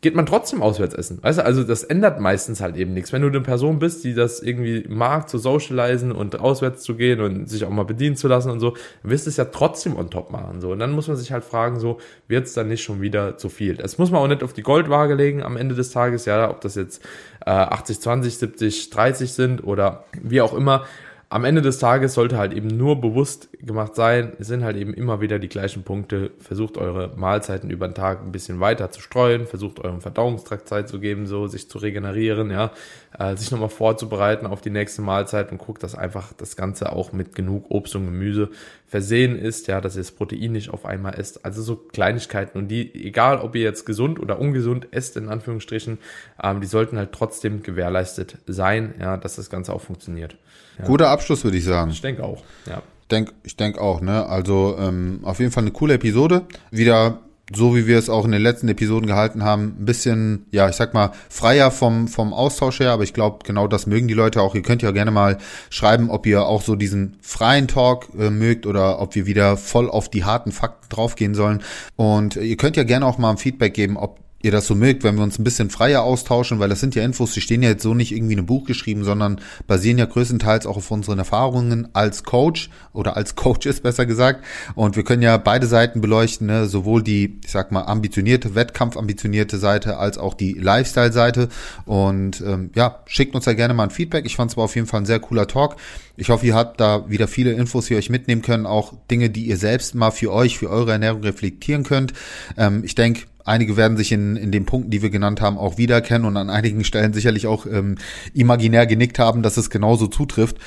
geht 0.00 0.14
man 0.14 0.26
trotzdem 0.26 0.62
auswärts 0.62 0.94
essen. 0.94 1.18
Weißt 1.22 1.38
du, 1.38 1.44
also 1.44 1.64
das 1.64 1.82
ändert 1.82 2.20
meistens 2.20 2.60
halt 2.60 2.76
eben 2.76 2.94
nichts. 2.94 3.12
Wenn 3.12 3.22
du 3.22 3.28
eine 3.28 3.40
Person 3.40 3.78
bist, 3.78 4.04
die 4.04 4.14
das 4.14 4.40
irgendwie 4.40 4.84
mag, 4.88 5.28
zu 5.28 5.38
socialisen 5.38 6.12
und 6.12 6.38
auswärts 6.38 6.82
zu 6.82 6.94
gehen 6.94 7.20
und 7.20 7.48
sich 7.48 7.64
auch 7.64 7.70
mal 7.70 7.84
bedienen 7.84 8.16
zu 8.16 8.28
lassen 8.28 8.50
und 8.50 8.60
so, 8.60 8.76
wirst 9.02 9.26
du 9.26 9.30
es 9.30 9.36
ja 9.36 9.46
trotzdem 9.46 9.96
on 9.96 10.10
top 10.10 10.30
machen. 10.30 10.60
So. 10.60 10.70
Und 10.70 10.78
dann 10.78 10.92
muss 10.92 11.08
man 11.08 11.16
sich 11.16 11.32
halt 11.32 11.44
fragen, 11.44 11.80
so, 11.80 11.98
wird 12.28 12.46
es 12.46 12.54
dann 12.54 12.68
nicht 12.68 12.82
schon 12.82 13.00
wieder 13.00 13.36
zu 13.36 13.48
viel? 13.48 13.74
Das 13.74 13.98
muss 13.98 14.10
man 14.10 14.22
auch 14.22 14.28
nicht 14.28 14.42
auf 14.42 14.52
die 14.52 14.62
Goldwaage 14.62 15.14
legen 15.14 15.42
am 15.42 15.56
Ende 15.56 15.74
des 15.74 15.90
Tages, 15.90 16.24
ja, 16.26 16.50
ob 16.50 16.60
das 16.60 16.76
jetzt 16.76 17.04
äh, 17.44 17.50
80, 17.50 18.00
20, 18.00 18.38
70, 18.38 18.90
30 18.90 19.32
sind 19.32 19.64
oder 19.64 20.04
wie 20.22 20.40
auch 20.40 20.54
immer 20.54 20.84
am 21.30 21.44
Ende 21.44 21.60
des 21.60 21.78
Tages 21.78 22.14
sollte 22.14 22.38
halt 22.38 22.54
eben 22.54 22.68
nur 22.68 23.02
bewusst 23.02 23.50
gemacht 23.60 23.94
sein, 23.94 24.32
es 24.38 24.46
sind 24.46 24.64
halt 24.64 24.78
eben 24.78 24.94
immer 24.94 25.20
wieder 25.20 25.38
die 25.38 25.50
gleichen 25.50 25.82
Punkte. 25.82 26.30
Versucht 26.38 26.78
eure 26.78 27.14
Mahlzeiten 27.16 27.68
über 27.68 27.86
den 27.86 27.94
Tag 27.94 28.22
ein 28.22 28.32
bisschen 28.32 28.60
weiter 28.60 28.90
zu 28.90 29.02
streuen, 29.02 29.46
versucht 29.46 29.78
eurem 29.78 30.00
Verdauungstrakt 30.00 30.66
Zeit 30.66 30.88
zu 30.88 31.00
geben, 31.00 31.26
so 31.26 31.46
sich 31.46 31.68
zu 31.68 31.76
regenerieren, 31.76 32.50
ja, 32.50 32.72
äh, 33.18 33.36
sich 33.36 33.50
nochmal 33.50 33.68
vorzubereiten 33.68 34.46
auf 34.46 34.62
die 34.62 34.70
nächste 34.70 35.02
Mahlzeit 35.02 35.52
und 35.52 35.58
guckt, 35.58 35.82
dass 35.82 35.94
einfach 35.94 36.32
das 36.32 36.56
Ganze 36.56 36.92
auch 36.92 37.12
mit 37.12 37.34
genug 37.34 37.66
Obst 37.68 37.94
und 37.94 38.06
Gemüse 38.06 38.48
versehen 38.86 39.38
ist, 39.38 39.66
ja, 39.66 39.82
dass 39.82 39.96
ihr 39.96 40.02
das 40.02 40.12
Protein 40.12 40.52
nicht 40.52 40.70
auf 40.70 40.86
einmal 40.86 41.20
esst. 41.20 41.44
Also 41.44 41.60
so 41.60 41.76
Kleinigkeiten 41.76 42.56
und 42.56 42.68
die, 42.68 42.94
egal 43.06 43.38
ob 43.40 43.54
ihr 43.54 43.62
jetzt 43.62 43.84
gesund 43.84 44.18
oder 44.18 44.38
ungesund 44.38 44.88
esst, 44.92 45.18
in 45.18 45.28
Anführungsstrichen, 45.28 45.98
ähm, 46.42 46.62
die 46.62 46.66
sollten 46.66 46.96
halt 46.96 47.12
trotzdem 47.12 47.62
gewährleistet 47.62 48.38
sein, 48.46 48.94
ja, 48.98 49.18
dass 49.18 49.36
das 49.36 49.50
Ganze 49.50 49.74
auch 49.74 49.82
funktioniert. 49.82 50.38
Ja. 50.78 50.84
Guter 50.86 51.10
Abschluss, 51.10 51.44
würde 51.44 51.56
ich 51.56 51.64
sagen. 51.64 51.90
Ich 51.90 52.00
denke 52.00 52.24
auch, 52.24 52.42
ja. 52.66 52.82
Denk, 53.10 53.32
ich 53.42 53.56
denke 53.56 53.80
auch, 53.80 54.00
ne? 54.00 54.26
Also 54.26 54.76
ähm, 54.78 55.20
auf 55.22 55.38
jeden 55.40 55.50
Fall 55.50 55.62
eine 55.62 55.70
coole 55.70 55.94
Episode. 55.94 56.42
Wieder 56.70 57.20
so 57.54 57.74
wie 57.74 57.86
wir 57.86 57.98
es 57.98 58.10
auch 58.10 58.24
in 58.24 58.32
den 58.32 58.42
letzten 58.42 58.68
Episoden 58.68 59.06
gehalten 59.06 59.42
haben, 59.42 59.76
ein 59.78 59.84
bisschen, 59.84 60.46
ja, 60.50 60.68
ich 60.68 60.76
sag 60.76 60.92
mal, 60.92 61.12
freier 61.28 61.70
vom, 61.70 62.08
vom 62.08 62.32
Austausch 62.32 62.80
her, 62.80 62.92
aber 62.92 63.04
ich 63.04 63.14
glaube, 63.14 63.38
genau 63.44 63.66
das 63.66 63.86
mögen 63.86 64.08
die 64.08 64.14
Leute 64.14 64.42
auch. 64.42 64.54
Ihr 64.54 64.62
könnt 64.62 64.82
ja 64.82 64.90
gerne 64.90 65.10
mal 65.10 65.38
schreiben, 65.70 66.10
ob 66.10 66.26
ihr 66.26 66.46
auch 66.46 66.62
so 66.62 66.74
diesen 66.74 67.16
freien 67.22 67.68
Talk 67.68 68.08
äh, 68.18 68.30
mögt 68.30 68.66
oder 68.66 69.00
ob 69.00 69.14
wir 69.14 69.26
wieder 69.26 69.56
voll 69.56 69.88
auf 69.88 70.08
die 70.08 70.24
harten 70.24 70.52
Fakten 70.52 70.88
draufgehen 70.90 71.34
sollen. 71.34 71.62
Und 71.96 72.36
ihr 72.36 72.56
könnt 72.56 72.76
ja 72.76 72.84
gerne 72.84 73.06
auch 73.06 73.18
mal 73.18 73.30
ein 73.30 73.38
Feedback 73.38 73.74
geben, 73.74 73.96
ob 73.96 74.18
ihr 74.40 74.52
das 74.52 74.66
so 74.66 74.74
mögt, 74.74 75.02
wenn 75.02 75.16
wir 75.16 75.24
uns 75.24 75.38
ein 75.38 75.44
bisschen 75.44 75.68
freier 75.68 76.02
austauschen, 76.02 76.60
weil 76.60 76.68
das 76.68 76.80
sind 76.80 76.94
ja 76.94 77.02
Infos, 77.02 77.32
die 77.32 77.40
stehen 77.40 77.62
ja 77.62 77.70
jetzt 77.70 77.82
so 77.82 77.94
nicht 77.94 78.12
irgendwie 78.12 78.34
in 78.34 78.38
einem 78.38 78.46
Buch 78.46 78.64
geschrieben, 78.64 79.02
sondern 79.02 79.40
basieren 79.66 79.98
ja 79.98 80.04
größtenteils 80.04 80.66
auch 80.66 80.76
auf 80.76 80.90
unseren 80.92 81.18
Erfahrungen 81.18 81.88
als 81.92 82.22
Coach 82.22 82.70
oder 82.92 83.16
als 83.16 83.34
Coaches 83.34 83.80
besser 83.82 84.06
gesagt. 84.06 84.44
Und 84.76 84.96
wir 84.96 85.02
können 85.02 85.22
ja 85.22 85.36
beide 85.38 85.66
Seiten 85.66 86.00
beleuchten, 86.00 86.46
ne? 86.46 86.66
sowohl 86.66 87.02
die, 87.02 87.40
ich 87.44 87.50
sag 87.50 87.72
mal, 87.72 87.82
ambitionierte, 87.82 88.54
wettkampfambitionierte 88.54 89.58
Seite 89.58 89.98
als 89.98 90.18
auch 90.18 90.34
die 90.34 90.52
Lifestyle-Seite. 90.52 91.48
Und 91.84 92.40
ähm, 92.40 92.70
ja, 92.76 93.00
schickt 93.06 93.34
uns 93.34 93.46
ja 93.46 93.54
gerne 93.54 93.74
mal 93.74 93.84
ein 93.84 93.90
Feedback. 93.90 94.24
Ich 94.24 94.36
fand 94.36 94.52
es 94.52 94.56
war 94.56 94.64
auf 94.64 94.76
jeden 94.76 94.86
Fall 94.86 95.00
ein 95.00 95.06
sehr 95.06 95.20
cooler 95.20 95.48
Talk. 95.48 95.76
Ich 96.16 96.30
hoffe, 96.30 96.46
ihr 96.46 96.54
habt 96.54 96.80
da 96.80 97.08
wieder 97.08 97.28
viele 97.28 97.52
Infos, 97.52 97.86
die 97.86 97.96
euch 97.96 98.10
mitnehmen 98.10 98.42
können, 98.42 98.66
auch 98.66 98.92
Dinge, 99.10 99.30
die 99.30 99.46
ihr 99.46 99.56
selbst 99.56 99.94
mal 99.94 100.10
für 100.10 100.32
euch, 100.32 100.58
für 100.58 100.70
eure 100.70 100.92
Ernährung 100.92 101.22
reflektieren 101.22 101.84
könnt. 101.84 102.12
Ähm, 102.56 102.82
ich 102.84 102.94
denke, 102.94 103.22
einige 103.48 103.76
werden 103.76 103.96
sich 103.96 104.12
in, 104.12 104.36
in 104.36 104.52
den 104.52 104.66
Punkten, 104.66 104.90
die 104.90 105.02
wir 105.02 105.10
genannt 105.10 105.40
haben, 105.40 105.58
auch 105.58 105.78
wiedererkennen 105.78 106.26
und 106.26 106.36
an 106.36 106.50
einigen 106.50 106.84
Stellen 106.84 107.12
sicherlich 107.12 107.46
auch 107.46 107.66
ähm, 107.66 107.96
imaginär 108.34 108.86
genickt 108.86 109.18
haben, 109.18 109.42
dass 109.42 109.56
es 109.56 109.70
genauso 109.70 110.06
zutrifft. 110.06 110.58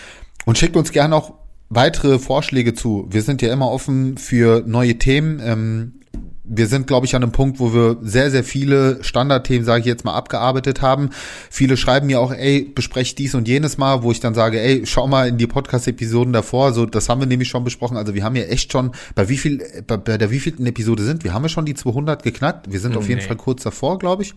Und 0.46 0.58
schickt 0.58 0.76
uns 0.76 0.91
gerne 0.91 1.15
auch 1.15 1.34
weitere 1.70 2.20
Vorschläge 2.20 2.74
zu. 2.74 3.08
Wir 3.10 3.22
sind 3.22 3.41
ja 3.41 3.54
immer 3.54 3.72
offen 3.72 4.17
für 4.17 4.63
neue 4.65 4.98
Themen. 4.98 5.39
Ähm, 5.44 6.01
wir 6.54 6.68
sind, 6.68 6.86
glaube 6.86 7.06
ich, 7.06 7.16
an 7.16 7.24
einem 7.24 7.32
Punkt, 7.32 7.60
wo 7.62 7.74
wir 7.74 7.98
sehr, 8.02 8.30
sehr 8.30 8.44
viele 8.44 9.02
Standardthemen, 9.04 9.64
sage 9.64 9.80
ich 9.80 9.86
jetzt 9.86 10.04
mal, 10.04 10.14
abgearbeitet 10.14 10.82
haben. 10.82 11.12
Viele 11.50 11.78
schreiben 11.78 12.08
mir 12.08 12.20
auch, 12.20 12.34
ey, 12.34 12.64
besprecht 12.76 13.18
dies 13.20 13.36
und 13.36 13.48
jenes 13.48 13.78
mal, 13.78 14.04
wo 14.04 14.12
ich 14.12 14.20
dann 14.20 14.34
sage, 14.34 14.60
ey, 14.60 14.86
schau 14.86 15.08
mal 15.08 15.30
in 15.30 15.38
die 15.38 15.48
Podcast-Episoden 15.48 16.34
davor. 16.34 16.74
So, 16.74 16.86
das 16.86 17.08
haben 17.08 17.22
wir 17.22 17.26
nämlich 17.26 17.48
schon 17.48 17.64
besprochen. 17.64 17.96
Also 17.96 18.14
wir 18.16 18.24
haben 18.26 18.36
ja 18.36 18.44
echt 18.44 18.72
schon, 18.72 18.92
bei 19.16 19.30
wie 19.30 19.38
viel, 19.38 19.64
bei, 19.88 19.96
bei 19.96 20.18
der 20.18 20.30
wievielten 20.30 20.66
Episode 20.66 21.04
sind 21.04 21.24
wir? 21.24 21.34
Haben 21.34 21.44
wir 21.44 21.50
schon 21.50 21.66
die 21.66 21.74
200 21.74 22.22
geknackt? 22.22 22.70
Wir 22.70 22.82
sind 22.82 22.98
auf 22.98 23.08
jeden 23.08 23.22
Nee. 23.22 23.28
Fall 23.28 23.38
kurz 23.38 23.64
davor, 23.64 23.98
glaube 23.98 24.24
ich. 24.24 24.34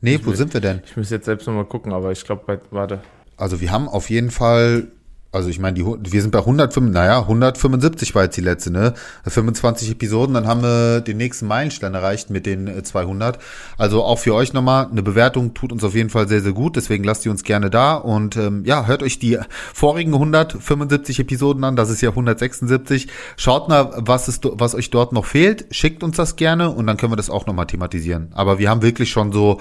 Nee, 0.00 0.20
wo 0.22 0.30
will- 0.30 0.36
sind 0.36 0.54
wir 0.54 0.60
denn? 0.60 0.82
Ich 0.86 0.96
muss 0.96 1.10
jetzt 1.10 1.24
selbst 1.24 1.46
nochmal 1.48 1.64
gucken, 1.64 1.92
aber 1.92 2.12
ich 2.12 2.24
glaube, 2.24 2.60
warte. 2.70 3.00
Also 3.36 3.60
wir 3.60 3.72
haben 3.72 3.88
auf 3.88 4.08
jeden 4.10 4.30
Fall, 4.30 4.88
also 5.34 5.48
ich 5.48 5.58
meine, 5.58 5.74
die, 5.74 5.84
wir 5.84 6.22
sind 6.22 6.30
bei 6.30 6.38
105, 6.38 6.92
naja, 6.92 7.20
175 7.20 8.14
war 8.14 8.24
jetzt 8.24 8.36
die 8.36 8.40
letzte, 8.40 8.70
ne? 8.70 8.94
25 9.26 9.90
Episoden, 9.90 10.34
dann 10.34 10.46
haben 10.46 10.62
wir 10.62 11.00
den 11.00 11.16
nächsten 11.16 11.46
Meilenstein 11.46 11.94
erreicht 11.94 12.30
mit 12.30 12.46
den 12.46 12.68
äh, 12.68 12.82
200. 12.82 13.38
Also 13.76 14.04
auch 14.04 14.18
für 14.18 14.34
euch 14.34 14.52
nochmal, 14.52 14.88
eine 14.90 15.02
Bewertung 15.02 15.54
tut 15.54 15.72
uns 15.72 15.82
auf 15.84 15.94
jeden 15.94 16.10
Fall 16.10 16.28
sehr, 16.28 16.40
sehr 16.40 16.52
gut, 16.52 16.76
deswegen 16.76 17.04
lasst 17.04 17.26
ihr 17.26 17.32
uns 17.32 17.42
gerne 17.42 17.70
da 17.70 17.94
und 17.94 18.36
ähm, 18.36 18.64
ja, 18.64 18.86
hört 18.86 19.02
euch 19.02 19.18
die 19.18 19.38
vorigen 19.72 20.14
175 20.14 21.20
Episoden 21.20 21.64
an, 21.64 21.76
das 21.76 21.90
ist 21.90 22.00
ja 22.00 22.10
176. 22.10 23.08
Schaut 23.36 23.68
mal, 23.68 23.90
was, 23.96 24.28
ist, 24.28 24.44
was 24.44 24.74
euch 24.74 24.90
dort 24.90 25.12
noch 25.12 25.24
fehlt, 25.24 25.66
schickt 25.70 26.02
uns 26.02 26.16
das 26.16 26.36
gerne 26.36 26.70
und 26.70 26.86
dann 26.86 26.96
können 26.96 27.12
wir 27.12 27.16
das 27.16 27.30
auch 27.30 27.46
nochmal 27.46 27.66
thematisieren. 27.66 28.28
Aber 28.34 28.58
wir 28.58 28.70
haben 28.70 28.82
wirklich 28.82 29.10
schon 29.10 29.32
so 29.32 29.60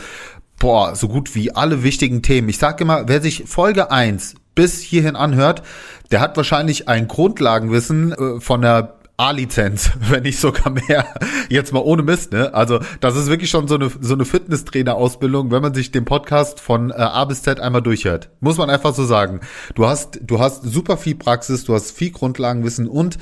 boah, 0.60 0.96
so 0.96 1.08
gut 1.08 1.36
wie 1.36 1.54
alle 1.54 1.84
wichtigen 1.84 2.22
Themen. 2.22 2.48
Ich 2.48 2.58
sage 2.58 2.84
immer, 2.84 3.08
wer 3.08 3.22
sich 3.22 3.44
Folge 3.48 3.92
1 3.92 4.36
bis 4.56 4.82
hierhin 4.82 5.16
anhört, 5.16 5.64
der 6.12 6.22
hat 6.22 6.38
wahrscheinlich 6.38 6.88
ein 6.88 7.08
Grundlagenwissen 7.08 8.12
äh, 8.12 8.40
von 8.40 8.62
der 8.62 8.96
A-Lizenz, 9.18 9.92
wenn 10.10 10.24
nicht 10.24 10.40
sogar 10.40 10.72
mehr. 10.72 11.06
Jetzt 11.50 11.72
mal 11.72 11.80
ohne 11.80 12.04
Mist, 12.04 12.32
ne? 12.32 12.54
Also, 12.54 12.80
das 13.00 13.16
ist 13.16 13.28
wirklich 13.30 13.50
schon 13.50 13.68
so 13.68 13.76
eine, 13.76 13.90
so 14.02 14.14
eine 14.14 14.26
Fitnesstrainer-Ausbildung, 14.26 15.52
wenn 15.52 15.62
man 15.62 15.74
sich 15.74 15.92
den 15.92 16.06
Podcast 16.06 16.60
von 16.60 16.90
äh, 16.90 16.96
A 16.96 17.26
bis 17.26 17.44
Z 17.44 17.60
einmal 17.60 17.82
durchhört. 17.82 18.30
Muss 18.40 18.58
man 18.58 18.70
einfach 18.70 18.94
so 18.94 19.06
sagen. 19.06 19.42
Du 19.76 19.86
hast, 19.86 20.20
du 20.24 20.40
hast 20.40 20.64
super 20.64 20.98
viel 20.98 21.16
Praxis, 21.16 21.64
du 21.64 21.74
hast 21.74 21.92
viel 21.92 22.12
Grundlagenwissen 22.12 22.88
und 22.88 23.18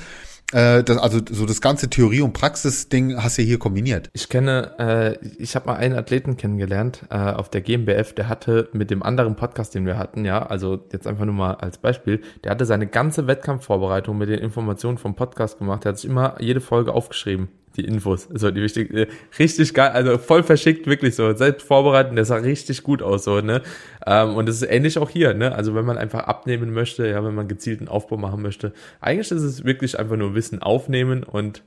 äh, 0.51 0.83
das, 0.83 0.97
also 0.97 1.19
so 1.29 1.45
das 1.45 1.61
ganze 1.61 1.89
Theorie- 1.89 2.21
und 2.21 2.33
Praxis-Ding 2.33 3.21
hast 3.21 3.37
du 3.37 3.41
hier 3.41 3.59
kombiniert. 3.59 4.09
Ich 4.13 4.29
kenne, 4.29 4.75
äh, 4.79 5.25
ich 5.37 5.55
habe 5.55 5.67
mal 5.67 5.75
einen 5.75 5.95
Athleten 5.95 6.37
kennengelernt 6.37 7.03
äh, 7.09 7.15
auf 7.15 7.49
der 7.49 7.61
GmbF, 7.61 8.13
der 8.13 8.29
hatte 8.29 8.69
mit 8.73 8.91
dem 8.91 9.03
anderen 9.03 9.35
Podcast, 9.35 9.75
den 9.75 9.85
wir 9.85 9.97
hatten, 9.97 10.25
ja, 10.25 10.45
also 10.45 10.79
jetzt 10.91 11.07
einfach 11.07 11.25
nur 11.25 11.35
mal 11.35 11.55
als 11.55 11.77
Beispiel, 11.77 12.21
der 12.43 12.51
hatte 12.51 12.65
seine 12.65 12.87
ganze 12.87 13.27
Wettkampfvorbereitung 13.27 14.17
mit 14.17 14.29
den 14.29 14.39
Informationen 14.39 14.97
vom 14.97 15.15
Podcast 15.15 15.59
gemacht. 15.59 15.83
Der 15.85 15.91
hat 15.91 15.99
sich 15.99 16.09
immer 16.09 16.35
jede 16.39 16.61
Folge 16.61 16.93
aufgeschrieben, 16.93 17.49
die 17.77 17.85
Infos, 17.85 18.27
so 18.33 18.51
die 18.51 18.61
wichtig, 18.61 18.93
äh, 18.93 19.07
richtig 19.39 19.73
geil, 19.73 19.91
also 19.91 20.17
voll 20.17 20.43
verschickt, 20.43 20.87
wirklich 20.87 21.15
so, 21.15 21.33
selbst 21.35 21.65
vorbereiten, 21.65 22.15
der 22.15 22.25
sah 22.25 22.35
richtig 22.35 22.83
gut 22.83 23.01
aus, 23.01 23.23
so, 23.23 23.41
ne, 23.41 23.61
ähm, 24.05 24.35
und 24.35 24.47
das 24.47 24.61
ist 24.61 24.69
ähnlich 24.69 24.97
auch 24.97 25.09
hier, 25.09 25.33
ne, 25.33 25.55
also 25.55 25.75
wenn 25.75 25.85
man 25.85 25.97
einfach 25.97 26.25
abnehmen 26.25 26.73
möchte, 26.73 27.07
ja, 27.07 27.23
wenn 27.23 27.35
man 27.35 27.47
gezielten 27.47 27.87
Aufbau 27.87 28.17
machen 28.17 28.41
möchte, 28.41 28.73
eigentlich 28.99 29.31
ist 29.31 29.43
es 29.43 29.63
wirklich 29.63 29.97
einfach 29.99 30.17
nur 30.17 30.35
Wissen 30.35 30.61
aufnehmen 30.61 31.23
und 31.23 31.63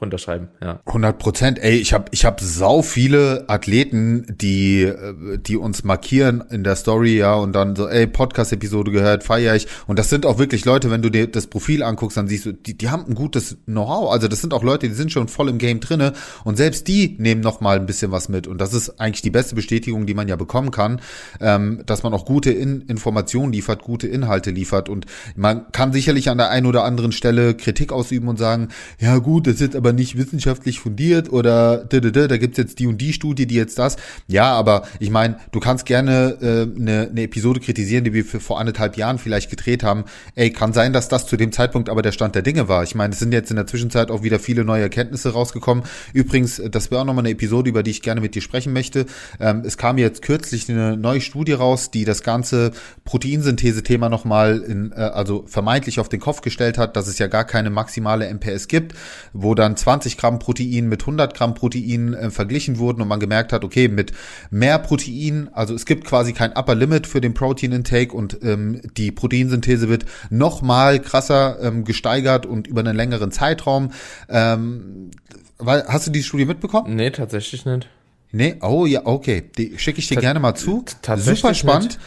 runterschreiben, 0.00 0.48
ja. 0.62 0.80
100 0.86 1.18
Prozent. 1.18 1.58
Ey, 1.58 1.76
ich 1.76 1.92
habe 1.92 2.06
ich 2.10 2.24
hab 2.24 2.40
sau 2.40 2.82
viele 2.82 3.44
Athleten, 3.48 4.26
die 4.40 4.82
äh, 4.82 5.38
die 5.38 5.56
uns 5.56 5.84
markieren 5.84 6.44
in 6.50 6.64
der 6.64 6.76
Story, 6.76 7.16
ja, 7.18 7.34
und 7.34 7.52
dann 7.52 7.76
so, 7.76 7.88
ey, 7.88 8.06
Podcast-Episode 8.06 8.90
gehört, 8.90 9.24
feier 9.24 9.54
ich. 9.54 9.66
Und 9.86 9.98
das 9.98 10.10
sind 10.10 10.26
auch 10.26 10.38
wirklich 10.38 10.64
Leute, 10.64 10.90
wenn 10.90 11.02
du 11.02 11.10
dir 11.10 11.26
das 11.26 11.46
Profil 11.46 11.82
anguckst, 11.82 12.16
dann 12.16 12.28
siehst 12.28 12.46
du, 12.46 12.52
die, 12.52 12.76
die 12.76 12.90
haben 12.90 13.06
ein 13.08 13.14
gutes 13.14 13.58
Know-how. 13.66 14.12
Also 14.12 14.28
das 14.28 14.40
sind 14.40 14.52
auch 14.54 14.62
Leute, 14.62 14.88
die 14.88 14.94
sind 14.94 15.12
schon 15.12 15.28
voll 15.28 15.48
im 15.48 15.58
Game 15.58 15.80
drinne 15.80 16.12
und 16.44 16.56
selbst 16.56 16.88
die 16.88 17.16
nehmen 17.18 17.40
noch 17.40 17.60
mal 17.60 17.76
ein 17.76 17.86
bisschen 17.86 18.10
was 18.12 18.28
mit. 18.28 18.46
Und 18.46 18.60
das 18.60 18.74
ist 18.74 19.00
eigentlich 19.00 19.22
die 19.22 19.30
beste 19.30 19.54
Bestätigung, 19.54 20.06
die 20.06 20.14
man 20.14 20.28
ja 20.28 20.36
bekommen 20.36 20.70
kann, 20.70 21.00
ähm, 21.40 21.82
dass 21.86 22.02
man 22.02 22.12
auch 22.12 22.24
gute 22.24 22.50
in 22.50 22.82
Informationen 22.82 23.52
liefert, 23.52 23.82
gute 23.82 24.06
Inhalte 24.06 24.50
liefert. 24.50 24.88
Und 24.88 25.06
man 25.36 25.70
kann 25.72 25.92
sicherlich 25.92 26.30
an 26.30 26.38
der 26.38 26.50
einen 26.50 26.66
oder 26.66 26.84
anderen 26.84 27.12
Stelle 27.12 27.54
Kritik 27.54 27.92
ausüben 27.92 28.28
und 28.28 28.38
sagen, 28.38 28.68
ja 28.98 29.18
gut, 29.18 29.46
das 29.46 29.54
ist 29.54 29.60
jetzt 29.60 29.76
aber 29.86 29.92
nicht 29.92 30.18
wissenschaftlich 30.18 30.80
fundiert 30.80 31.32
oder 31.32 31.84
da, 31.84 32.00
da 32.00 32.36
gibt's 32.38 32.58
jetzt 32.58 32.80
die 32.80 32.88
und 32.88 33.00
die 33.00 33.12
Studie, 33.12 33.46
die 33.46 33.54
jetzt 33.54 33.78
das. 33.78 33.96
Ja, 34.26 34.52
aber 34.52 34.82
ich 34.98 35.10
meine, 35.10 35.36
du 35.52 35.60
kannst 35.60 35.86
gerne 35.86 36.38
äh, 36.40 36.80
eine, 36.80 37.08
eine 37.08 37.22
Episode 37.22 37.60
kritisieren, 37.60 38.02
die 38.02 38.12
wir 38.12 38.24
für 38.24 38.40
vor 38.40 38.58
anderthalb 38.58 38.96
Jahren 38.96 39.18
vielleicht 39.18 39.48
gedreht 39.48 39.84
haben. 39.84 40.04
Ey, 40.34 40.50
kann 40.50 40.72
sein, 40.72 40.92
dass 40.92 41.08
das 41.08 41.28
zu 41.28 41.36
dem 41.36 41.52
Zeitpunkt 41.52 41.88
aber 41.88 42.02
der 42.02 42.10
Stand 42.10 42.34
der 42.34 42.42
Dinge 42.42 42.66
war. 42.66 42.82
Ich 42.82 42.96
meine, 42.96 43.12
es 43.12 43.20
sind 43.20 43.32
jetzt 43.32 43.50
in 43.50 43.56
der 43.56 43.68
Zwischenzeit 43.68 44.10
auch 44.10 44.24
wieder 44.24 44.40
viele 44.40 44.64
neue 44.64 44.82
Erkenntnisse 44.82 45.32
rausgekommen. 45.32 45.84
Übrigens, 46.12 46.60
das 46.68 46.90
wäre 46.90 47.02
auch 47.02 47.04
nochmal 47.04 47.22
eine 47.22 47.30
Episode, 47.30 47.70
über 47.70 47.84
die 47.84 47.92
ich 47.92 48.02
gerne 48.02 48.20
mit 48.20 48.34
dir 48.34 48.42
sprechen 48.42 48.72
möchte. 48.72 49.06
Ähm, 49.38 49.62
es 49.64 49.78
kam 49.78 49.98
jetzt 49.98 50.20
kürzlich 50.22 50.68
eine 50.68 50.96
neue 50.96 51.20
Studie 51.20 51.52
raus, 51.52 51.92
die 51.92 52.04
das 52.04 52.24
ganze 52.24 52.72
Proteinsynthese-Thema 53.04 54.08
nochmal 54.08 54.64
in, 54.66 54.90
äh, 54.90 54.96
also 54.96 55.44
vermeintlich 55.46 56.00
auf 56.00 56.08
den 56.08 56.18
Kopf 56.18 56.40
gestellt 56.40 56.76
hat, 56.76 56.96
dass 56.96 57.06
es 57.06 57.20
ja 57.20 57.28
gar 57.28 57.44
keine 57.44 57.70
maximale 57.70 58.28
MPS 58.34 58.66
gibt, 58.66 58.94
wo 59.32 59.54
dann 59.54 59.75
20 59.76 60.16
Gramm 60.18 60.38
Protein 60.38 60.88
mit 60.88 61.02
100 61.02 61.34
Gramm 61.34 61.54
Protein 61.54 62.14
äh, 62.14 62.30
verglichen 62.30 62.78
wurden 62.78 63.02
und 63.02 63.08
man 63.08 63.20
gemerkt 63.20 63.52
hat, 63.52 63.64
okay, 63.64 63.88
mit 63.88 64.12
mehr 64.50 64.78
Protein, 64.78 65.48
also 65.52 65.74
es 65.74 65.86
gibt 65.86 66.04
quasi 66.04 66.32
kein 66.32 66.52
Upper 66.56 66.74
Limit 66.74 67.06
für 67.06 67.20
den 67.20 67.34
Protein 67.34 67.72
Intake 67.72 68.12
und 68.14 68.38
ähm, 68.42 68.80
die 68.96 69.12
Proteinsynthese 69.12 69.88
wird 69.88 70.04
nochmal 70.30 71.00
krasser 71.00 71.58
ähm, 71.62 71.84
gesteigert 71.84 72.46
und 72.46 72.66
über 72.66 72.80
einen 72.80 72.96
längeren 72.96 73.30
Zeitraum. 73.30 73.90
Ähm, 74.28 75.10
weil, 75.58 75.84
hast 75.88 76.06
du 76.06 76.10
die 76.10 76.22
Studie 76.22 76.44
mitbekommen? 76.44 76.94
Nee, 76.96 77.10
tatsächlich 77.10 77.64
nicht. 77.64 77.88
Nee, 78.32 78.56
oh 78.60 78.84
ja, 78.86 79.02
okay. 79.04 79.44
Die 79.56 79.78
schicke 79.78 80.00
ich 80.00 80.08
dir 80.08 80.16
Ta- 80.16 80.20
gerne 80.20 80.40
mal 80.40 80.54
zu. 80.54 80.84
Super 81.16 81.54
spannend. 81.54 81.84
nicht. 81.84 81.98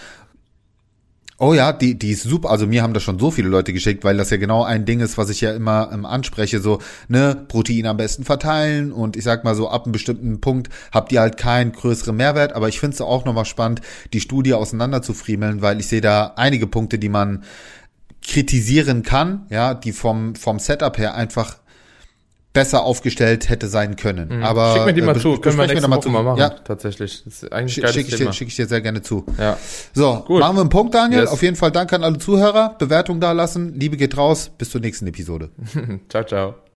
Oh 1.42 1.54
ja, 1.54 1.72
die, 1.72 1.98
die 1.98 2.12
ist 2.12 2.24
super. 2.24 2.50
Also 2.50 2.68
mir 2.68 2.84
haben 2.84 2.94
das 2.94 3.02
schon 3.02 3.18
so 3.18 3.32
viele 3.32 3.48
Leute 3.48 3.72
geschickt, 3.72 4.04
weil 4.04 4.18
das 4.18 4.30
ja 4.30 4.36
genau 4.36 4.64
ein 4.66 4.84
Ding 4.84 5.00
ist, 5.00 5.18
was 5.18 5.30
ich 5.30 5.40
ja 5.40 5.54
immer 5.54 5.90
ähm, 5.94 6.06
anspreche. 6.06 6.60
So, 6.60 6.80
ne, 7.08 7.46
Protein 7.48 7.86
am 7.86 7.96
besten 7.96 8.26
verteilen 8.26 8.92
und 8.92 9.16
ich 9.16 9.24
sag 9.24 9.46
mal 9.46 9.56
so, 9.56 9.70
ab 9.70 9.86
einem 9.86 9.94
bestimmten 9.94 10.42
Punkt 10.42 10.68
habt 10.92 11.14
ihr 11.14 11.22
halt 11.22 11.38
keinen 11.38 11.72
größeren 11.72 12.14
Mehrwert. 12.14 12.52
Aber 12.52 12.68
ich 12.68 12.82
finde 12.82 12.96
es 12.96 13.02
auch 13.02 13.24
nochmal 13.24 13.46
spannend, 13.46 13.80
die 14.12 14.20
Studie 14.20 14.54
auseinander 14.54 15.02
zu 15.02 15.14
friemeln, 15.14 15.62
weil 15.62 15.80
ich 15.80 15.88
sehe 15.88 16.02
da 16.02 16.34
einige 16.36 16.68
Punkte, 16.68 17.00
die 17.00 17.08
man 17.08 17.46
kritisieren 18.22 19.04
kann, 19.04 19.46
ja, 19.50 19.74
die 19.74 19.94
vom, 19.94 20.36
vom 20.36 20.60
Setup 20.60 20.98
her 20.98 21.16
einfach 21.16 21.56
besser 22.60 22.84
aufgestellt 22.84 23.48
hätte 23.50 23.68
sein 23.68 23.96
können. 23.96 24.44
Aber 24.44 24.70
Mhm. 24.72 24.78
Schick 24.78 24.86
mir 24.86 24.94
die 24.94 25.02
äh, 25.02 25.06
mal 25.06 25.16
bes- 25.16 25.22
zu, 25.22 25.38
können 25.38 25.58
wir 25.58 25.68
nächste 25.68 25.90
da 25.90 25.96
Woche 25.96 26.10
mal 26.10 26.24
machen, 26.24 26.40
Ja, 26.40 26.50
tatsächlich. 26.50 27.24
Das 27.24 27.44
ist 27.44 27.54
eigentlich 27.54 27.86
ein 27.86 27.94
Schick, 27.94 28.08
ich 28.10 28.36
schick 28.36 28.48
ich 28.50 28.56
dir 28.56 28.66
sehr 28.68 28.82
gerne 28.82 29.02
zu. 29.02 29.26
Ja. 29.38 29.58
So, 29.94 30.24
Gut. 30.28 30.42
machen 30.42 30.58
wir 30.58 30.62
einen 30.62 30.70
Punkt, 30.70 30.94
Daniel. 30.94 31.22
Yes. 31.22 31.30
Auf 31.32 31.42
jeden 31.42 31.56
Fall 31.56 31.72
danke 31.72 31.96
an 31.96 32.04
alle 32.04 32.18
Zuhörer. 32.18 32.76
Bewertung 32.78 33.20
da 33.22 33.32
lassen. 33.32 33.80
Liebe 33.80 33.96
geht 33.98 34.18
raus. 34.18 34.52
Bis 34.58 34.70
zur 34.72 34.82
nächsten 34.82 35.08
Episode. 35.08 35.50
ciao, 36.10 36.24
ciao. 36.26 36.56